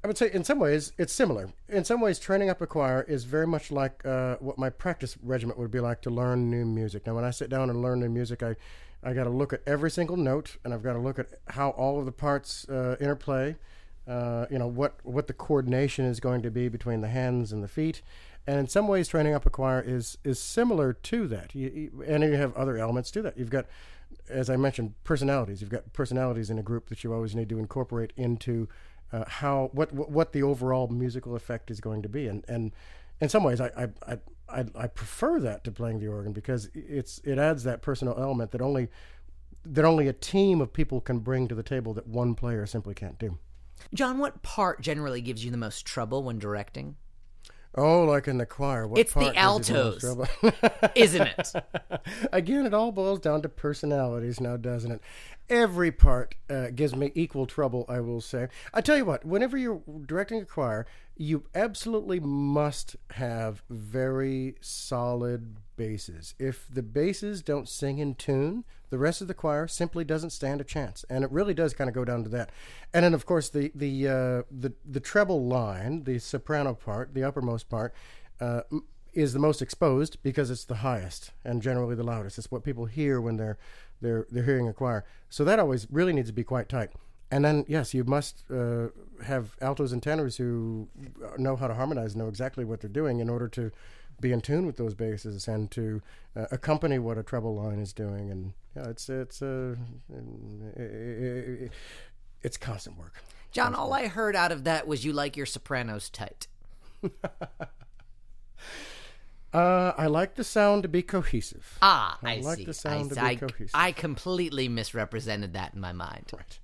I 0.03 0.07
would 0.07 0.17
say 0.17 0.31
in 0.33 0.43
some 0.43 0.57
ways 0.57 0.93
it's 0.97 1.13
similar. 1.13 1.49
In 1.69 1.83
some 1.83 2.01
ways, 2.01 2.17
training 2.17 2.49
up 2.49 2.59
a 2.61 2.67
choir 2.67 3.03
is 3.07 3.23
very 3.23 3.45
much 3.45 3.71
like 3.71 4.03
uh, 4.05 4.37
what 4.37 4.57
my 4.57 4.69
practice 4.69 5.15
regiment 5.21 5.59
would 5.59 5.69
be 5.69 5.79
like 5.79 6.01
to 6.01 6.09
learn 6.09 6.49
new 6.49 6.65
music. 6.65 7.05
Now, 7.05 7.15
when 7.15 7.23
I 7.23 7.29
sit 7.31 7.49
down 7.49 7.69
and 7.69 7.81
learn 7.81 7.99
new 7.99 8.09
music, 8.09 8.41
I 8.41 8.55
I 9.03 9.13
got 9.13 9.23
to 9.23 9.29
look 9.29 9.51
at 9.51 9.61
every 9.65 9.89
single 9.89 10.17
note, 10.17 10.57
and 10.63 10.73
I've 10.73 10.83
got 10.83 10.93
to 10.93 10.99
look 10.99 11.17
at 11.17 11.27
how 11.49 11.71
all 11.71 11.99
of 11.99 12.05
the 12.05 12.11
parts 12.11 12.67
uh, 12.69 12.97
interplay. 12.99 13.55
Uh, 14.07 14.47
you 14.49 14.57
know 14.57 14.67
what 14.67 14.95
what 15.03 15.27
the 15.27 15.33
coordination 15.33 16.05
is 16.05 16.19
going 16.19 16.41
to 16.41 16.49
be 16.49 16.67
between 16.67 17.01
the 17.01 17.07
hands 17.07 17.51
and 17.51 17.63
the 17.63 17.67
feet, 17.67 18.01
and 18.47 18.59
in 18.59 18.67
some 18.67 18.87
ways, 18.87 19.07
training 19.07 19.35
up 19.35 19.45
a 19.45 19.51
choir 19.51 19.81
is 19.85 20.17
is 20.23 20.39
similar 20.39 20.93
to 20.93 21.27
that. 21.27 21.53
You, 21.53 21.69
you, 21.69 22.03
and 22.07 22.23
you 22.23 22.33
have 22.33 22.55
other 22.55 22.77
elements 22.77 23.11
to 23.11 23.21
that. 23.21 23.37
You've 23.37 23.51
got, 23.51 23.67
as 24.27 24.49
I 24.49 24.55
mentioned, 24.55 24.95
personalities. 25.03 25.61
You've 25.61 25.69
got 25.69 25.93
personalities 25.93 26.49
in 26.49 26.57
a 26.57 26.63
group 26.63 26.89
that 26.89 27.03
you 27.03 27.13
always 27.13 27.35
need 27.35 27.49
to 27.49 27.59
incorporate 27.59 28.13
into 28.17 28.67
uh, 29.11 29.25
how 29.27 29.69
what, 29.73 29.91
what 29.93 30.33
the 30.33 30.43
overall 30.43 30.87
musical 30.87 31.35
effect 31.35 31.71
is 31.71 31.79
going 31.79 32.01
to 32.01 32.09
be. 32.09 32.27
And 32.27 32.45
and 32.47 32.71
in 33.19 33.29
some 33.29 33.43
ways, 33.43 33.61
I 33.61 33.89
I, 34.07 34.17
I 34.49 34.65
I 34.75 34.87
prefer 34.87 35.39
that 35.39 35.63
to 35.65 35.71
playing 35.71 35.99
the 35.99 36.07
organ 36.07 36.33
because 36.33 36.69
it's 36.73 37.19
it 37.23 37.37
adds 37.37 37.63
that 37.63 37.81
personal 37.81 38.17
element 38.17 38.51
that 38.51 38.61
only 38.61 38.89
that 39.65 39.85
only 39.85 40.07
a 40.07 40.13
team 40.13 40.61
of 40.61 40.73
people 40.73 41.01
can 41.01 41.19
bring 41.19 41.47
to 41.47 41.55
the 41.55 41.63
table 41.63 41.93
that 41.93 42.07
one 42.07 42.35
player 42.35 42.65
simply 42.65 42.93
can't 42.93 43.19
do. 43.19 43.37
John, 43.93 44.17
what 44.17 44.41
part 44.41 44.81
generally 44.81 45.21
gives 45.21 45.43
you 45.43 45.51
the 45.51 45.57
most 45.57 45.85
trouble 45.85 46.23
when 46.23 46.39
directing? 46.39 46.95
Oh, 47.73 48.03
like 48.03 48.27
in 48.27 48.37
the 48.37 48.45
choir, 48.45 48.85
what 48.85 48.99
It's 48.99 49.13
the 49.13 49.33
altos. 49.37 50.03
Isn't 50.95 51.21
it? 51.21 51.53
Again, 52.33 52.65
it 52.65 52.73
all 52.73 52.91
boils 52.91 53.19
down 53.19 53.41
to 53.43 53.49
personalities 53.49 54.41
now, 54.41 54.57
doesn't 54.57 54.91
it? 54.91 55.01
Every 55.51 55.91
part 55.91 56.35
uh, 56.49 56.67
gives 56.73 56.95
me 56.95 57.11
equal 57.13 57.45
trouble, 57.45 57.85
I 57.89 57.99
will 57.99 58.21
say. 58.21 58.47
I 58.73 58.79
tell 58.79 58.95
you 58.95 59.03
what, 59.03 59.25
whenever 59.25 59.57
you're 59.57 59.81
directing 60.05 60.41
a 60.41 60.45
choir, 60.45 60.85
you 61.17 61.43
absolutely 61.53 62.21
must 62.21 62.95
have 63.15 63.61
very 63.69 64.55
solid 64.61 65.57
basses. 65.75 66.35
If 66.39 66.67
the 66.71 66.81
basses 66.81 67.41
don't 67.41 67.67
sing 67.67 67.99
in 67.99 68.15
tune, 68.15 68.63
the 68.91 68.97
rest 68.97 69.19
of 69.19 69.27
the 69.27 69.33
choir 69.33 69.67
simply 69.67 70.05
doesn't 70.05 70.29
stand 70.29 70.61
a 70.61 70.63
chance, 70.63 71.03
and 71.09 71.25
it 71.25 71.31
really 71.31 71.53
does 71.53 71.73
kind 71.73 71.89
of 71.89 71.93
go 71.93 72.05
down 72.05 72.23
to 72.23 72.29
that. 72.29 72.49
And 72.93 73.03
then, 73.03 73.13
of 73.13 73.25
course, 73.25 73.49
the 73.49 73.73
the 73.75 74.07
uh, 74.07 74.41
the 74.49 74.71
the 74.89 75.01
treble 75.01 75.45
line, 75.45 76.05
the 76.05 76.19
soprano 76.19 76.73
part, 76.73 77.13
the 77.13 77.25
uppermost 77.25 77.69
part, 77.69 77.93
uh, 78.39 78.61
is 79.13 79.33
the 79.33 79.39
most 79.39 79.61
exposed 79.61 80.17
because 80.23 80.49
it's 80.49 80.65
the 80.65 80.75
highest 80.75 81.31
and 81.43 81.61
generally 81.61 81.95
the 81.95 82.03
loudest. 82.03 82.37
It's 82.37 82.51
what 82.51 82.63
people 82.63 82.85
hear 82.85 83.19
when 83.19 83.37
they're 83.37 83.57
they're 84.01 84.25
they're 84.31 84.43
hearing 84.43 84.67
a 84.67 84.73
choir. 84.73 85.05
So 85.29 85.43
that 85.43 85.59
always 85.59 85.87
really 85.89 86.13
needs 86.13 86.29
to 86.29 86.33
be 86.33 86.43
quite 86.43 86.69
tight. 86.69 86.91
And 87.29 87.45
then 87.45 87.65
yes, 87.67 87.93
you 87.93 88.03
must 88.03 88.43
uh, 88.51 88.87
have 89.25 89.55
altos 89.61 89.91
and 89.91 90.03
tenors 90.03 90.37
who 90.37 90.87
know 91.37 91.55
how 91.55 91.67
to 91.67 91.73
harmonize, 91.73 92.15
know 92.15 92.27
exactly 92.27 92.65
what 92.65 92.81
they're 92.81 92.89
doing 92.89 93.19
in 93.19 93.29
order 93.29 93.47
to 93.49 93.71
be 94.19 94.31
in 94.31 94.41
tune 94.41 94.65
with 94.65 94.77
those 94.77 94.93
basses 94.93 95.47
and 95.47 95.71
to 95.71 96.01
uh, 96.35 96.45
accompany 96.51 96.99
what 96.99 97.17
a 97.17 97.23
treble 97.23 97.55
line 97.55 97.79
is 97.79 97.93
doing. 97.93 98.29
And 98.29 98.53
yeah, 98.75 98.89
it's 98.89 99.09
it's 99.09 99.41
uh, 99.41 99.75
it's 102.41 102.57
constant 102.57 102.97
work. 102.97 103.15
John, 103.51 103.75
all 103.75 103.93
I 103.93 104.07
heard 104.07 104.35
out 104.35 104.51
of 104.51 104.63
that 104.63 104.87
was 104.87 105.03
you 105.03 105.11
like 105.11 105.35
your 105.35 105.45
sopranos 105.45 106.09
tight. 106.09 106.47
Uh, 109.53 109.91
I 109.97 110.07
like 110.07 110.35
the 110.35 110.43
sound 110.43 110.83
to 110.83 110.89
be 110.89 111.01
cohesive. 111.01 111.77
Ah, 111.81 112.17
I, 112.23 112.37
I, 112.37 112.39
like 112.39 112.57
see. 112.59 112.65
the 112.65 112.73
sound 112.73 113.17
I, 113.17 113.35
to 113.35 113.45
be 113.45 113.51
cohesive. 113.51 113.71
I 113.73 113.91
completely 113.91 114.69
misrepresented 114.69 115.53
that 115.53 115.73
in 115.73 115.81
my 115.81 115.91
mind. 115.91 116.31
right. 116.33 116.59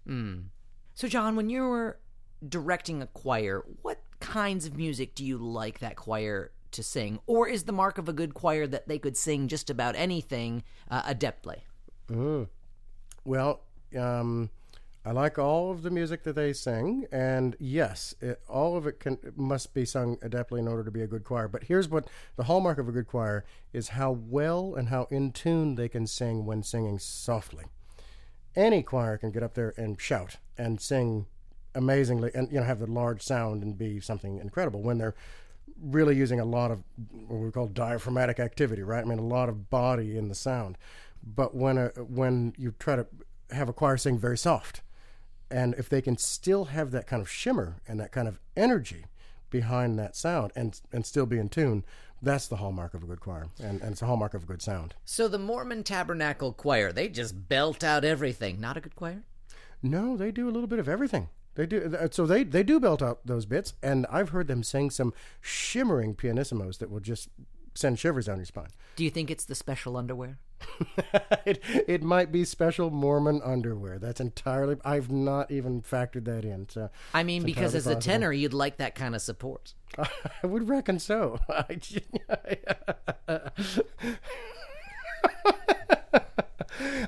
So, 0.93 1.07
John, 1.07 1.35
when 1.35 1.49
you're 1.49 1.99
directing 2.47 3.01
a 3.01 3.07
choir, 3.07 3.63
what 3.81 3.99
kinds 4.19 4.65
of 4.65 4.77
music 4.77 5.15
do 5.15 5.25
you 5.25 5.37
like 5.37 5.79
that 5.79 5.95
choir 5.95 6.51
to 6.71 6.81
sing? 6.81 7.19
Or 7.27 7.47
is 7.47 7.63
the 7.63 7.71
mark 7.71 7.97
of 7.97 8.07
a 8.07 8.13
good 8.13 8.33
choir 8.33 8.65
that 8.67 8.87
they 8.87 8.99
could 8.99 9.17
sing 9.17 9.47
just 9.47 9.69
about 9.69 9.95
anything 9.95 10.63
uh, 10.89 11.03
adeptly? 11.03 11.59
Well, 13.25 13.61
um, 13.97 14.49
I 15.07 15.11
like 15.11 15.39
all 15.39 15.71
of 15.71 15.83
the 15.83 15.89
music 15.89 16.23
that 16.23 16.35
they 16.35 16.51
sing, 16.51 17.07
and 17.13 17.55
yes, 17.61 18.13
it, 18.19 18.41
all 18.49 18.75
of 18.75 18.85
it 18.85 18.99
can 18.99 19.17
must 19.37 19.73
be 19.73 19.85
sung 19.85 20.17
adeptly 20.17 20.59
in 20.59 20.67
order 20.67 20.83
to 20.83 20.91
be 20.91 21.01
a 21.01 21.07
good 21.07 21.23
choir. 21.23 21.47
But 21.47 21.63
here's 21.63 21.87
what 21.87 22.09
the 22.35 22.43
hallmark 22.43 22.77
of 22.77 22.89
a 22.89 22.91
good 22.91 23.07
choir 23.07 23.45
is: 23.71 23.89
how 23.89 24.11
well 24.11 24.75
and 24.75 24.89
how 24.89 25.07
in 25.09 25.31
tune 25.31 25.75
they 25.75 25.87
can 25.87 26.07
sing 26.07 26.45
when 26.45 26.61
singing 26.61 26.99
softly. 26.99 27.63
Any 28.53 28.83
choir 28.83 29.17
can 29.17 29.31
get 29.31 29.43
up 29.43 29.53
there 29.53 29.73
and 29.77 29.99
shout 30.01 30.39
and 30.57 30.81
sing 30.81 31.27
amazingly, 31.73 32.29
and 32.35 32.51
you 32.51 32.59
know 32.59 32.65
have 32.65 32.79
the 32.79 32.87
large 32.87 33.21
sound 33.21 33.63
and 33.63 33.77
be 33.77 34.01
something 34.01 34.39
incredible 34.39 34.81
when 34.81 34.97
they're 34.97 35.15
really 35.81 36.17
using 36.17 36.41
a 36.41 36.45
lot 36.45 36.69
of 36.69 36.83
what 37.27 37.39
we 37.39 37.49
call 37.49 37.67
diaphragmatic 37.67 38.41
activity, 38.41 38.83
right? 38.83 39.05
I 39.05 39.07
mean, 39.07 39.19
a 39.19 39.25
lot 39.25 39.47
of 39.47 39.69
body 39.69 40.17
in 40.17 40.27
the 40.27 40.35
sound. 40.35 40.77
But 41.23 41.55
when 41.55 41.77
a, 41.77 41.87
when 41.95 42.55
you 42.57 42.75
try 42.77 42.97
to 42.97 43.07
have 43.51 43.69
a 43.69 43.73
choir 43.73 43.95
sing 43.95 44.17
very 44.17 44.37
soft, 44.37 44.81
and 45.49 45.73
if 45.75 45.89
they 45.89 46.01
can 46.01 46.17
still 46.17 46.65
have 46.65 46.91
that 46.91 47.07
kind 47.07 47.21
of 47.21 47.29
shimmer 47.29 47.77
and 47.87 47.99
that 47.99 48.11
kind 48.11 48.27
of 48.27 48.39
energy 48.55 49.05
behind 49.49 49.97
that 49.97 50.15
sound 50.15 50.51
and 50.55 50.79
and 50.91 51.05
still 51.05 51.25
be 51.25 51.37
in 51.37 51.49
tune, 51.49 51.83
that's 52.21 52.47
the 52.47 52.57
hallmark 52.57 52.93
of 52.93 53.03
a 53.03 53.05
good 53.05 53.19
choir, 53.19 53.47
and, 53.61 53.81
and 53.81 53.91
it's 53.91 54.01
a 54.01 54.05
hallmark 54.05 54.33
of 54.33 54.43
a 54.43 54.45
good 54.45 54.61
sound. 54.61 54.95
So, 55.05 55.27
the 55.27 55.37
Mormon 55.37 55.83
Tabernacle 55.83 56.53
Choir, 56.53 56.91
they 56.91 57.09
just 57.09 57.47
belt 57.47 57.83
out 57.83 58.03
everything. 58.03 58.59
Not 58.59 58.77
a 58.77 58.81
good 58.81 58.95
choir? 58.95 59.23
No, 59.83 60.17
they 60.17 60.31
do 60.31 60.49
a 60.49 60.51
little 60.51 60.67
bit 60.67 60.79
of 60.79 60.89
everything. 60.89 61.29
They 61.55 61.65
do 61.65 61.95
uh, 61.99 62.07
so 62.11 62.25
they 62.25 62.43
they 62.43 62.63
do 62.63 62.79
belt 62.79 63.01
out 63.01 63.25
those 63.25 63.45
bits, 63.45 63.73
and 63.81 64.05
I've 64.11 64.29
heard 64.29 64.47
them 64.47 64.63
sing 64.63 64.89
some 64.89 65.13
shimmering 65.41 66.15
pianissimos 66.15 66.77
that 66.79 66.89
will 66.89 66.99
just 66.99 67.29
send 67.77 67.99
shivers 67.99 68.25
down 68.25 68.37
your 68.37 68.45
spine. 68.45 68.69
Do 68.95 69.03
you 69.03 69.09
think 69.09 69.29
it's 69.29 69.45
the 69.45 69.55
special 69.55 69.97
underwear? 69.97 70.39
it 71.45 71.61
it 71.87 72.03
might 72.03 72.31
be 72.31 72.43
special 72.43 72.89
Mormon 72.89 73.41
underwear. 73.43 73.99
That's 73.99 74.19
entirely. 74.19 74.77
I've 74.83 75.11
not 75.11 75.51
even 75.51 75.81
factored 75.81 76.25
that 76.25 76.43
in. 76.43 76.67
So 76.69 76.89
I 77.13 77.23
mean, 77.23 77.43
because 77.43 77.75
as 77.75 77.85
entirely 77.85 77.99
a 77.99 78.01
tenor, 78.01 78.31
you'd 78.31 78.53
like 78.53 78.77
that 78.77 78.95
kind 78.95 79.15
of 79.15 79.21
support. 79.21 79.73
I 79.97 80.47
would 80.47 80.67
reckon 80.67 80.99
so. 80.99 81.39
Uh, 83.29 83.39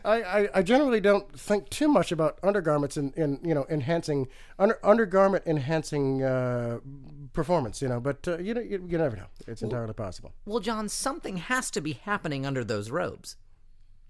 I, 0.06 0.22
I, 0.22 0.50
I, 0.56 0.62
generally 0.64 1.00
don't 1.00 1.32
think 1.38 1.70
too 1.70 1.88
much 1.88 2.12
about 2.12 2.40
undergarments 2.44 2.98
in, 2.98 3.14
in 3.16 3.40
you 3.44 3.54
know 3.54 3.66
enhancing 3.70 4.28
under, 4.58 4.80
undergarment 4.84 5.46
enhancing 5.46 6.24
uh, 6.24 6.80
performance. 7.34 7.82
You 7.82 7.90
know, 7.90 8.00
but 8.00 8.28
uh, 8.28 8.38
you 8.38 8.54
know 8.54 8.62
you, 8.62 8.86
you 8.88 8.98
never 8.98 9.16
know. 9.16 9.28
It's 9.48 9.62
entirely 9.62 9.94
possible. 9.94 10.34
Well, 10.46 10.60
John, 10.60 10.90
something 10.90 11.38
has 11.38 11.70
to 11.72 11.82
be 11.82 11.94
happening 11.94 12.46
under 12.46 12.64
those 12.64 12.90
robes. 12.92 13.36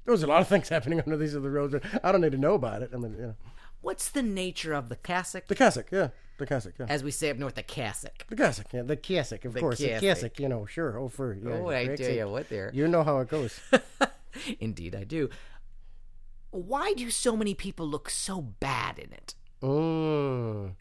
There's 0.06 0.24
a 0.24 0.28
lot 0.28 0.42
of 0.42 0.48
things 0.48 0.70
happening 0.76 1.02
under 1.02 1.18
these 1.18 1.36
other. 1.36 1.68
But 1.68 1.84
I 2.04 2.12
don't 2.12 2.22
need 2.22 2.32
to 2.32 2.38
know 2.38 2.54
about 2.54 2.82
it. 2.82 2.92
I 2.94 2.98
mean, 2.98 3.14
you 3.14 3.22
know, 3.22 3.36
What's 3.82 4.10
the 4.10 4.22
nature 4.24 4.74
of 4.74 4.90
the 4.90 4.96
cassock? 4.98 5.48
the 5.48 5.56
cassock, 5.56 5.90
yeah, 5.92 6.10
the 6.38 6.46
cassock, 6.46 6.74
yeah. 6.80 6.88
As 6.90 7.02
we 7.04 7.12
say 7.12 7.30
up 7.30 7.38
north, 7.38 7.56
the 7.56 7.64
cassock. 7.64 8.28
The 8.28 8.36
cassock, 8.36 8.68
yeah, 8.74 8.82
the 8.82 8.98
cassock, 8.98 9.46
of 9.46 9.54
The 9.54 9.60
course, 9.62 9.78
the 9.78 9.88
cassock. 9.88 10.02
cassock. 10.02 10.40
You 10.40 10.50
know, 10.50 10.66
sure. 10.66 11.00
Oh, 11.00 11.08
for 11.08 11.34
yeah, 11.34 11.52
Oh, 11.54 11.70
I 11.70 11.96
tell 11.96 12.12
you 12.12 12.28
what 12.28 12.50
there. 12.50 12.72
You 12.74 12.88
know 12.88 13.04
how 13.04 13.20
it 13.20 13.30
goes. 13.30 13.60
Indeed, 14.60 14.96
I 14.96 15.06
do. 15.06 15.30
Why 16.52 16.94
do 16.94 17.10
so 17.10 17.36
many 17.36 17.54
people 17.54 17.88
look 17.88 18.10
so 18.10 18.42
bad 18.42 18.98
in 18.98 19.14
it? 19.14 19.36
Mm. 19.62 20.76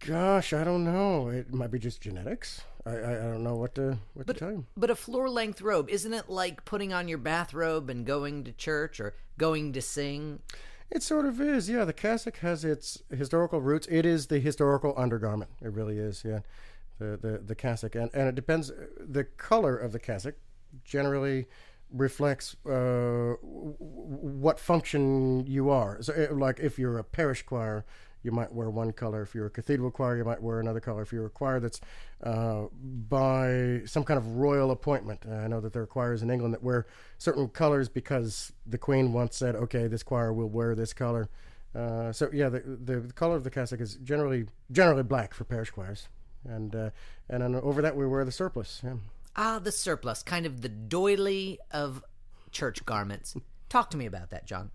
Gosh, 0.00 0.52
I 0.52 0.62
don't 0.62 0.84
know. 0.84 1.28
It 1.28 1.52
might 1.52 1.70
be 1.70 1.78
just 1.78 2.00
genetics. 2.00 2.60
I, 2.84 2.90
I, 2.90 3.12
I 3.12 3.22
don't 3.22 3.42
know 3.42 3.56
what 3.56 3.74
to 3.76 3.98
what 4.14 4.26
to 4.26 4.34
tell 4.34 4.52
you. 4.52 4.64
But 4.76 4.90
a 4.90 4.94
floor 4.94 5.28
length 5.28 5.60
robe, 5.60 5.88
isn't 5.88 6.12
it 6.12 6.28
like 6.28 6.64
putting 6.64 6.92
on 6.92 7.08
your 7.08 7.18
bathrobe 7.18 7.90
and 7.90 8.06
going 8.06 8.44
to 8.44 8.52
church 8.52 9.00
or 9.00 9.14
going 9.38 9.72
to 9.72 9.82
sing? 9.82 10.40
It 10.90 11.02
sort 11.02 11.26
of 11.26 11.40
is, 11.40 11.68
yeah. 11.68 11.84
The 11.84 11.92
cassock 11.92 12.36
has 12.38 12.64
its 12.64 13.02
historical 13.10 13.60
roots. 13.60 13.88
It 13.90 14.06
is 14.06 14.28
the 14.28 14.38
historical 14.38 14.94
undergarment. 14.96 15.50
It 15.60 15.72
really 15.72 15.98
is, 15.98 16.22
yeah. 16.24 16.40
The 16.98 17.16
the, 17.16 17.38
the 17.44 17.54
cassock, 17.54 17.94
and, 17.94 18.10
and 18.14 18.28
it 18.28 18.34
depends. 18.34 18.70
The 19.00 19.24
color 19.24 19.76
of 19.76 19.92
the 19.92 19.98
cassock 19.98 20.34
generally 20.84 21.46
reflects 21.92 22.56
uh, 22.66 23.34
what 23.42 24.58
function 24.58 25.46
you 25.46 25.70
are. 25.70 26.02
So, 26.02 26.12
uh, 26.12 26.34
like 26.34 26.60
if 26.60 26.78
you're 26.78 26.98
a 26.98 27.04
parish 27.04 27.42
choir, 27.42 27.84
you 28.22 28.32
might 28.32 28.52
wear 28.52 28.68
one 28.68 28.92
color. 28.92 29.22
If 29.22 29.34
you're 29.34 29.46
a 29.46 29.50
cathedral 29.50 29.90
choir, 29.90 30.16
you 30.16 30.24
might 30.24 30.42
wear 30.42 30.58
another 30.58 30.80
color. 30.80 31.02
If 31.02 31.12
you're 31.12 31.26
a 31.26 31.30
choir 31.30 31.60
that's 31.60 31.80
uh, 32.22 32.64
by 33.08 33.82
some 33.86 34.02
kind 34.02 34.18
of 34.18 34.36
royal 34.36 34.72
appointment, 34.72 35.24
uh, 35.28 35.34
I 35.34 35.46
know 35.46 35.60
that 35.60 35.72
there 35.72 35.82
are 35.82 35.86
choirs 35.86 36.22
in 36.22 36.30
England 36.30 36.52
that 36.54 36.62
wear 36.62 36.86
certain 37.18 37.48
colors 37.48 37.88
because 37.88 38.52
the 38.66 38.78
Queen 38.78 39.12
once 39.12 39.36
said, 39.36 39.54
"Okay, 39.54 39.86
this 39.86 40.02
choir 40.02 40.32
will 40.32 40.48
wear 40.48 40.74
this 40.74 40.92
color." 40.92 41.28
Uh, 41.74 42.10
so 42.10 42.28
yeah, 42.32 42.48
the, 42.48 42.60
the 42.60 43.12
color 43.12 43.36
of 43.36 43.44
the 43.44 43.50
cassock 43.50 43.80
is 43.80 43.94
generally 43.96 44.46
generally 44.72 45.02
black 45.02 45.32
for 45.32 45.44
parish 45.44 45.70
choirs, 45.70 46.08
and 46.44 46.74
uh, 46.74 46.90
and 47.28 47.54
over 47.56 47.80
that 47.80 47.96
we 47.96 48.06
wear 48.06 48.24
the 48.24 48.32
surplice. 48.32 48.80
Yeah. 48.82 48.94
Ah, 49.36 49.58
the 49.58 49.72
surplice, 49.72 50.22
kind 50.22 50.46
of 50.46 50.62
the 50.62 50.68
doily 50.68 51.58
of 51.70 52.02
church 52.50 52.84
garments. 52.86 53.36
Talk 53.68 53.90
to 53.90 53.96
me 53.96 54.06
about 54.06 54.30
that, 54.30 54.46
John. 54.46 54.70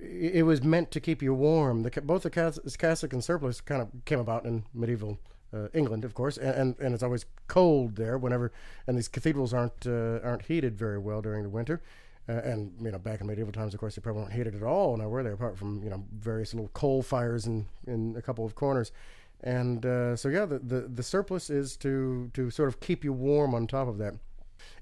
it 0.00 0.46
was 0.46 0.62
meant 0.62 0.90
to 0.92 1.00
keep 1.00 1.22
you 1.22 1.34
warm. 1.34 1.82
The, 1.82 2.00
both 2.00 2.22
the 2.22 2.30
cassock 2.30 3.12
and 3.12 3.22
surplice 3.22 3.60
kind 3.60 3.82
of 3.82 3.88
came 4.06 4.18
about 4.18 4.46
in 4.46 4.64
medieval 4.72 5.18
uh, 5.52 5.68
England, 5.74 6.04
of 6.04 6.14
course, 6.14 6.38
and, 6.38 6.54
and 6.54 6.78
and 6.78 6.94
it's 6.94 7.02
always 7.02 7.26
cold 7.48 7.96
there 7.96 8.16
whenever, 8.16 8.52
and 8.86 8.96
these 8.96 9.08
cathedrals 9.08 9.52
aren't 9.52 9.86
uh, 9.86 10.20
aren't 10.22 10.42
heated 10.46 10.78
very 10.78 10.98
well 10.98 11.20
during 11.20 11.42
the 11.42 11.48
winter. 11.50 11.82
Uh, 12.28 12.34
and 12.44 12.72
you 12.80 12.92
know, 12.92 12.98
back 12.98 13.20
in 13.20 13.26
medieval 13.26 13.52
times, 13.52 13.74
of 13.74 13.80
course, 13.80 13.96
they 13.96 14.00
probably 14.00 14.22
weren't 14.22 14.32
heated 14.34 14.54
at 14.54 14.62
all. 14.62 14.96
Now 14.96 15.08
were 15.08 15.22
they, 15.22 15.30
apart 15.30 15.58
from 15.58 15.82
you 15.82 15.90
know 15.90 16.04
various 16.16 16.54
little 16.54 16.70
coal 16.72 17.02
fires 17.02 17.46
in, 17.46 17.66
in 17.86 18.14
a 18.16 18.22
couple 18.22 18.46
of 18.46 18.54
corners, 18.54 18.92
and 19.42 19.84
uh, 19.84 20.16
so 20.16 20.28
yeah, 20.28 20.44
the, 20.44 20.58
the 20.58 20.80
the 20.82 21.02
surplice 21.02 21.50
is 21.50 21.76
to 21.78 22.30
to 22.34 22.50
sort 22.50 22.68
of 22.68 22.80
keep 22.80 23.04
you 23.04 23.12
warm 23.12 23.54
on 23.54 23.66
top 23.66 23.88
of 23.88 23.98
that. 23.98 24.14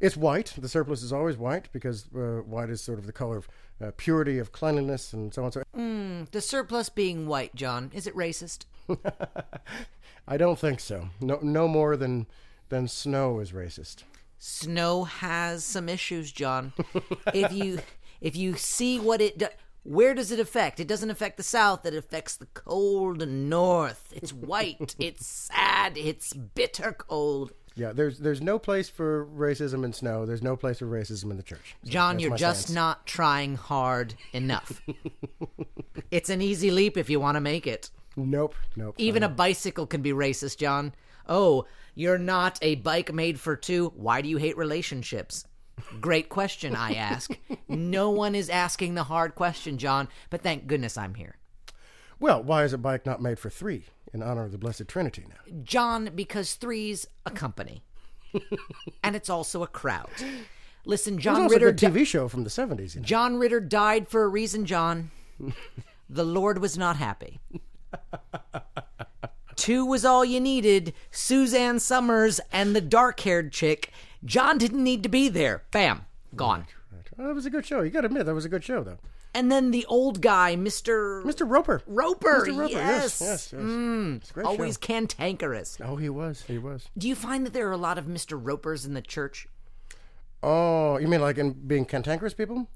It's 0.00 0.16
white. 0.16 0.54
The 0.56 0.68
surplice 0.68 1.02
is 1.02 1.12
always 1.12 1.36
white 1.36 1.70
because 1.72 2.06
uh, 2.14 2.42
white 2.46 2.70
is 2.70 2.80
sort 2.80 2.98
of 2.98 3.06
the 3.06 3.12
color 3.12 3.36
of 3.38 3.48
uh, 3.80 3.90
purity, 3.96 4.38
of 4.38 4.52
cleanliness, 4.52 5.12
and 5.12 5.32
so 5.32 5.44
on. 5.44 5.52
So 5.52 5.62
The 6.30 6.40
surplice 6.40 6.88
being 6.88 7.26
white, 7.26 7.54
John, 7.54 7.90
is 7.94 8.06
it 8.06 8.14
racist? 8.14 8.64
I 10.28 10.36
don't 10.36 10.58
think 10.58 10.80
so. 10.80 11.08
No, 11.20 11.38
no 11.42 11.68
more 11.68 11.96
than 11.96 12.26
than 12.68 12.88
snow 12.88 13.40
is 13.40 13.52
racist. 13.52 14.02
Snow 14.38 15.04
has 15.04 15.64
some 15.64 15.88
issues, 15.88 16.30
John. 16.32 16.72
if 17.34 17.52
you 17.52 17.80
if 18.20 18.36
you 18.36 18.56
see 18.56 18.98
what 18.98 19.20
it 19.20 19.38
does, 19.38 19.50
where 19.82 20.14
does 20.14 20.30
it 20.30 20.40
affect? 20.40 20.80
It 20.80 20.88
doesn't 20.88 21.10
affect 21.10 21.36
the 21.36 21.42
South. 21.42 21.86
It 21.86 21.94
affects 21.94 22.36
the 22.36 22.46
cold 22.46 23.26
North. 23.26 24.12
It's 24.14 24.32
white. 24.32 24.94
it's 24.98 25.26
sad. 25.26 25.96
It's 25.96 26.32
bitter 26.32 26.92
cold. 26.92 27.52
Yeah, 27.74 27.92
there's 27.92 28.18
there's 28.18 28.42
no 28.42 28.58
place 28.58 28.88
for 28.88 29.26
racism 29.26 29.84
in 29.84 29.92
snow. 29.92 30.26
There's 30.26 30.42
no 30.42 30.56
place 30.56 30.80
for 30.80 30.86
racism 30.86 31.30
in 31.30 31.36
the 31.36 31.44
church. 31.44 31.76
So 31.84 31.90
John, 31.90 32.18
you're 32.18 32.36
just 32.36 32.72
not 32.72 33.06
trying 33.06 33.54
hard 33.54 34.14
enough. 34.32 34.82
it's 36.10 36.28
an 36.28 36.42
easy 36.42 36.72
leap 36.72 36.96
if 36.96 37.08
you 37.08 37.20
want 37.20 37.36
to 37.36 37.40
make 37.40 37.68
it. 37.68 37.90
Nope, 38.16 38.56
nope. 38.74 38.96
Even 38.98 39.22
a 39.22 39.28
bicycle 39.28 39.86
can 39.86 40.02
be 40.02 40.10
racist, 40.10 40.58
John. 40.58 40.92
Oh, 41.28 41.66
you're 41.94 42.18
not 42.18 42.58
a 42.62 42.76
bike 42.76 43.12
made 43.12 43.38
for 43.38 43.54
two. 43.54 43.92
Why 43.94 44.22
do 44.22 44.28
you 44.28 44.38
hate 44.38 44.56
relationships? 44.56 45.44
Great 46.00 46.28
question, 46.28 46.74
I 46.76 46.94
ask. 46.94 47.30
no 47.68 48.10
one 48.10 48.34
is 48.34 48.50
asking 48.50 48.94
the 48.94 49.04
hard 49.04 49.34
question, 49.34 49.78
John, 49.78 50.08
but 50.30 50.42
thank 50.42 50.66
goodness 50.66 50.96
I'm 50.96 51.14
here. 51.14 51.36
well, 52.18 52.42
why 52.42 52.64
is 52.64 52.72
a 52.72 52.78
bike 52.78 53.06
not 53.06 53.22
made 53.22 53.38
for 53.38 53.50
three 53.50 53.84
in 54.12 54.22
honor 54.22 54.44
of 54.44 54.52
the 54.52 54.58
Blessed 54.58 54.88
Trinity? 54.88 55.24
Now, 55.28 55.60
John, 55.62 56.10
because 56.14 56.54
three's 56.54 57.06
a 57.26 57.30
company. 57.30 57.82
and 59.02 59.16
it's 59.16 59.30
also 59.30 59.62
a 59.62 59.66
crowd. 59.66 60.10
Listen, 60.84 61.18
John 61.18 61.48
Ritter 61.48 61.72
TV 61.72 62.06
show 62.06 62.28
from 62.28 62.44
the 62.44 62.50
'70s. 62.50 62.94
You 62.94 63.00
know? 63.00 63.06
John 63.06 63.36
Ritter 63.36 63.60
died 63.60 64.08
for 64.08 64.22
a 64.22 64.28
reason, 64.28 64.64
John. 64.64 65.10
the 66.10 66.24
Lord 66.24 66.58
was 66.58 66.78
not 66.78 66.96
happy. 66.96 67.40
two 69.56 69.84
was 69.84 70.04
all 70.04 70.24
you 70.24 70.40
needed 70.40 70.94
Suzanne 71.10 71.78
Somers 71.78 72.40
and 72.52 72.74
the 72.74 72.80
dark 72.80 73.20
haired 73.20 73.52
chick. 73.52 73.92
John 74.24 74.58
didn't 74.58 74.82
need 74.82 75.02
to 75.04 75.08
be 75.08 75.28
there. 75.28 75.62
Bam, 75.70 76.04
gone. 76.34 76.66
Right. 76.92 77.02
Well, 77.16 77.28
that 77.28 77.34
was 77.34 77.46
a 77.46 77.50
good 77.50 77.64
show. 77.66 77.82
You 77.82 77.90
got 77.90 78.00
to 78.02 78.06
admit 78.06 78.26
that 78.26 78.34
was 78.34 78.44
a 78.44 78.48
good 78.48 78.64
show, 78.64 78.82
though. 78.82 78.98
And 79.34 79.52
then 79.52 79.70
the 79.70 79.84
old 79.86 80.20
guy, 80.22 80.56
Mr. 80.56 81.22
Mr. 81.24 81.48
Roper. 81.48 81.82
Roper. 81.86 82.46
Mr. 82.46 82.58
Roper. 82.58 82.72
Yes. 82.72 83.20
Yes. 83.20 83.20
Yes. 83.20 83.52
yes. 83.52 83.62
Mm, 83.62 84.16
It's 84.16 84.30
a 84.30 84.32
great 84.34 84.46
always 84.46 84.74
show. 84.74 84.80
cantankerous. 84.80 85.78
Oh, 85.84 85.96
he 85.96 86.08
was. 86.08 86.42
He 86.42 86.58
was. 86.58 86.88
Do 86.96 87.06
you 87.08 87.14
find 87.14 87.44
that 87.46 87.52
there 87.52 87.68
are 87.68 87.72
a 87.72 87.76
lot 87.76 87.98
of 87.98 88.06
Mr. 88.06 88.38
Ropers 88.42 88.84
in 88.86 88.94
the 88.94 89.02
church? 89.02 89.46
Oh, 90.42 90.98
you 90.98 91.08
mean 91.08 91.20
like 91.20 91.38
in 91.38 91.52
being 91.52 91.84
cantankerous 91.84 92.34
people? 92.34 92.68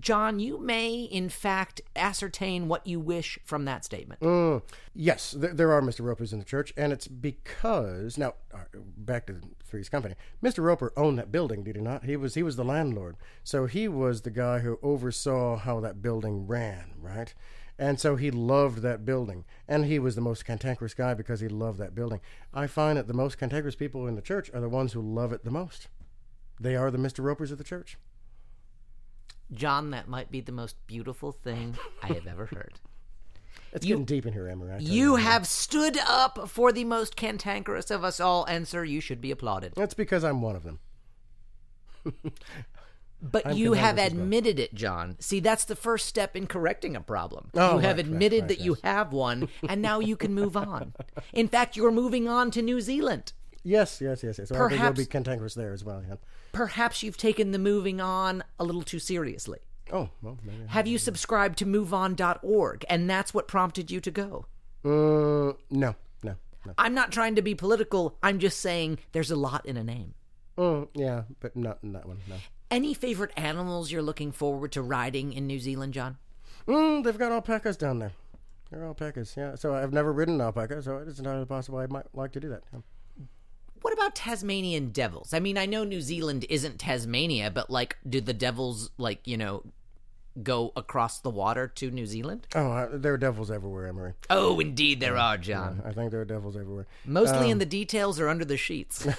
John, 0.00 0.40
you 0.40 0.58
may, 0.58 1.02
in 1.02 1.28
fact, 1.28 1.80
ascertain 1.94 2.68
what 2.68 2.86
you 2.86 2.98
wish 2.98 3.38
from 3.44 3.66
that 3.66 3.84
statement. 3.84 4.20
Mm, 4.20 4.62
yes, 4.94 5.32
there, 5.32 5.52
there 5.52 5.72
are 5.72 5.82
Mr. 5.82 6.04
Ropers 6.04 6.32
in 6.32 6.38
the 6.38 6.44
church, 6.44 6.72
and 6.76 6.92
it's 6.92 7.06
because 7.06 8.16
now 8.16 8.34
uh, 8.54 8.64
back 8.96 9.26
to 9.26 9.40
Three's 9.62 9.88
Company. 9.88 10.14
Mr. 10.42 10.64
Roper 10.64 10.92
owned 10.96 11.18
that 11.18 11.30
building, 11.30 11.62
did 11.62 11.76
he 11.76 11.82
not? 11.82 12.04
He 12.04 12.16
was 12.16 12.34
he 12.34 12.42
was 12.42 12.56
the 12.56 12.64
landlord, 12.64 13.16
so 13.44 13.66
he 13.66 13.88
was 13.88 14.22
the 14.22 14.30
guy 14.30 14.60
who 14.60 14.78
oversaw 14.82 15.56
how 15.56 15.80
that 15.80 16.00
building 16.00 16.46
ran, 16.46 16.94
right? 16.98 17.34
And 17.78 17.98
so 17.98 18.16
he 18.16 18.30
loved 18.30 18.82
that 18.82 19.06
building, 19.06 19.44
and 19.66 19.86
he 19.86 19.98
was 19.98 20.14
the 20.14 20.20
most 20.20 20.44
cantankerous 20.44 20.94
guy 20.94 21.14
because 21.14 21.40
he 21.40 21.48
loved 21.48 21.78
that 21.78 21.94
building. 21.94 22.20
I 22.52 22.66
find 22.66 22.98
that 22.98 23.06
the 23.06 23.14
most 23.14 23.38
cantankerous 23.38 23.74
people 23.74 24.06
in 24.06 24.16
the 24.16 24.22
church 24.22 24.50
are 24.52 24.60
the 24.60 24.68
ones 24.68 24.92
who 24.92 25.00
love 25.00 25.32
it 25.32 25.44
the 25.44 25.50
most. 25.50 25.88
They 26.60 26.76
are 26.76 26.90
the 26.90 26.98
Mr. 26.98 27.24
Ropers 27.24 27.50
of 27.50 27.58
the 27.58 27.64
church. 27.64 27.96
John, 29.52 29.90
that 29.90 30.08
might 30.08 30.30
be 30.30 30.40
the 30.40 30.52
most 30.52 30.76
beautiful 30.86 31.32
thing 31.32 31.76
I 32.02 32.08
have 32.08 32.26
ever 32.26 32.46
heard. 32.46 32.74
It's 33.72 33.86
You- 33.86 33.94
getting 33.94 34.04
deep 34.04 34.26
in 34.26 34.32
here. 34.32 34.50
I 34.50 34.78
You 34.78 35.14
have 35.16 35.46
stood 35.46 35.96
up 35.98 36.48
for 36.48 36.72
the 36.72 36.82
most 36.82 37.14
cantankerous 37.14 37.88
of 37.92 38.02
us 38.02 38.18
all, 38.18 38.44
and 38.44 38.66
sir, 38.66 38.82
you 38.82 39.00
should 39.00 39.20
be 39.20 39.30
applauded. 39.30 39.74
That's 39.76 39.94
because 39.94 40.24
I'm 40.24 40.42
one 40.42 40.56
of 40.56 40.64
them. 40.64 40.80
But 43.22 43.46
I'm 43.48 43.56
you 43.56 43.74
have 43.74 43.98
as 43.98 44.12
well. 44.12 44.22
admitted 44.22 44.58
it, 44.58 44.74
John. 44.74 45.16
See, 45.20 45.40
that's 45.40 45.66
the 45.66 45.76
first 45.76 46.06
step 46.06 46.34
in 46.36 46.46
correcting 46.46 46.96
a 46.96 47.02
problem. 47.02 47.50
Oh, 47.54 47.74
you 47.74 47.78
have 47.80 47.82
right, 47.82 47.96
right, 47.96 47.98
admitted 48.06 48.40
right, 48.42 48.48
that 48.48 48.60
you 48.60 48.78
have 48.82 49.12
one, 49.12 49.48
and 49.68 49.82
now 49.82 50.00
you 50.00 50.16
can 50.16 50.32
move 50.32 50.56
on. 50.56 50.94
In 51.34 51.46
fact, 51.46 51.76
you're 51.76 51.90
moving 51.90 52.28
on 52.28 52.50
to 52.52 52.62
New 52.62 52.80
Zealand. 52.80 53.34
Yes, 53.62 54.00
yes, 54.00 54.22
yes, 54.22 54.38
yes. 54.38 54.48
So 54.48 54.68
think 54.68 54.80
you'll 54.80 54.92
be 54.92 55.06
cantankerous 55.06 55.54
there 55.54 55.72
as 55.72 55.84
well. 55.84 56.02
Yeah. 56.06 56.16
Perhaps 56.52 57.02
you've 57.02 57.16
taken 57.16 57.50
the 57.50 57.58
moving 57.58 58.00
on 58.00 58.42
a 58.58 58.64
little 58.64 58.82
too 58.82 58.98
seriously. 58.98 59.58
Oh, 59.92 60.08
well, 60.22 60.38
maybe. 60.44 60.66
Have 60.68 60.86
you 60.86 60.98
subscribed 60.98 61.58
to 61.58 61.66
moveon.org, 61.66 62.84
and 62.88 63.10
that's 63.10 63.34
what 63.34 63.48
prompted 63.48 63.90
you 63.90 64.00
to 64.00 64.10
go? 64.10 64.46
Uh, 64.84 65.54
no, 65.70 65.94
no, 66.22 66.36
no. 66.64 66.72
I'm 66.78 66.94
not 66.94 67.12
trying 67.12 67.34
to 67.34 67.42
be 67.42 67.54
political. 67.54 68.16
I'm 68.22 68.38
just 68.38 68.60
saying 68.60 68.98
there's 69.12 69.30
a 69.30 69.36
lot 69.36 69.66
in 69.66 69.76
a 69.76 69.84
name. 69.84 70.14
Mm, 70.56 70.88
yeah, 70.94 71.22
but 71.40 71.56
not 71.56 71.78
in 71.82 71.92
that 71.92 72.06
one. 72.06 72.18
No. 72.28 72.36
Any 72.70 72.94
favorite 72.94 73.32
animals 73.36 73.90
you're 73.90 74.02
looking 74.02 74.32
forward 74.32 74.72
to 74.72 74.82
riding 74.82 75.32
in 75.32 75.46
New 75.46 75.58
Zealand, 75.58 75.92
John? 75.92 76.18
Mm, 76.66 77.02
they've 77.02 77.18
got 77.18 77.32
alpacas 77.32 77.76
down 77.76 77.98
there. 77.98 78.12
They're 78.70 78.84
alpacas. 78.84 79.34
Yeah. 79.36 79.56
So 79.56 79.74
I've 79.74 79.92
never 79.92 80.12
ridden 80.12 80.34
an 80.36 80.40
alpaca, 80.40 80.80
so 80.82 80.98
it's 80.98 81.18
entirely 81.18 81.46
possible 81.46 81.78
I 81.78 81.86
might 81.86 82.06
like 82.14 82.32
to 82.32 82.40
do 82.40 82.48
that. 82.50 82.62
Yeah. 82.72 82.80
What 83.82 83.94
about 83.94 84.14
Tasmanian 84.14 84.90
devils? 84.90 85.32
I 85.32 85.40
mean, 85.40 85.56
I 85.56 85.66
know 85.66 85.84
New 85.84 86.00
Zealand 86.00 86.44
isn't 86.48 86.78
Tasmania, 86.78 87.50
but 87.50 87.70
like, 87.70 87.96
do 88.08 88.20
the 88.20 88.34
devils 88.34 88.90
like 88.98 89.26
you 89.26 89.36
know 89.36 89.62
go 90.42 90.72
across 90.76 91.20
the 91.20 91.30
water 91.30 91.66
to 91.66 91.90
New 91.90 92.06
Zealand? 92.06 92.46
Oh, 92.54 92.70
uh, 92.72 92.88
there 92.92 93.12
are 93.14 93.18
devils 93.18 93.50
everywhere, 93.50 93.86
Emery. 93.88 94.12
Oh, 94.30 94.60
indeed 94.60 95.00
there 95.00 95.16
are, 95.16 95.36
John. 95.38 95.82
I 95.84 95.92
think 95.92 96.10
there 96.12 96.20
are 96.20 96.24
devils 96.26 96.56
everywhere. 96.56 96.86
Mostly 97.04 97.46
Um, 97.46 97.52
in 97.52 97.58
the 97.58 97.66
details 97.66 98.20
or 98.20 98.28
under 98.28 98.44
the 98.44 98.56
sheets. 98.56 99.06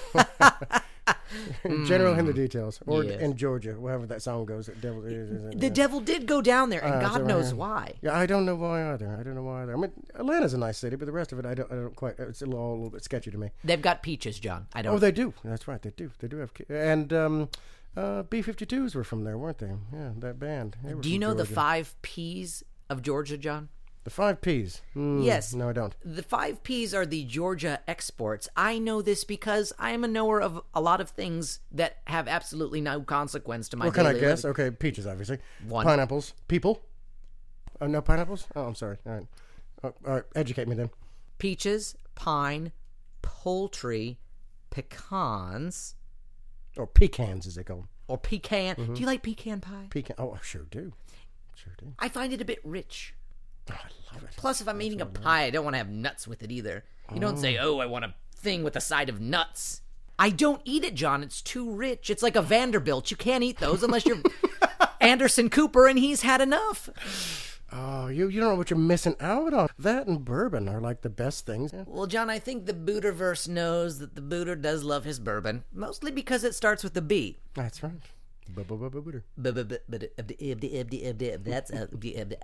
General 1.86 2.14
in 2.18 2.26
the 2.26 2.32
details, 2.32 2.80
or 2.86 3.02
Hmm. 3.02 3.08
Yes. 3.10 3.20
in 3.20 3.36
Georgia, 3.36 3.72
wherever 3.72 4.06
that 4.06 4.22
song 4.22 4.44
goes. 4.44 4.66
that 4.66 4.80
Devil. 4.80 5.02
the 5.02 5.70
devil 5.70 6.00
did 6.00 6.26
go 6.26 6.40
down 6.40 6.70
there, 6.70 6.82
and 6.84 6.94
Uh, 6.94 7.00
God 7.00 7.16
so, 7.18 7.24
knows 7.26 7.52
uh, 7.52 7.56
why. 7.56 7.94
Yeah, 8.02 8.16
I 8.16 8.26
don't 8.26 8.44
know 8.44 8.54
why 8.54 8.92
either. 8.92 9.08
I 9.18 9.22
don't 9.22 9.34
know 9.34 9.42
why 9.42 9.62
either. 9.62 9.72
I 9.72 9.76
mean, 9.76 9.92
Atlanta's 10.14 10.54
a 10.54 10.58
nice 10.58 10.78
city, 10.78 10.96
but 10.96 11.06
the 11.06 11.12
rest 11.12 11.32
of 11.32 11.38
it, 11.38 11.46
I 11.46 11.54
don't. 11.54 11.70
I 11.72 11.74
don't 11.76 11.96
quite. 11.96 12.18
It's 12.18 12.42
a 12.42 12.46
little, 12.46 12.60
all 12.60 12.72
a 12.72 12.76
little 12.76 12.90
bit 12.90 13.02
sketchy 13.04 13.30
to 13.30 13.38
me. 13.38 13.50
They've 13.64 13.82
got 13.82 14.02
peaches, 14.02 14.38
John. 14.38 14.66
I 14.74 14.82
don't. 14.82 14.94
Oh, 14.94 14.98
they 14.98 15.12
do. 15.12 15.34
That's 15.44 15.66
right. 15.66 15.80
They 15.82 15.90
do. 15.90 16.10
They 16.20 16.28
do 16.28 16.36
have. 16.38 16.54
ki- 16.54 16.64
And 16.68 17.12
um, 17.12 17.48
uh, 17.96 18.22
B-52s 18.24 18.94
were 18.94 19.04
from 19.04 19.24
there, 19.24 19.36
weren't 19.38 19.58
they? 19.58 19.72
Yeah, 19.92 20.10
that 20.18 20.38
band. 20.38 20.76
They 20.84 20.94
were 20.94 21.02
do 21.02 21.08
you 21.10 21.16
from 21.16 21.20
know 21.20 21.30
the 21.34 21.42
Georgia. 21.44 21.54
five 21.54 21.94
P's 22.02 22.62
of 22.88 23.02
Georgia, 23.02 23.36
John? 23.38 23.68
The 24.04 24.10
five 24.10 24.40
P's? 24.40 24.82
Mm, 24.96 25.24
Yes. 25.24 25.54
No, 25.54 25.68
I 25.68 25.72
don't. 25.72 25.94
The 26.04 26.22
five 26.24 26.62
P's 26.64 26.92
are 26.92 27.06
the 27.06 27.24
Georgia 27.24 27.80
exports. 27.86 28.48
I 28.56 28.78
know 28.78 29.00
this 29.00 29.22
because 29.24 29.72
I 29.78 29.90
am 29.92 30.02
a 30.02 30.08
knower 30.08 30.40
of 30.42 30.60
a 30.74 30.80
lot 30.80 31.00
of 31.00 31.10
things 31.10 31.60
that 31.70 31.98
have 32.08 32.26
absolutely 32.26 32.80
no 32.80 33.02
consequence 33.02 33.68
to 33.68 33.76
my 33.76 33.84
What 33.86 33.94
can 33.94 34.06
I 34.06 34.12
guess? 34.14 34.42
living. 34.44 34.50
Okay, 34.66 34.76
peaches, 34.76 35.06
obviously. 35.06 35.38
One. 35.68 35.84
Pineapples. 35.86 36.34
People. 36.48 36.82
Oh, 37.80 37.86
no 37.86 38.02
pineapples? 38.02 38.46
Oh, 38.56 38.64
I'm 38.64 38.74
sorry. 38.74 38.96
All 39.06 39.12
right. 39.12 39.26
Oh, 39.84 39.94
all 40.06 40.14
right. 40.14 40.24
Educate 40.34 40.66
me 40.66 40.74
then. 40.74 40.90
Peaches, 41.38 41.96
pine, 42.16 42.72
poultry, 43.22 44.18
pecans, 44.70 45.94
Or 46.76 46.86
pecans, 46.86 47.46
is 47.46 47.56
it 47.58 47.64
called? 47.64 47.86
or 48.08 48.18
pecan. 48.18 48.74
Mm-hmm. 48.76 48.94
Do 48.94 49.00
you 49.00 49.06
like 49.06 49.22
pecan 49.22 49.60
pie? 49.60 49.86
Pecan. 49.90 50.16
Oh, 50.18 50.32
I 50.32 50.38
sure 50.42 50.66
do. 50.70 50.92
Sure 51.54 51.72
do. 51.78 51.92
I 51.98 52.08
find 52.08 52.32
it 52.32 52.40
a 52.40 52.44
bit 52.44 52.58
rich. 52.64 53.14
Oh, 53.70 53.74
I 53.74 54.14
love 54.14 54.24
it. 54.24 54.30
Plus, 54.36 54.60
if 54.60 54.68
I'm 54.68 54.82
eating 54.82 55.00
a 55.00 55.06
pie, 55.06 55.44
I 55.44 55.50
don't 55.50 55.64
want 55.64 55.74
to 55.74 55.78
have 55.78 55.90
nuts 55.90 56.26
with 56.26 56.42
it 56.42 56.50
either. 56.50 56.84
You 57.12 57.20
don't 57.20 57.38
say, 57.38 57.58
"Oh, 57.58 57.78
I 57.78 57.86
want 57.86 58.04
a 58.04 58.14
thing 58.34 58.62
with 58.64 58.76
a 58.76 58.80
side 58.80 59.08
of 59.08 59.20
nuts." 59.20 59.82
I 60.18 60.30
don't 60.30 60.62
eat 60.64 60.84
it, 60.84 60.94
John. 60.94 61.22
It's 61.22 61.42
too 61.42 61.70
rich. 61.70 62.08
It's 62.08 62.22
like 62.22 62.36
a 62.36 62.42
Vanderbilt. 62.42 63.10
You 63.10 63.16
can't 63.16 63.42
eat 63.44 63.58
those 63.58 63.82
unless 63.82 64.06
you're 64.06 64.22
Anderson 65.00 65.50
Cooper 65.50 65.86
and 65.88 65.98
he's 65.98 66.22
had 66.22 66.40
enough. 66.40 66.88
Oh, 67.72 68.08
you 68.08 68.28
you 68.28 68.38
don't 68.40 68.50
know 68.50 68.56
what 68.56 68.70
you're 68.70 68.78
missing 68.78 69.16
out 69.18 69.54
on. 69.54 69.68
That 69.78 70.06
and 70.06 70.24
bourbon 70.24 70.68
are 70.68 70.80
like 70.80 71.00
the 71.00 71.08
best 71.08 71.46
things. 71.46 71.72
Yeah. 71.72 71.84
Well, 71.86 72.06
John, 72.06 72.28
I 72.28 72.38
think 72.38 72.66
the 72.66 72.74
Buterverse 72.74 73.48
knows 73.48 73.98
that 73.98 74.14
the 74.14 74.20
Buddha 74.20 74.54
does 74.56 74.84
love 74.84 75.04
his 75.04 75.18
bourbon, 75.18 75.64
mostly 75.72 76.10
because 76.10 76.44
it 76.44 76.54
starts 76.54 76.84
with 76.84 76.92
the 76.94 77.02
B. 77.02 77.38
That's 77.54 77.82
right. 77.82 77.92
That's 81.44 81.70
uh, 81.70 81.86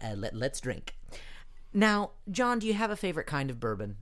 uh, 0.02 0.14
let, 0.16 0.34
let's 0.34 0.61
drink. 0.61 0.96
Now, 1.72 2.11
John, 2.30 2.58
do 2.58 2.66
you 2.66 2.74
have 2.74 2.90
a 2.90 2.96
favorite 2.96 3.26
kind 3.26 3.50
of 3.50 3.61
bourbon? 3.61 3.96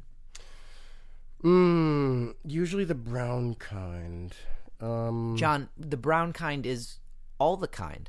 Mm, 1.42 2.34
usually 2.44 2.84
the 2.84 2.94
brown 2.94 3.54
kind. 3.54 4.34
Um, 4.80 5.36
John, 5.36 5.68
the 5.76 5.96
brown 5.96 6.32
kind 6.32 6.64
is 6.66 6.98
all 7.38 7.56
the 7.56 7.68
kind. 7.68 8.08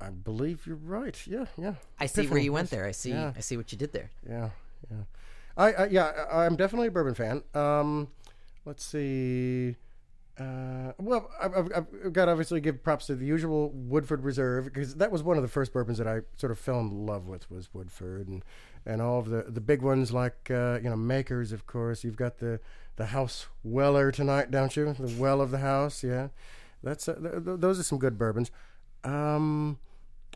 I 0.00 0.10
believe 0.10 0.66
you're 0.66 0.76
right. 0.76 1.16
Yeah, 1.26 1.46
yeah. 1.58 1.74
I 1.98 2.06
see 2.06 2.26
where 2.26 2.40
you 2.40 2.52
went 2.52 2.70
there. 2.70 2.86
I 2.86 2.92
see. 2.92 3.10
Yeah. 3.10 3.32
I 3.36 3.40
see 3.40 3.56
what 3.56 3.70
you 3.70 3.78
did 3.78 3.92
there. 3.92 4.10
Yeah, 4.28 4.50
yeah. 4.90 5.02
I, 5.56 5.72
I 5.72 5.86
yeah, 5.86 6.26
I'm 6.32 6.56
definitely 6.56 6.88
a 6.88 6.90
bourbon 6.90 7.14
fan. 7.14 7.42
Um, 7.54 8.08
let's 8.64 8.84
see. 8.84 9.76
Uh, 10.38 10.92
well, 10.98 11.30
I've, 11.40 11.54
I've, 11.54 11.72
I've 11.76 12.12
got 12.12 12.24
to 12.26 12.30
obviously 12.30 12.60
give 12.60 12.82
props 12.82 13.06
to 13.06 13.14
the 13.14 13.26
usual 13.26 13.70
Woodford 13.70 14.22
Reserve 14.24 14.64
because 14.64 14.94
that 14.94 15.12
was 15.12 15.22
one 15.22 15.36
of 15.36 15.42
the 15.42 15.48
first 15.48 15.72
bourbons 15.72 15.98
that 15.98 16.06
I 16.08 16.20
sort 16.36 16.50
of 16.50 16.58
fell 16.58 16.80
in 16.80 17.04
love 17.06 17.28
with 17.28 17.50
was 17.50 17.68
Woodford 17.74 18.26
and 18.28 18.44
and 18.86 19.02
all 19.02 19.18
of 19.18 19.28
the 19.28 19.42
the 19.48 19.60
big 19.60 19.82
ones 19.82 20.12
like 20.12 20.50
uh, 20.50 20.78
you 20.82 20.88
know 20.88 20.96
Makers, 20.96 21.52
of 21.52 21.66
course. 21.66 22.04
You've 22.04 22.16
got 22.16 22.38
the 22.38 22.58
the 22.96 23.06
House 23.06 23.46
Weller 23.62 24.10
tonight, 24.12 24.50
don't 24.50 24.74
you? 24.76 24.92
The 24.98 25.14
well 25.20 25.40
of 25.40 25.50
the 25.50 25.58
house, 25.58 26.02
yeah. 26.02 26.28
That's 26.82 27.06
uh, 27.08 27.14
th- 27.14 27.44
th- 27.44 27.60
those 27.60 27.78
are 27.78 27.82
some 27.82 27.98
good 27.98 28.16
bourbons. 28.16 28.50
Um, 29.04 29.78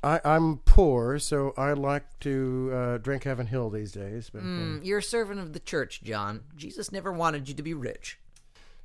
I, 0.03 0.21
I'm 0.25 0.59
poor, 0.59 1.19
so 1.19 1.55
I 1.57 1.73
like 1.73 2.05
to 2.21 2.71
uh, 2.75 2.99
drink 2.99 3.25
Heaven 3.25 3.47
Hill 3.47 3.71
these 3.71 3.93
days. 3.93 4.29
But 4.31 4.43
Mm, 4.43 4.85
you're 4.85 4.99
a 4.99 5.03
servant 5.03 5.41
of 5.41 5.55
the 5.55 5.61
church, 5.61 6.03
John. 6.03 6.43
Jesus 6.57 6.93
never 6.93 7.11
wanted 7.13 7.49
you 7.49 7.55
to 7.55 7.63
be 7.63 7.73
rich, 7.73 8.19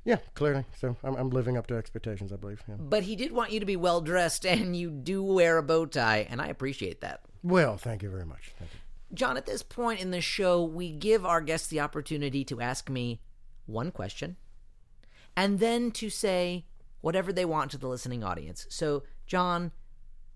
yeah, 0.04 0.18
clearly. 0.34 0.64
So 0.78 0.96
I'm, 1.04 1.14
I'm 1.14 1.30
living 1.30 1.56
up 1.56 1.66
to 1.68 1.76
expectations, 1.76 2.32
I 2.32 2.36
believe. 2.36 2.62
Yeah. 2.68 2.76
but 2.78 3.02
he 3.04 3.16
did 3.16 3.32
want 3.32 3.52
you 3.52 3.60
to 3.60 3.66
be 3.66 3.76
well 3.76 4.00
dressed, 4.00 4.44
and 4.46 4.76
you 4.76 4.90
do 4.90 5.22
wear 5.22 5.58
a 5.58 5.62
bow 5.62 5.86
tie, 5.86 6.26
and 6.28 6.40
I 6.40 6.46
appreciate 6.48 7.00
that. 7.00 7.22
Well, 7.42 7.76
thank 7.76 8.02
you 8.02 8.10
very 8.10 8.26
much. 8.26 8.52
Thank 8.58 8.72
you. 8.72 8.78
John, 9.12 9.36
at 9.36 9.46
this 9.46 9.62
point 9.62 10.00
in 10.00 10.12
the 10.12 10.20
show, 10.20 10.62
we 10.62 10.92
give 10.92 11.26
our 11.26 11.40
guests 11.40 11.68
the 11.68 11.80
opportunity 11.80 12.44
to 12.44 12.60
ask 12.60 12.88
me 12.88 13.20
one 13.66 13.90
question 13.90 14.36
and 15.36 15.58
then 15.58 15.90
to 15.92 16.10
say 16.10 16.64
whatever 17.00 17.32
they 17.32 17.44
want 17.44 17.70
to 17.72 17.78
the 17.78 17.88
listening 17.88 18.22
audience. 18.22 18.66
So, 18.68 19.02
John, 19.26 19.72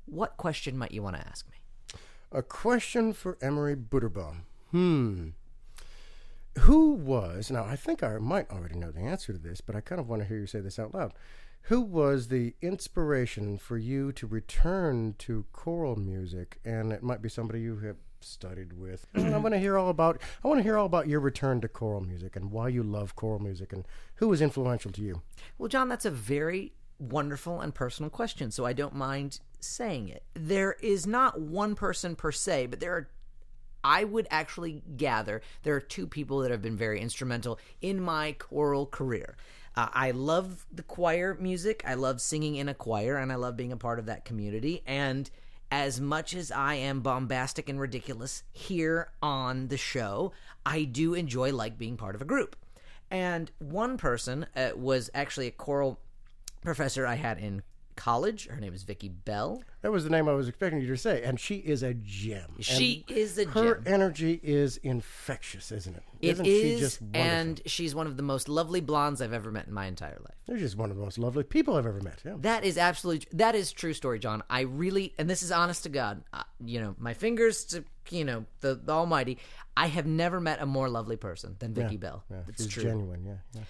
what 0.06 0.36
question 0.36 0.76
might 0.76 0.92
you 0.92 1.02
want 1.02 1.16
to 1.16 1.26
ask 1.26 1.46
me? 1.48 1.98
A 2.32 2.42
question 2.42 3.12
for 3.12 3.38
Emery 3.40 3.76
Buterbaugh. 3.76 4.36
Hmm. 4.72 5.28
Who 6.60 6.92
was, 6.92 7.50
now 7.50 7.64
I 7.64 7.76
think 7.76 8.02
I 8.02 8.18
might 8.18 8.50
already 8.50 8.76
know 8.76 8.90
the 8.90 9.00
answer 9.00 9.32
to 9.32 9.38
this, 9.38 9.60
but 9.60 9.74
I 9.74 9.80
kind 9.80 10.00
of 10.00 10.08
want 10.08 10.22
to 10.22 10.28
hear 10.28 10.38
you 10.38 10.46
say 10.46 10.60
this 10.60 10.78
out 10.78 10.94
loud. 10.94 11.12
Who 11.62 11.80
was 11.80 12.28
the 12.28 12.54
inspiration 12.60 13.58
for 13.58 13.78
you 13.78 14.12
to 14.12 14.26
return 14.26 15.14
to 15.18 15.46
choral 15.52 15.96
music? 15.96 16.60
And 16.64 16.92
it 16.92 17.02
might 17.02 17.22
be 17.22 17.28
somebody 17.28 17.60
you 17.60 17.78
have 17.78 17.96
studied 18.20 18.74
with. 18.74 19.06
I 19.14 19.38
want 19.38 19.54
to 19.54 19.58
hear 19.58 19.78
all 19.78 19.88
about. 19.88 20.20
I 20.44 20.48
want 20.48 20.58
to 20.58 20.62
hear 20.62 20.76
all 20.76 20.86
about 20.86 21.08
your 21.08 21.20
return 21.20 21.60
to 21.62 21.68
choral 21.68 22.00
music 22.02 22.36
and 22.36 22.50
why 22.50 22.68
you 22.68 22.82
love 22.82 23.16
choral 23.16 23.38
music 23.38 23.72
and 23.72 23.86
who 24.16 24.28
was 24.28 24.42
influential 24.42 24.92
to 24.92 25.02
you. 25.02 25.22
Well, 25.58 25.68
John, 25.68 25.88
that's 25.88 26.04
a 26.04 26.10
very 26.10 26.72
wonderful 26.98 27.60
and 27.60 27.74
personal 27.74 28.10
question, 28.10 28.50
so 28.50 28.64
I 28.64 28.72
don't 28.72 28.94
mind 28.94 29.40
saying 29.60 30.08
it. 30.08 30.22
There 30.34 30.76
is 30.82 31.06
not 31.06 31.40
one 31.40 31.74
person 31.74 32.16
per 32.16 32.32
se, 32.32 32.66
but 32.66 32.80
there 32.80 32.92
are 32.92 33.08
I 33.84 34.04
would 34.04 34.26
actually 34.30 34.82
gather 34.96 35.42
there 35.62 35.74
are 35.74 35.80
two 35.80 36.06
people 36.06 36.38
that 36.40 36.50
have 36.50 36.62
been 36.62 36.76
very 36.76 37.00
instrumental 37.00 37.58
in 37.82 38.00
my 38.00 38.32
choral 38.32 38.86
career. 38.86 39.36
Uh, 39.76 39.88
I 39.92 40.12
love 40.12 40.66
the 40.72 40.82
choir 40.82 41.36
music. 41.38 41.82
I 41.86 41.94
love 41.94 42.20
singing 42.20 42.56
in 42.56 42.68
a 42.68 42.74
choir, 42.74 43.16
and 43.16 43.30
I 43.30 43.34
love 43.34 43.56
being 43.56 43.72
a 43.72 43.76
part 43.76 43.98
of 43.98 44.06
that 44.06 44.24
community. 44.24 44.82
And 44.86 45.28
as 45.70 46.00
much 46.00 46.34
as 46.34 46.50
I 46.50 46.74
am 46.74 47.00
bombastic 47.00 47.68
and 47.68 47.80
ridiculous 47.80 48.44
here 48.52 49.10
on 49.20 49.68
the 49.68 49.76
show, 49.76 50.32
I 50.64 50.84
do 50.84 51.14
enjoy 51.14 51.52
like 51.52 51.76
being 51.76 51.96
part 51.96 52.14
of 52.14 52.22
a 52.22 52.26
group. 52.26 52.56
And 53.10 53.50
one 53.58 53.98
person 53.98 54.46
uh, 54.56 54.70
was 54.76 55.10
actually 55.12 55.48
a 55.48 55.52
choral 55.52 55.98
professor 56.62 57.06
I 57.06 57.16
had 57.16 57.38
in 57.38 57.62
college. 57.96 58.46
Her 58.48 58.60
name 58.60 58.74
is 58.74 58.82
Vicky 58.82 59.08
Bell. 59.08 59.62
That 59.82 59.92
was 59.92 60.04
the 60.04 60.10
name 60.10 60.28
I 60.28 60.32
was 60.32 60.48
expecting 60.48 60.80
you 60.80 60.86
to 60.88 60.96
say, 60.96 61.22
and 61.22 61.38
she 61.38 61.56
is 61.56 61.82
a 61.82 61.94
gem. 61.94 62.56
She 62.60 63.04
And 63.08 63.16
is 63.18 63.38
a 63.38 63.44
her 63.46 63.74
gem. 63.74 63.84
Her 63.84 63.88
energy 63.94 64.40
is 64.42 64.78
infectious, 64.78 65.70
isn't 65.72 65.96
it? 65.96 66.02
It 66.20 66.28
Isn't 66.32 66.46
is, 66.46 66.62
she 66.62 66.78
just 66.78 67.02
wonderful? 67.02 67.26
and 67.30 67.60
she's 67.66 67.94
one 67.94 68.06
of 68.06 68.16
the 68.16 68.22
most 68.22 68.48
lovely 68.48 68.80
blondes 68.80 69.20
I've 69.20 69.32
ever 69.34 69.50
met 69.50 69.66
in 69.66 69.72
my 69.74 69.86
entire 69.86 70.18
life. 70.20 70.34
They're 70.46 70.56
just 70.56 70.76
one 70.76 70.90
of 70.90 70.96
the 70.96 71.02
most 71.02 71.18
lovely 71.18 71.44
people 71.44 71.76
I've 71.76 71.86
ever 71.86 72.00
met. 72.00 72.20
Yeah. 72.24 72.34
That 72.38 72.64
is 72.64 72.78
absolutely 72.78 73.26
that 73.32 73.54
is 73.54 73.72
true 73.72 73.92
story, 73.92 74.18
John. 74.18 74.42
I 74.48 74.60
really, 74.62 75.12
and 75.18 75.28
this 75.28 75.42
is 75.42 75.52
honest 75.52 75.82
to 75.84 75.88
God. 75.90 76.22
Uh, 76.32 76.42
you 76.64 76.80
know, 76.80 76.94
my 76.98 77.12
fingers 77.14 77.64
to 77.66 77.84
you 78.10 78.24
know 78.24 78.44
the, 78.60 78.74
the 78.74 78.92
Almighty. 78.92 79.38
I 79.76 79.88
have 79.88 80.06
never 80.06 80.38
met 80.40 80.62
a 80.62 80.66
more 80.66 80.88
lovely 80.88 81.16
person 81.16 81.56
than 81.58 81.74
Vicky 81.74 81.96
Bell. 81.96 82.22
yeah. 82.30 82.36
That's 82.46 82.62
She's 82.62 82.72
true. 82.72 82.84
genuine. 82.84 83.24
Yeah. 83.24 83.32
yeah. 83.54 83.60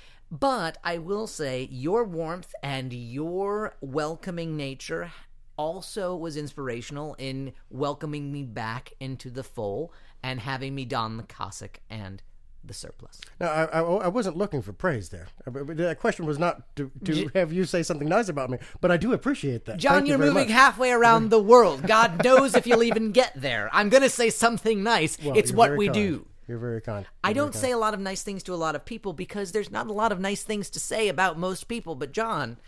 But 0.40 0.78
I 0.82 0.98
will 0.98 1.28
say 1.28 1.68
your 1.70 2.02
warmth 2.02 2.54
and 2.60 2.92
your 2.92 3.76
welcoming 3.80 4.56
nature 4.56 5.12
also 5.56 6.16
was 6.16 6.36
inspirational 6.36 7.14
in 7.18 7.52
welcoming 7.70 8.32
me 8.32 8.42
back 8.42 8.92
into 8.98 9.30
the 9.30 9.44
fold 9.44 9.90
and 10.24 10.40
having 10.40 10.74
me 10.74 10.84
don 10.86 11.18
the 11.18 11.22
cassock 11.22 11.78
and 11.88 12.20
the 12.64 12.74
surplice. 12.74 13.20
No, 13.38 13.46
I, 13.46 13.64
I, 13.66 13.80
I 13.80 14.08
wasn't 14.08 14.36
looking 14.36 14.60
for 14.60 14.72
praise 14.72 15.10
there. 15.10 15.28
That 15.46 16.00
question 16.00 16.26
was 16.26 16.38
not 16.38 16.74
to, 16.76 16.90
to 17.04 17.12
J- 17.12 17.28
have 17.38 17.52
you 17.52 17.64
say 17.64 17.84
something 17.84 18.08
nice 18.08 18.28
about 18.28 18.50
me, 18.50 18.58
but 18.80 18.90
I 18.90 18.96
do 18.96 19.12
appreciate 19.12 19.66
that. 19.66 19.76
John, 19.76 19.92
Thank 19.92 20.06
you 20.06 20.10
you're 20.12 20.18
very 20.18 20.30
moving 20.30 20.48
much. 20.48 20.56
halfway 20.56 20.90
around 20.90 21.28
the 21.30 21.38
world. 21.40 21.86
God 21.86 22.24
knows 22.24 22.56
if 22.56 22.66
you'll 22.66 22.82
even 22.82 23.12
get 23.12 23.32
there. 23.36 23.68
I'm 23.72 23.88
going 23.88 24.02
to 24.02 24.10
say 24.10 24.30
something 24.30 24.82
nice. 24.82 25.16
Well, 25.22 25.36
it's 25.38 25.52
what 25.52 25.76
we 25.76 25.86
kind. 25.86 25.94
do. 25.94 26.26
You're 26.46 26.58
very 26.58 26.80
kind. 26.80 27.06
I 27.22 27.28
You're 27.28 27.34
very 27.34 27.44
don't 27.44 27.52
kind. 27.52 27.60
say 27.62 27.70
a 27.72 27.78
lot 27.78 27.94
of 27.94 28.00
nice 28.00 28.22
things 28.22 28.42
to 28.44 28.54
a 28.54 28.56
lot 28.56 28.74
of 28.74 28.84
people 28.84 29.12
because 29.12 29.52
there's 29.52 29.70
not 29.70 29.86
a 29.86 29.92
lot 29.92 30.12
of 30.12 30.20
nice 30.20 30.42
things 30.42 30.70
to 30.70 30.80
say 30.80 31.08
about 31.08 31.38
most 31.38 31.68
people. 31.68 31.94
But, 31.94 32.12
John, 32.12 32.58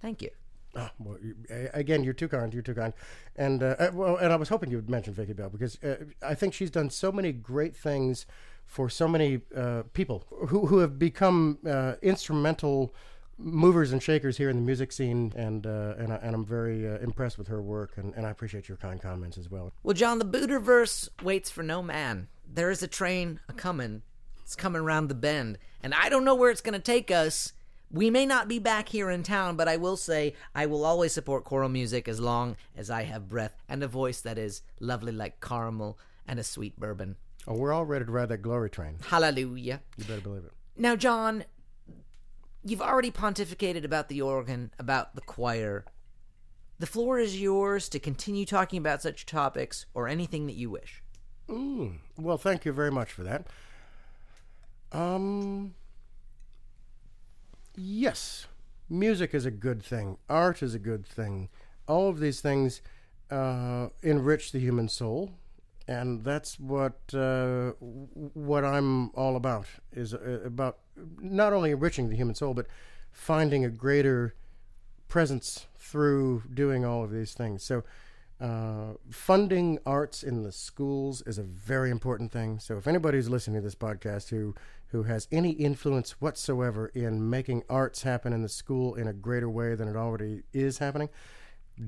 thank 0.00 0.22
you. 0.22 0.30
Ah, 0.76 0.90
well, 0.98 1.16
you, 1.22 1.36
again, 1.72 2.02
you're 2.02 2.12
too 2.12 2.28
kind. 2.28 2.52
You're 2.52 2.62
too 2.62 2.74
kind. 2.74 2.92
And 3.36 3.62
uh, 3.62 3.76
uh, 3.78 3.90
well, 3.94 4.16
and 4.16 4.32
I 4.32 4.36
was 4.36 4.48
hoping 4.48 4.70
you 4.70 4.76
would 4.76 4.90
mention 4.90 5.14
Vicky 5.14 5.32
Bell 5.32 5.48
because 5.48 5.82
uh, 5.84 5.96
I 6.20 6.34
think 6.34 6.52
she's 6.52 6.70
done 6.70 6.90
so 6.90 7.12
many 7.12 7.30
great 7.32 7.76
things 7.76 8.26
for 8.66 8.88
so 8.90 9.06
many 9.06 9.40
uh, 9.56 9.84
people 9.92 10.24
who 10.48 10.66
who 10.66 10.78
have 10.78 10.98
become 10.98 11.58
uh, 11.64 11.94
instrumental 12.02 12.92
movers 13.38 13.92
and 13.92 14.02
shakers 14.02 14.36
here 14.36 14.50
in 14.50 14.56
the 14.56 14.62
music 14.62 14.90
scene. 14.90 15.32
And 15.36 15.64
uh, 15.64 15.94
and, 15.96 16.12
I, 16.12 16.16
and 16.16 16.34
I'm 16.34 16.44
very 16.44 16.88
uh, 16.88 16.98
impressed 16.98 17.38
with 17.38 17.46
her 17.46 17.62
work. 17.62 17.92
And, 17.96 18.12
and 18.16 18.26
I 18.26 18.30
appreciate 18.30 18.68
your 18.68 18.76
kind 18.78 19.00
comments 19.00 19.38
as 19.38 19.48
well. 19.48 19.72
Well, 19.84 19.94
John, 19.94 20.18
the 20.18 20.24
Buterverse 20.24 21.08
waits 21.22 21.50
for 21.50 21.62
no 21.62 21.82
man. 21.82 22.26
There 22.52 22.70
is 22.70 22.82
a 22.82 22.88
train 22.88 23.40
a 23.48 23.52
coming. 23.52 24.02
It's 24.42 24.54
coming 24.54 24.84
round 24.84 25.08
the 25.08 25.14
bend, 25.14 25.58
and 25.82 25.94
I 25.94 26.08
don't 26.08 26.24
know 26.24 26.34
where 26.34 26.50
it's 26.50 26.60
going 26.60 26.74
to 26.74 26.78
take 26.78 27.10
us. 27.10 27.52
We 27.90 28.10
may 28.10 28.26
not 28.26 28.48
be 28.48 28.58
back 28.58 28.88
here 28.88 29.08
in 29.08 29.22
town, 29.22 29.56
but 29.56 29.68
I 29.68 29.76
will 29.76 29.96
say 29.96 30.34
I 30.54 30.66
will 30.66 30.84
always 30.84 31.12
support 31.12 31.44
choral 31.44 31.68
music 31.68 32.08
as 32.08 32.20
long 32.20 32.56
as 32.76 32.90
I 32.90 33.04
have 33.04 33.28
breath 33.28 33.56
and 33.68 33.82
a 33.82 33.88
voice 33.88 34.20
that 34.22 34.36
is 34.36 34.62
lovely 34.80 35.12
like 35.12 35.40
caramel 35.40 35.98
and 36.26 36.38
a 36.38 36.44
sweet 36.44 36.78
bourbon. 36.78 37.16
Oh, 37.46 37.54
we're 37.54 37.72
all 37.72 37.84
ready 37.84 38.04
to 38.04 38.10
ride 38.10 38.30
that 38.30 38.38
glory 38.38 38.70
train. 38.70 38.96
Hallelujah. 39.08 39.82
You 39.96 40.04
better 40.04 40.20
believe 40.20 40.44
it. 40.44 40.52
Now, 40.76 40.96
John, 40.96 41.44
you've 42.64 42.82
already 42.82 43.10
pontificated 43.10 43.84
about 43.84 44.08
the 44.08 44.22
organ, 44.22 44.72
about 44.78 45.14
the 45.14 45.20
choir. 45.20 45.84
The 46.78 46.86
floor 46.86 47.18
is 47.18 47.40
yours 47.40 47.88
to 47.90 48.00
continue 48.00 48.44
talking 48.44 48.78
about 48.78 49.02
such 49.02 49.26
topics 49.26 49.86
or 49.94 50.08
anything 50.08 50.46
that 50.46 50.56
you 50.56 50.70
wish. 50.70 51.03
Mm, 51.48 51.98
well, 52.16 52.38
thank 52.38 52.64
you 52.64 52.72
very 52.72 52.90
much 52.90 53.12
for 53.12 53.22
that. 53.22 53.46
Um, 54.92 55.74
yes, 57.76 58.46
music 58.88 59.34
is 59.34 59.46
a 59.46 59.50
good 59.50 59.82
thing. 59.82 60.18
Art 60.28 60.62
is 60.62 60.74
a 60.74 60.78
good 60.78 61.06
thing. 61.06 61.48
All 61.86 62.08
of 62.08 62.20
these 62.20 62.40
things 62.40 62.80
uh, 63.30 63.88
enrich 64.02 64.52
the 64.52 64.58
human 64.58 64.88
soul, 64.88 65.32
and 65.86 66.24
that's 66.24 66.58
what 66.58 66.98
uh, 67.12 67.72
what 67.80 68.64
I'm 68.64 69.10
all 69.10 69.36
about. 69.36 69.66
Is 69.92 70.14
uh, 70.14 70.40
about 70.44 70.78
not 71.20 71.52
only 71.52 71.72
enriching 71.72 72.08
the 72.08 72.16
human 72.16 72.34
soul, 72.34 72.54
but 72.54 72.66
finding 73.12 73.64
a 73.64 73.70
greater 73.70 74.34
presence 75.08 75.66
through 75.76 76.42
doing 76.52 76.84
all 76.84 77.04
of 77.04 77.10
these 77.10 77.34
things. 77.34 77.62
So, 77.62 77.84
uh, 78.40 78.94
funding 79.10 79.78
arts 79.86 80.22
in 80.22 80.42
the 80.42 80.52
schools 80.52 81.22
is 81.22 81.38
a 81.38 81.42
very 81.42 81.90
important 81.90 82.32
thing. 82.32 82.58
So, 82.58 82.76
if 82.76 82.86
anybody 82.86 83.18
who's 83.18 83.30
listening 83.30 83.56
to 83.56 83.64
this 83.64 83.74
podcast 83.74 84.30
who 84.30 84.54
who 84.88 85.04
has 85.04 85.26
any 85.32 85.50
influence 85.50 86.20
whatsoever 86.20 86.86
in 86.94 87.28
making 87.28 87.64
arts 87.68 88.02
happen 88.02 88.32
in 88.32 88.42
the 88.42 88.48
school 88.48 88.94
in 88.94 89.08
a 89.08 89.12
greater 89.12 89.50
way 89.50 89.74
than 89.74 89.88
it 89.88 89.96
already 89.96 90.42
is 90.52 90.78
happening, 90.78 91.08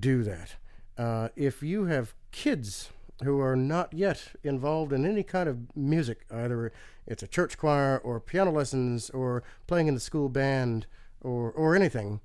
do 0.00 0.24
that. 0.24 0.56
Uh, 0.98 1.28
if 1.36 1.62
you 1.62 1.84
have 1.84 2.14
kids 2.32 2.90
who 3.22 3.40
are 3.40 3.56
not 3.56 3.92
yet 3.92 4.32
involved 4.42 4.92
in 4.92 5.06
any 5.06 5.22
kind 5.22 5.48
of 5.48 5.76
music, 5.76 6.26
either 6.32 6.72
it's 7.06 7.22
a 7.22 7.28
church 7.28 7.56
choir 7.56 7.98
or 7.98 8.20
piano 8.20 8.50
lessons 8.50 9.08
or 9.10 9.42
playing 9.66 9.86
in 9.86 9.94
the 9.94 10.00
school 10.00 10.28
band 10.28 10.86
or, 11.20 11.50
or 11.52 11.76
anything, 11.76 12.20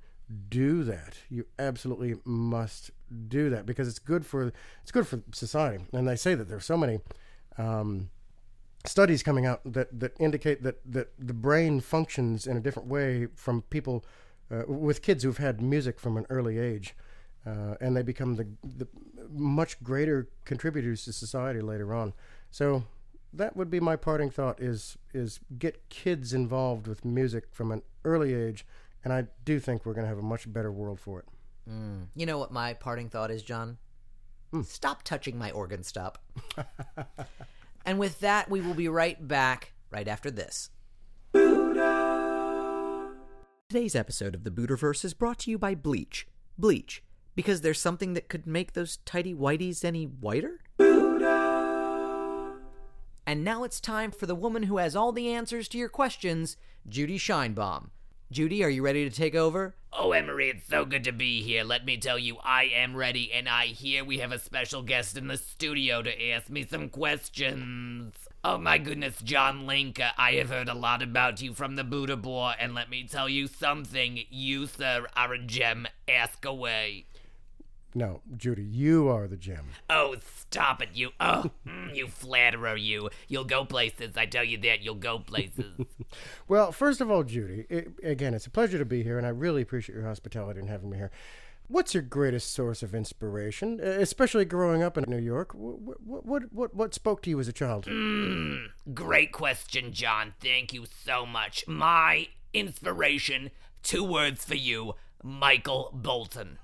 do 0.48 0.82
that. 0.84 1.18
You 1.28 1.46
absolutely 1.58 2.16
must 2.24 2.90
do 3.28 3.50
that 3.50 3.66
because 3.66 3.88
it's 3.88 3.98
good 3.98 4.24
for 4.24 4.52
it's 4.82 4.90
good 4.92 5.06
for 5.06 5.22
society. 5.32 5.84
And 5.92 6.06
they 6.06 6.16
say 6.16 6.34
that 6.34 6.48
there's 6.48 6.64
so 6.64 6.76
many 6.76 7.00
um, 7.58 8.10
studies 8.84 9.22
coming 9.22 9.46
out 9.46 9.60
that, 9.64 9.98
that 10.00 10.16
indicate 10.18 10.62
that, 10.62 10.80
that 10.90 11.12
the 11.18 11.34
brain 11.34 11.80
functions 11.80 12.46
in 12.46 12.56
a 12.56 12.60
different 12.60 12.88
way 12.88 13.26
from 13.34 13.62
people 13.62 14.04
uh, 14.50 14.62
with 14.66 15.02
kids 15.02 15.24
who've 15.24 15.38
had 15.38 15.60
music 15.60 16.00
from 16.00 16.16
an 16.16 16.26
early 16.30 16.58
age. 16.58 16.94
Uh, 17.44 17.74
and 17.80 17.96
they 17.96 18.02
become 18.02 18.36
the, 18.36 18.46
the 18.62 18.86
much 19.32 19.82
greater 19.82 20.28
contributors 20.44 21.04
to 21.04 21.12
society 21.12 21.60
later 21.60 21.92
on. 21.92 22.12
So 22.52 22.84
that 23.32 23.56
would 23.56 23.68
be 23.68 23.80
my 23.80 23.96
parting 23.96 24.30
thought: 24.30 24.60
is 24.60 24.96
is 25.12 25.40
get 25.58 25.88
kids 25.88 26.32
involved 26.32 26.86
with 26.86 27.04
music 27.04 27.44
from 27.50 27.72
an 27.72 27.82
early 28.04 28.32
age, 28.32 28.64
and 29.02 29.12
I 29.12 29.26
do 29.44 29.58
think 29.58 29.84
we're 29.84 29.94
going 29.94 30.04
to 30.04 30.08
have 30.08 30.18
a 30.18 30.22
much 30.22 30.52
better 30.52 30.70
world 30.70 31.00
for 31.00 31.18
it. 31.18 31.24
Mm. 31.68 32.08
You 32.14 32.26
know 32.26 32.38
what 32.38 32.52
my 32.52 32.74
parting 32.74 33.08
thought 33.08 33.30
is, 33.30 33.42
John? 33.42 33.78
Stop 34.64 35.02
touching 35.02 35.38
my 35.38 35.50
organ 35.50 35.82
stop. 35.82 36.18
and 37.86 37.98
with 37.98 38.20
that, 38.20 38.50
we 38.50 38.60
will 38.60 38.74
be 38.74 38.88
right 38.88 39.26
back 39.26 39.72
right 39.90 40.06
after 40.06 40.30
this. 40.30 40.70
Today's 43.70 43.94
episode 43.94 44.34
of 44.34 44.44
the 44.44 44.50
Buterverse 44.50 45.04
is 45.04 45.14
brought 45.14 45.38
to 45.40 45.50
you 45.50 45.56
by 45.56 45.74
Bleach. 45.74 46.26
Bleach, 46.58 47.02
because 47.34 47.62
there's 47.62 47.80
something 47.80 48.12
that 48.12 48.28
could 48.28 48.46
make 48.46 48.74
those 48.74 48.98
tidy 49.06 49.32
whiteys 49.32 49.82
any 49.84 50.04
whiter? 50.04 50.60
And 53.26 53.44
now 53.44 53.64
it's 53.64 53.80
time 53.80 54.10
for 54.10 54.26
the 54.26 54.34
woman 54.34 54.64
who 54.64 54.76
has 54.76 54.94
all 54.94 55.12
the 55.12 55.32
answers 55.32 55.68
to 55.68 55.78
your 55.78 55.88
questions, 55.88 56.58
Judy 56.86 57.18
Scheinbaum. 57.18 57.88
Judy, 58.32 58.64
are 58.64 58.70
you 58.70 58.82
ready 58.82 59.06
to 59.06 59.14
take 59.14 59.34
over? 59.34 59.74
Oh, 59.92 60.12
Emery, 60.12 60.48
it's 60.48 60.66
so 60.66 60.86
good 60.86 61.04
to 61.04 61.12
be 61.12 61.42
here. 61.42 61.64
Let 61.64 61.84
me 61.84 61.98
tell 61.98 62.18
you, 62.18 62.38
I 62.42 62.64
am 62.64 62.96
ready, 62.96 63.30
and 63.30 63.46
I 63.46 63.66
hear 63.66 64.04
we 64.04 64.20
have 64.20 64.32
a 64.32 64.38
special 64.38 64.80
guest 64.80 65.18
in 65.18 65.26
the 65.26 65.36
studio 65.36 66.00
to 66.00 66.30
ask 66.30 66.48
me 66.48 66.64
some 66.64 66.88
questions. 66.88 68.14
Oh 68.42 68.56
my 68.56 68.78
goodness, 68.78 69.20
John 69.22 69.66
Linker, 69.66 70.12
I 70.16 70.32
have 70.32 70.48
heard 70.48 70.70
a 70.70 70.74
lot 70.74 71.02
about 71.02 71.42
you 71.42 71.52
from 71.52 71.76
the 71.76 71.84
Buterbaugh, 71.84 72.54
and 72.58 72.74
let 72.74 72.88
me 72.88 73.06
tell 73.06 73.28
you 73.28 73.46
something. 73.46 74.20
You, 74.30 74.66
sir, 74.66 75.06
are 75.14 75.34
a 75.34 75.38
gem. 75.38 75.86
Ask 76.08 76.46
away. 76.46 77.04
No, 77.94 78.22
Judy, 78.36 78.62
you 78.62 79.08
are 79.08 79.28
the 79.28 79.36
gem. 79.36 79.66
Oh, 79.90 80.16
stop 80.36 80.80
it, 80.82 80.90
you. 80.94 81.10
Oh, 81.20 81.50
mm, 81.66 81.94
you 81.94 82.06
flatterer, 82.06 82.76
you. 82.76 83.10
You'll 83.28 83.44
go 83.44 83.64
places. 83.64 84.16
I 84.16 84.24
tell 84.26 84.44
you 84.44 84.56
that. 84.58 84.80
You'll 84.80 84.94
go 84.94 85.18
places. 85.18 85.64
Well, 86.48 86.72
first 86.72 87.00
of 87.00 87.10
all, 87.10 87.22
Judy, 87.22 87.64
it, 87.70 87.92
again, 88.02 88.34
it's 88.34 88.46
a 88.46 88.50
pleasure 88.50 88.76
to 88.76 88.84
be 88.84 89.02
here, 89.02 89.16
and 89.16 89.26
I 89.26 89.30
really 89.30 89.62
appreciate 89.62 89.94
your 89.96 90.04
hospitality 90.04 90.60
and 90.60 90.68
having 90.68 90.90
me 90.90 90.98
here. 90.98 91.10
What's 91.68 91.94
your 91.94 92.02
greatest 92.02 92.52
source 92.52 92.82
of 92.82 92.94
inspiration, 92.94 93.80
especially 93.80 94.44
growing 94.44 94.82
up 94.82 94.98
in 94.98 95.04
New 95.08 95.16
York? 95.18 95.54
What 95.54 96.02
what 96.02 96.26
what 96.26 96.52
what, 96.52 96.74
what 96.74 96.94
spoke 96.94 97.22
to 97.22 97.30
you 97.30 97.40
as 97.40 97.48
a 97.48 97.52
child? 97.52 97.86
Mm, 97.86 98.66
great 98.92 99.32
question, 99.32 99.92
John. 99.92 100.34
Thank 100.40 100.74
you 100.74 100.84
so 101.04 101.24
much. 101.24 101.66
My 101.66 102.28
inspiration, 102.52 103.50
two 103.82 104.04
words 104.04 104.44
for 104.44 104.56
you, 104.56 104.94
Michael 105.22 105.90
Bolton. 105.94 106.58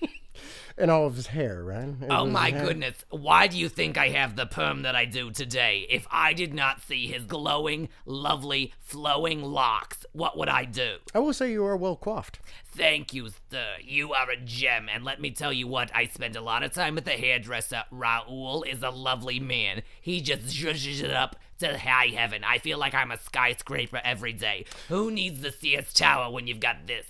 and 0.76 0.90
all 0.90 1.06
of 1.06 1.16
his 1.16 1.28
hair, 1.28 1.62
right? 1.64 1.88
It 1.88 2.08
Oh 2.10 2.26
my 2.26 2.50
goodness. 2.50 3.04
Why 3.10 3.46
do 3.46 3.58
you 3.58 3.68
think 3.68 3.98
I 3.98 4.08
have 4.08 4.36
the 4.36 4.46
perm 4.46 4.82
that 4.82 4.94
I 4.94 5.04
do 5.04 5.30
today? 5.30 5.86
If 5.88 6.06
I 6.10 6.32
did 6.32 6.54
not 6.54 6.82
see 6.82 7.06
his 7.06 7.24
glowing, 7.24 7.88
lovely, 8.06 8.72
flowing 8.80 9.42
locks, 9.42 10.04
what 10.12 10.36
would 10.36 10.48
I 10.48 10.64
do? 10.64 10.96
I 11.14 11.18
will 11.18 11.32
say 11.32 11.52
you 11.52 11.64
are 11.64 11.76
well 11.76 11.96
coiffed. 11.96 12.38
Thank 12.66 13.12
you, 13.12 13.28
sir. 13.50 13.74
You 13.82 14.12
are 14.12 14.30
a 14.30 14.36
gem. 14.36 14.88
And 14.92 15.04
let 15.04 15.20
me 15.20 15.30
tell 15.30 15.52
you 15.52 15.66
what, 15.66 15.90
I 15.94 16.06
spend 16.06 16.36
a 16.36 16.40
lot 16.40 16.62
of 16.62 16.72
time 16.72 16.94
with 16.94 17.04
the 17.04 17.12
hairdresser. 17.12 17.84
Raul 17.92 18.66
is 18.66 18.82
a 18.82 18.90
lovely 18.90 19.40
man. 19.40 19.82
He 20.00 20.20
just 20.20 20.46
zhuzhes 20.46 21.02
it 21.02 21.12
up 21.12 21.36
to 21.58 21.78
high 21.78 22.06
heaven. 22.06 22.42
I 22.44 22.58
feel 22.58 22.78
like 22.78 22.94
I'm 22.94 23.10
a 23.10 23.18
skyscraper 23.18 24.00
every 24.04 24.32
day. 24.32 24.64
Who 24.88 25.10
needs 25.10 25.40
the 25.40 25.52
Sears 25.52 25.92
Tower 25.92 26.32
when 26.32 26.46
you've 26.46 26.60
got 26.60 26.86
this? 26.86 27.06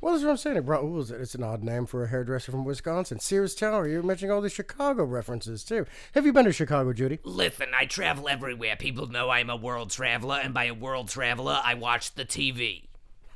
Well, 0.00 0.14
that's 0.14 0.24
what 0.24 0.30
I'm 0.30 0.36
saying. 0.38 0.64
Raoul 0.64 1.00
is 1.00 1.10
it's 1.10 1.34
an 1.34 1.42
odd 1.42 1.62
name 1.62 1.84
for 1.84 2.02
a 2.04 2.08
hairdresser 2.08 2.52
from 2.52 2.64
Wisconsin. 2.64 3.20
Sears 3.20 3.54
Tower. 3.54 3.86
You're 3.86 4.02
mentioning 4.02 4.32
all 4.32 4.40
these 4.40 4.52
Chicago 4.52 5.04
references 5.04 5.62
too. 5.62 5.84
Have 6.14 6.24
you 6.24 6.32
been 6.32 6.46
to 6.46 6.52
Chicago, 6.52 6.92
Judy? 6.92 7.18
Listen, 7.22 7.68
I 7.78 7.84
travel 7.84 8.28
everywhere. 8.28 8.76
People 8.76 9.08
know 9.08 9.28
I'm 9.28 9.50
a 9.50 9.56
world 9.56 9.90
traveler, 9.90 10.40
and 10.42 10.54
by 10.54 10.64
a 10.64 10.74
world 10.74 11.08
traveler, 11.08 11.60
I 11.62 11.74
watch 11.74 12.14
the 12.14 12.24
TV. 12.24 12.84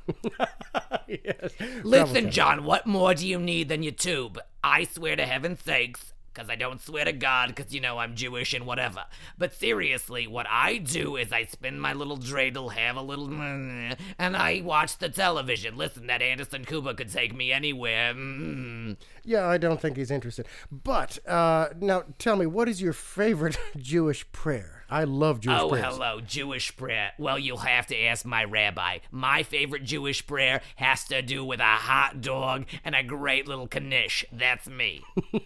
yes. 1.07 1.53
Listen, 1.83 2.31
John, 2.31 2.63
what 2.63 2.87
more 2.87 3.13
do 3.13 3.27
you 3.27 3.39
need 3.39 3.69
than 3.69 3.83
your 3.83 3.91
tube? 3.91 4.39
I 4.63 4.85
swear 4.85 5.15
to 5.15 5.25
heaven's 5.25 5.61
sakes, 5.61 6.13
because 6.35 6.49
I 6.49 6.55
don't 6.55 6.81
swear 6.81 7.05
to 7.05 7.13
God, 7.13 7.55
because 7.55 7.73
you 7.73 7.79
know 7.79 7.97
I'm 7.97 8.15
Jewish 8.15 8.53
and 8.53 8.65
whatever. 8.65 9.05
But 9.37 9.53
seriously, 9.53 10.27
what 10.27 10.45
I 10.49 10.77
do 10.77 11.15
is 11.15 11.31
I 11.31 11.45
spin 11.45 11.79
my 11.79 11.93
little 11.93 12.17
dreidel, 12.17 12.73
have 12.73 12.97
a 12.97 13.01
little, 13.01 13.29
and 13.31 13.97
I 14.19 14.61
watch 14.63 14.97
the 14.97 15.09
television. 15.09 15.77
Listen, 15.77 16.07
that 16.07 16.21
Anderson 16.21 16.65
Cooper 16.65 16.93
could 16.93 17.11
take 17.11 17.33
me 17.33 17.51
anywhere. 17.51 18.13
Mm-hmm. 18.13 18.93
Yeah, 19.25 19.47
I 19.47 19.57
don't 19.57 19.81
think 19.81 19.97
he's 19.97 20.11
interested. 20.11 20.45
But 20.71 21.17
uh, 21.27 21.69
now, 21.79 22.03
tell 22.19 22.35
me, 22.35 22.45
what 22.45 22.69
is 22.69 22.81
your 22.81 22.93
favorite 22.93 23.57
Jewish 23.77 24.31
prayer? 24.31 24.83
I 24.87 25.03
love 25.05 25.39
Jewish 25.39 25.59
Oh, 25.59 25.69
prayers. 25.69 25.85
Oh, 25.87 25.93
hello, 25.95 26.21
Jewish 26.21 26.77
prayer. 26.77 27.13
Well, 27.17 27.39
you'll 27.39 27.57
have 27.57 27.87
to 27.87 27.97
ask 27.99 28.23
my 28.23 28.43
rabbi. 28.43 28.99
My 29.09 29.41
favorite 29.41 29.83
Jewish 29.83 30.27
prayer 30.27 30.61
has 30.75 31.05
to 31.05 31.23
do 31.23 31.43
with 31.43 31.59
a 31.59 31.63
hot 31.63 32.21
dog 32.21 32.65
and 32.83 32.93
a 32.93 33.01
great 33.01 33.47
little 33.47 33.67
knish. 33.67 34.23
That's 34.31 34.67
me. 34.69 35.03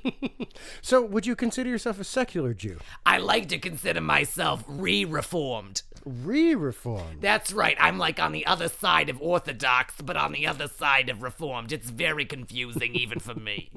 So, 0.82 1.02
would 1.02 1.26
you 1.26 1.36
consider 1.36 1.70
yourself 1.70 2.00
a 2.00 2.04
secular 2.04 2.54
Jew? 2.54 2.80
I 3.06 3.18
like 3.20 3.48
to 3.50 3.58
consider 3.58 4.02
myself 4.02 4.64
re 4.68 5.06
reformed. 5.06 5.84
Re-reformed. 6.06 7.22
That's 7.22 7.52
right, 7.52 7.78
I'm 7.80 7.98
like 7.98 8.20
on 8.20 8.32
the 8.32 8.46
other 8.46 8.68
side 8.68 9.10
of 9.10 9.22
Orthodox, 9.22 9.96
but 10.02 10.18
on 10.18 10.32
the 10.32 10.48
other 10.48 10.68
side 10.68 11.10
of 11.10 11.24
Reformed. 11.24 11.72
It's 11.72 11.90
very 11.90 12.26
confusing, 12.26 12.96
even 12.96 13.20
for 13.20 13.36
me. 13.36 13.72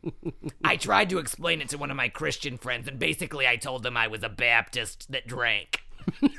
I 0.64 0.76
tried 0.76 1.10
to 1.10 1.18
explain 1.18 1.60
it 1.60 1.68
to 1.70 1.78
one 1.78 1.90
of 1.90 1.96
my 1.96 2.08
Christian 2.08 2.58
friends, 2.58 2.88
and 2.88 2.98
basically 2.98 3.46
I 3.46 3.56
told 3.56 3.82
them 3.82 3.96
I 3.96 4.08
was 4.08 4.22
a 4.22 4.28
Baptist 4.28 5.10
that 5.12 5.26
drank. 5.26 5.82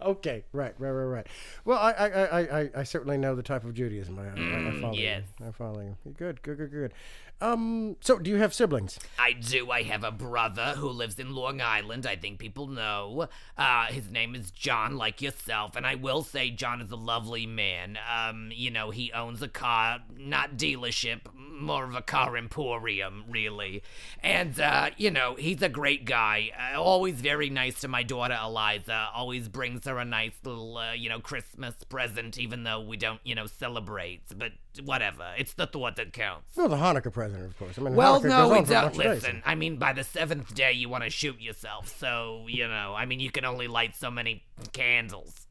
Okay, 0.00 0.44
right, 0.52 0.74
right, 0.78 0.90
right, 0.90 1.04
right. 1.04 1.26
Well, 1.64 1.78
I, 1.78 1.92
I, 1.92 2.08
I, 2.08 2.60
I, 2.60 2.70
I 2.76 2.82
certainly 2.84 3.18
know 3.18 3.34
the 3.34 3.42
type 3.42 3.64
of 3.64 3.74
Judaism. 3.74 4.18
I, 4.18 4.22
I, 4.22 4.26
I 4.26 4.32
mm, 4.32 4.80
follow 4.80 4.94
yes. 4.94 5.24
you. 5.38 5.46
I 5.46 5.50
follow 5.50 5.80
you. 5.80 5.96
Good, 6.16 6.40
good, 6.42 6.56
good, 6.56 6.70
good. 6.70 6.92
Um, 7.40 7.96
so 8.00 8.18
do 8.18 8.30
you 8.30 8.36
have 8.36 8.52
siblings? 8.52 8.98
I 9.18 9.32
do. 9.32 9.70
I 9.70 9.82
have 9.84 10.02
a 10.02 10.10
brother 10.10 10.74
who 10.76 10.88
lives 10.88 11.18
in 11.18 11.34
Long 11.34 11.60
Island. 11.60 12.04
I 12.04 12.16
think 12.16 12.38
people 12.38 12.66
know. 12.66 13.28
Uh, 13.56 13.86
his 13.86 14.10
name 14.10 14.34
is 14.34 14.50
John, 14.50 14.96
like 14.96 15.22
yourself. 15.22 15.76
And 15.76 15.86
I 15.86 15.94
will 15.94 16.22
say, 16.22 16.50
John 16.50 16.80
is 16.80 16.90
a 16.90 16.96
lovely 16.96 17.46
man. 17.46 17.96
Um, 18.12 18.50
you 18.52 18.70
know, 18.70 18.90
he 18.90 19.12
owns 19.12 19.40
a 19.40 19.48
car, 19.48 20.00
not 20.16 20.56
dealership, 20.56 21.20
more 21.34 21.84
of 21.84 21.94
a 21.94 22.02
car 22.02 22.36
emporium, 22.36 23.24
really. 23.28 23.82
And, 24.20 24.58
uh, 24.58 24.90
you 24.96 25.10
know, 25.10 25.36
he's 25.36 25.62
a 25.62 25.68
great 25.68 26.04
guy. 26.04 26.50
Uh, 26.74 26.80
always 26.82 27.20
very 27.20 27.50
nice 27.50 27.80
to 27.82 27.88
my 27.88 28.02
daughter, 28.02 28.36
Eliza. 28.42 29.08
Always 29.14 29.48
brings 29.48 29.84
her 29.84 29.98
a 29.98 30.04
nice 30.04 30.34
little, 30.44 30.76
uh, 30.76 30.92
you 30.92 31.08
know, 31.08 31.20
Christmas 31.20 31.74
present, 31.84 32.36
even 32.36 32.64
though 32.64 32.80
we 32.80 32.96
don't, 32.96 33.20
you 33.22 33.36
know, 33.36 33.46
celebrate. 33.46 34.22
But 34.36 34.52
whatever. 34.84 35.34
It's 35.36 35.54
the 35.54 35.66
thought 35.66 35.96
that 35.96 36.12
counts. 36.12 36.56
No, 36.56 36.68
the 36.68 36.76
Hanukkah 36.76 37.12
present, 37.12 37.27
of 37.34 37.58
course. 37.58 37.78
I 37.78 37.82
mean, 37.82 37.94
Well, 37.94 38.20
no, 38.22 38.48
we 38.48 38.58
on 38.58 38.64
for 38.66 38.72
a 38.72 38.74
don't. 38.82 38.96
Listen, 38.96 39.42
I 39.44 39.54
mean, 39.54 39.76
by 39.76 39.92
the 39.92 40.04
seventh 40.04 40.54
day, 40.54 40.72
you 40.72 40.88
want 40.88 41.04
to 41.04 41.10
shoot 41.10 41.40
yourself. 41.40 41.88
So, 41.98 42.46
you 42.48 42.66
know, 42.68 42.94
I 42.96 43.06
mean, 43.06 43.20
you 43.20 43.30
can 43.30 43.44
only 43.44 43.68
light 43.68 43.96
so 43.96 44.10
many 44.10 44.44
candles. 44.72 45.46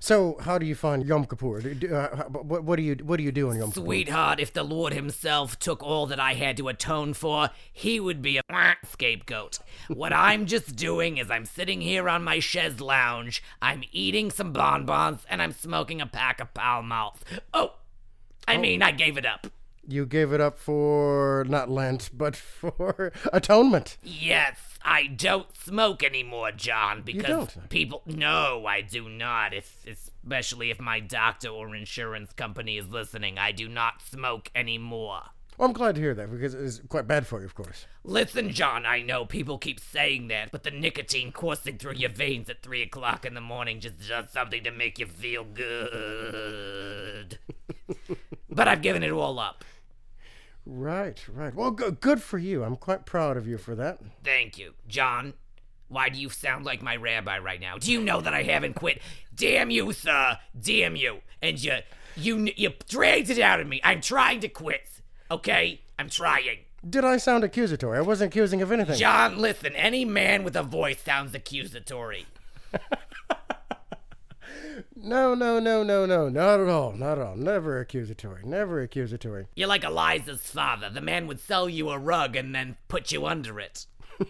So, 0.00 0.36
how 0.40 0.58
do 0.58 0.66
you 0.66 0.74
find 0.74 1.04
Yom 1.04 1.24
Kippur? 1.24 1.60
Do, 1.60 1.74
do, 1.74 1.94
uh, 1.94 2.24
what, 2.28 2.62
what 2.62 2.76
do 2.76 2.82
you 2.82 2.94
what 3.02 3.16
do 3.16 3.24
you 3.24 3.32
do 3.32 3.50
on 3.50 3.56
Yom 3.56 3.70
Kippur? 3.70 3.84
Sweetheart, 3.84 4.38
if 4.38 4.52
the 4.52 4.62
Lord 4.62 4.92
Himself 4.92 5.58
took 5.58 5.82
all 5.82 6.06
that 6.06 6.20
I 6.20 6.34
had 6.34 6.56
to 6.58 6.68
atone 6.68 7.14
for, 7.14 7.50
He 7.72 7.98
would 7.98 8.22
be 8.22 8.38
a 8.38 8.42
scapegoat. 8.84 9.58
What 9.88 10.12
I'm 10.12 10.46
just 10.46 10.76
doing 10.76 11.18
is 11.18 11.30
I'm 11.30 11.44
sitting 11.46 11.80
here 11.80 12.08
on 12.08 12.22
my 12.22 12.38
chaise 12.38 12.80
lounge, 12.80 13.42
I'm 13.60 13.82
eating 13.90 14.30
some 14.30 14.52
bonbons, 14.52 15.22
and 15.28 15.42
I'm 15.42 15.52
smoking 15.52 16.00
a 16.00 16.06
pack 16.06 16.40
of 16.40 16.54
Pall 16.54 16.82
Malls. 16.82 17.20
Oh, 17.52 17.72
I 18.46 18.56
mean, 18.56 18.82
I 18.82 18.92
gave 18.92 19.18
it 19.18 19.26
up. 19.26 19.48
You 19.90 20.04
gave 20.04 20.34
it 20.34 20.40
up 20.40 20.58
for 20.58 21.46
not 21.48 21.70
Lent, 21.70 22.10
but 22.12 22.36
for 22.36 23.10
atonement. 23.32 23.96
Yes, 24.02 24.58
I 24.82 25.06
don't 25.06 25.48
smoke 25.56 26.02
anymore, 26.02 26.52
John, 26.52 27.00
because 27.00 27.56
people. 27.70 28.02
No, 28.04 28.66
I 28.66 28.82
do 28.82 29.08
not. 29.08 29.54
If 29.54 29.86
especially 29.86 30.70
if 30.70 30.78
my 30.78 31.00
doctor 31.00 31.48
or 31.48 31.74
insurance 31.74 32.34
company 32.34 32.76
is 32.76 32.88
listening, 32.88 33.38
I 33.38 33.50
do 33.52 33.66
not 33.66 34.02
smoke 34.02 34.50
anymore. 34.54 35.22
Well, 35.56 35.66
I'm 35.66 35.72
glad 35.72 35.94
to 35.96 36.00
hear 36.00 36.14
that 36.14 36.30
because 36.30 36.54
it's 36.54 36.80
quite 36.88 37.08
bad 37.08 37.26
for 37.26 37.40
you, 37.40 37.46
of 37.46 37.54
course. 37.54 37.86
Listen, 38.04 38.50
John, 38.50 38.86
I 38.86 39.00
know 39.02 39.24
people 39.24 39.58
keep 39.58 39.80
saying 39.80 40.28
that, 40.28 40.52
but 40.52 40.62
the 40.62 40.70
nicotine 40.70 41.32
coursing 41.32 41.78
through 41.78 41.94
your 41.94 42.10
veins 42.10 42.48
at 42.48 42.62
3 42.62 42.82
o'clock 42.82 43.24
in 43.24 43.34
the 43.34 43.40
morning 43.40 43.80
just 43.80 44.06
does 44.06 44.30
something 44.30 44.62
to 44.62 44.70
make 44.70 45.00
you 45.00 45.06
feel 45.06 45.42
good. 45.42 47.38
but 48.50 48.68
I've 48.68 48.82
given 48.82 49.02
it 49.02 49.10
all 49.10 49.40
up. 49.40 49.64
Right, 50.70 51.18
right. 51.32 51.54
Well, 51.54 51.70
good, 51.70 51.98
good 51.98 52.22
for 52.22 52.36
you. 52.36 52.62
I'm 52.62 52.76
quite 52.76 53.06
proud 53.06 53.38
of 53.38 53.48
you 53.48 53.56
for 53.56 53.74
that. 53.76 54.00
Thank 54.22 54.58
you. 54.58 54.74
John, 54.86 55.32
why 55.88 56.10
do 56.10 56.20
you 56.20 56.28
sound 56.28 56.66
like 56.66 56.82
my 56.82 56.94
rabbi 56.94 57.38
right 57.38 57.58
now? 57.58 57.78
Do 57.78 57.90
you 57.90 58.02
know 58.02 58.20
that 58.20 58.34
I 58.34 58.42
haven't 58.42 58.74
quit? 58.74 59.00
Damn 59.34 59.70
you, 59.70 59.90
sir. 59.94 60.38
Damn 60.60 60.94
you. 60.94 61.22
And 61.40 61.62
you 61.62 61.78
you 62.16 62.50
you 62.54 62.72
dragged 62.86 63.30
it 63.30 63.38
out 63.38 63.60
of 63.60 63.66
me. 63.66 63.80
I'm 63.82 64.02
trying 64.02 64.40
to 64.40 64.48
quit. 64.48 65.00
Okay? 65.30 65.80
I'm 65.98 66.10
trying. 66.10 66.58
Did 66.88 67.02
I 67.02 67.16
sound 67.16 67.44
accusatory? 67.44 67.96
I 67.96 68.02
wasn't 68.02 68.32
accusing 68.32 68.60
of 68.60 68.70
anything. 68.70 68.98
John, 68.98 69.38
listen, 69.38 69.74
any 69.74 70.04
man 70.04 70.44
with 70.44 70.54
a 70.54 70.62
voice 70.62 71.00
sounds 71.00 71.34
accusatory. 71.34 72.26
No, 74.96 75.34
no, 75.34 75.58
no, 75.58 75.82
no, 75.82 76.06
no, 76.06 76.28
not 76.28 76.60
at 76.60 76.68
all, 76.68 76.92
not 76.92 77.18
at 77.18 77.26
all. 77.26 77.36
Never 77.36 77.80
accusatory, 77.80 78.42
never 78.44 78.80
accusatory. 78.80 79.46
You're 79.54 79.68
like 79.68 79.84
Eliza's 79.84 80.40
father. 80.40 80.90
The 80.90 81.00
man 81.00 81.26
would 81.26 81.40
sell 81.40 81.68
you 81.68 81.90
a 81.90 81.98
rug 81.98 82.36
and 82.36 82.54
then 82.54 82.76
put 82.88 83.12
you 83.12 83.26
under 83.26 83.60
it. 83.60 83.86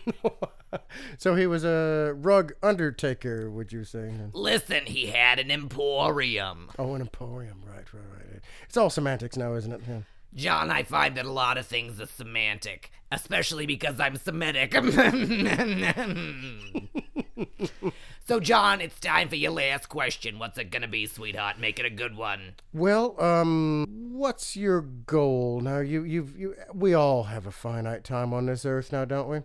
So 1.16 1.34
he 1.34 1.46
was 1.46 1.64
a 1.64 2.12
rug 2.14 2.52
undertaker, 2.62 3.50
would 3.50 3.72
you 3.72 3.84
say? 3.84 4.12
Listen, 4.34 4.84
he 4.84 5.06
had 5.06 5.38
an 5.38 5.50
emporium. 5.50 6.70
Oh, 6.78 6.94
an 6.94 7.00
emporium, 7.00 7.62
right, 7.66 7.90
right, 7.92 8.02
right. 8.14 8.42
It's 8.64 8.76
all 8.76 8.90
semantics 8.90 9.38
now, 9.38 9.54
isn't 9.54 9.72
it? 9.72 9.80
Yeah. 9.88 10.00
John, 10.34 10.70
I 10.70 10.82
find 10.82 11.16
that 11.16 11.24
a 11.24 11.32
lot 11.32 11.56
of 11.56 11.66
things 11.66 11.98
are 12.00 12.06
semantic, 12.06 12.92
especially 13.10 13.64
because 13.64 13.98
I'm 13.98 14.16
Semitic. 14.16 14.74
so, 18.28 18.40
John, 18.40 18.82
it's 18.82 19.00
time 19.00 19.30
for 19.30 19.36
your 19.36 19.52
last 19.52 19.88
question. 19.88 20.38
What's 20.38 20.58
it 20.58 20.70
gonna 20.70 20.86
be, 20.86 21.06
sweetheart? 21.06 21.58
Make 21.58 21.78
it 21.78 21.86
a 21.86 21.90
good 21.90 22.14
one. 22.14 22.56
Well, 22.74 23.18
um, 23.18 23.86
what's 24.12 24.54
your 24.54 24.82
goal 24.82 25.60
now? 25.62 25.78
You, 25.78 26.04
you've, 26.04 26.38
you, 26.38 26.54
we 26.74 26.92
all 26.92 27.24
have 27.24 27.46
a 27.46 27.50
finite 27.50 28.04
time 28.04 28.34
on 28.34 28.44
this 28.44 28.66
earth 28.66 28.92
now, 28.92 29.06
don't 29.06 29.28
we? 29.28 29.40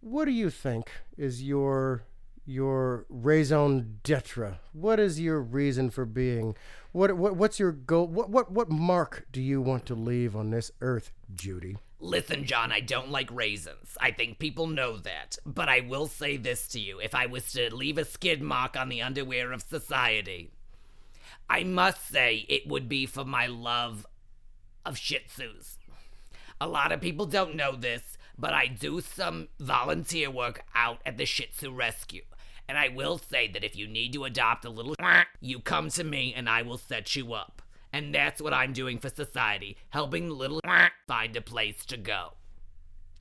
What 0.00 0.26
do 0.26 0.30
you 0.30 0.50
think 0.50 0.88
is 1.16 1.42
your 1.42 2.04
your 2.46 3.06
raison 3.08 3.98
d'être? 4.04 4.58
What 4.72 5.00
is 5.00 5.20
your 5.20 5.40
reason 5.40 5.90
for 5.90 6.06
being? 6.06 6.54
What, 6.92 7.16
what 7.16 7.36
what's 7.36 7.58
your 7.58 7.72
goal? 7.72 8.06
What 8.06 8.30
what 8.30 8.52
what 8.52 8.70
mark 8.70 9.26
do 9.32 9.42
you 9.42 9.60
want 9.60 9.84
to 9.86 9.94
leave 9.94 10.36
on 10.36 10.50
this 10.50 10.70
earth, 10.80 11.10
Judy? 11.34 11.76
Listen, 12.00 12.44
John, 12.44 12.70
I 12.70 12.80
don't 12.80 13.10
like 13.10 13.28
raisins. 13.32 13.96
I 14.00 14.12
think 14.12 14.38
people 14.38 14.68
know 14.68 14.98
that. 14.98 15.36
But 15.44 15.68
I 15.68 15.80
will 15.80 16.06
say 16.06 16.36
this 16.36 16.68
to 16.68 16.80
you 16.80 17.00
if 17.00 17.14
I 17.14 17.26
was 17.26 17.52
to 17.52 17.74
leave 17.74 17.98
a 17.98 18.04
skid 18.04 18.40
mark 18.40 18.76
on 18.76 18.88
the 18.88 19.02
underwear 19.02 19.52
of 19.52 19.62
society, 19.62 20.52
I 21.50 21.64
must 21.64 22.08
say 22.08 22.46
it 22.48 22.68
would 22.68 22.88
be 22.88 23.06
for 23.06 23.24
my 23.24 23.46
love 23.46 24.06
of 24.86 24.96
Shih 24.96 25.20
Tzus. 25.28 25.76
A 26.60 26.68
lot 26.68 26.92
of 26.92 27.00
people 27.00 27.26
don't 27.26 27.56
know 27.56 27.74
this, 27.74 28.16
but 28.36 28.52
I 28.52 28.66
do 28.66 29.00
some 29.00 29.48
volunteer 29.58 30.30
work 30.30 30.64
out 30.74 31.00
at 31.04 31.16
the 31.16 31.26
Shih 31.26 31.46
Tzu 31.46 31.72
Rescue. 31.72 32.22
And 32.68 32.78
I 32.78 32.88
will 32.88 33.18
say 33.18 33.50
that 33.50 33.64
if 33.64 33.74
you 33.76 33.88
need 33.88 34.12
to 34.12 34.24
adopt 34.24 34.64
a 34.64 34.70
little, 34.70 34.94
you 35.40 35.58
come 35.58 35.88
to 35.90 36.04
me 36.04 36.34
and 36.36 36.48
I 36.48 36.62
will 36.62 36.78
set 36.78 37.16
you 37.16 37.32
up. 37.32 37.62
And 37.92 38.14
that's 38.14 38.40
what 38.42 38.52
I'm 38.52 38.72
doing 38.72 38.98
for 38.98 39.08
society, 39.08 39.76
helping 39.90 40.28
the 40.28 40.34
little 40.34 40.60
find 41.08 41.36
a 41.36 41.40
place 41.40 41.84
to 41.86 41.96
go. 41.96 42.34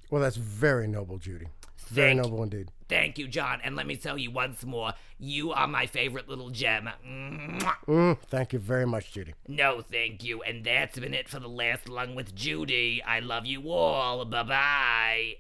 Well, 0.09 0.21
that's 0.21 0.37
very 0.37 0.87
noble, 0.87 1.17
Judy. 1.17 1.47
Very 1.89 2.09
Thank- 2.15 2.23
noble 2.23 2.43
indeed. 2.43 2.69
Thank 2.89 3.17
you, 3.17 3.27
John. 3.27 3.59
And 3.63 3.75
let 3.75 3.85
me 3.85 3.97
tell 3.97 4.17
you 4.17 4.31
once 4.31 4.63
more, 4.65 4.93
you 5.19 5.51
are 5.51 5.67
my 5.67 5.87
favorite 5.87 6.29
little 6.29 6.49
gem. 6.49 6.89
Mm, 7.87 8.17
thank 8.27 8.51
you 8.51 8.59
very 8.59 8.85
much, 8.85 9.13
Judy. 9.13 9.33
No, 9.47 9.79
thank 9.81 10.21
you. 10.23 10.41
And 10.43 10.65
that's 10.65 10.99
been 10.99 11.13
it 11.13 11.29
for 11.29 11.39
the 11.39 11.47
last 11.47 11.87
lung 11.87 12.15
with 12.15 12.35
Judy. 12.35 13.01
I 13.01 13.19
love 13.21 13.45
you 13.45 13.71
all. 13.71 14.25
Bye 14.25 14.43
bye. 14.43 15.33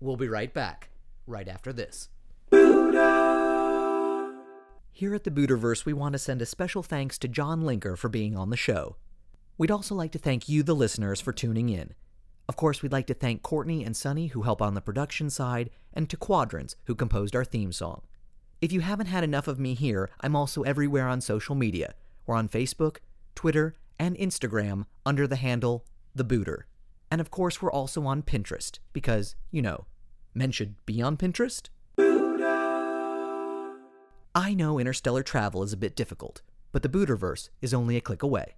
We'll 0.00 0.16
be 0.16 0.28
right 0.28 0.52
back, 0.52 0.88
right 1.26 1.46
after 1.46 1.72
this. 1.74 2.08
Here 4.98 5.14
at 5.14 5.22
the 5.22 5.30
Buterverse, 5.30 5.84
we 5.84 5.92
want 5.92 6.14
to 6.14 6.18
send 6.18 6.42
a 6.42 6.44
special 6.44 6.82
thanks 6.82 7.18
to 7.18 7.28
John 7.28 7.62
Linker 7.62 7.96
for 7.96 8.08
being 8.08 8.36
on 8.36 8.50
the 8.50 8.56
show. 8.56 8.96
We'd 9.56 9.70
also 9.70 9.94
like 9.94 10.10
to 10.10 10.18
thank 10.18 10.48
you, 10.48 10.64
the 10.64 10.74
listeners, 10.74 11.20
for 11.20 11.32
tuning 11.32 11.68
in. 11.68 11.94
Of 12.48 12.56
course, 12.56 12.82
we'd 12.82 12.90
like 12.90 13.06
to 13.06 13.14
thank 13.14 13.44
Courtney 13.44 13.84
and 13.84 13.96
Sunny, 13.96 14.26
who 14.26 14.42
help 14.42 14.60
on 14.60 14.74
the 14.74 14.80
production 14.80 15.30
side, 15.30 15.70
and 15.94 16.10
to 16.10 16.16
Quadrants, 16.16 16.74
who 16.86 16.96
composed 16.96 17.36
our 17.36 17.44
theme 17.44 17.70
song. 17.70 18.02
If 18.60 18.72
you 18.72 18.80
haven't 18.80 19.06
had 19.06 19.22
enough 19.22 19.46
of 19.46 19.60
me 19.60 19.74
here, 19.74 20.10
I'm 20.20 20.34
also 20.34 20.62
everywhere 20.62 21.06
on 21.06 21.20
social 21.20 21.54
media. 21.54 21.94
We're 22.26 22.34
on 22.34 22.48
Facebook, 22.48 22.96
Twitter, 23.36 23.76
and 24.00 24.16
Instagram 24.16 24.86
under 25.06 25.28
the 25.28 25.36
handle 25.36 25.84
The 26.16 26.24
Booter. 26.24 26.66
And 27.08 27.20
of 27.20 27.30
course, 27.30 27.62
we're 27.62 27.70
also 27.70 28.04
on 28.06 28.22
Pinterest, 28.22 28.80
because, 28.92 29.36
you 29.52 29.62
know, 29.62 29.86
men 30.34 30.50
should 30.50 30.74
be 30.86 31.00
on 31.00 31.16
Pinterest. 31.16 31.68
I 34.38 34.54
know 34.54 34.78
interstellar 34.78 35.24
travel 35.24 35.64
is 35.64 35.72
a 35.72 35.76
bit 35.76 35.96
difficult, 35.96 36.42
but 36.70 36.84
the 36.84 36.88
Buterverse 36.88 37.48
is 37.60 37.74
only 37.74 37.96
a 37.96 38.00
click 38.00 38.22
away. 38.22 38.54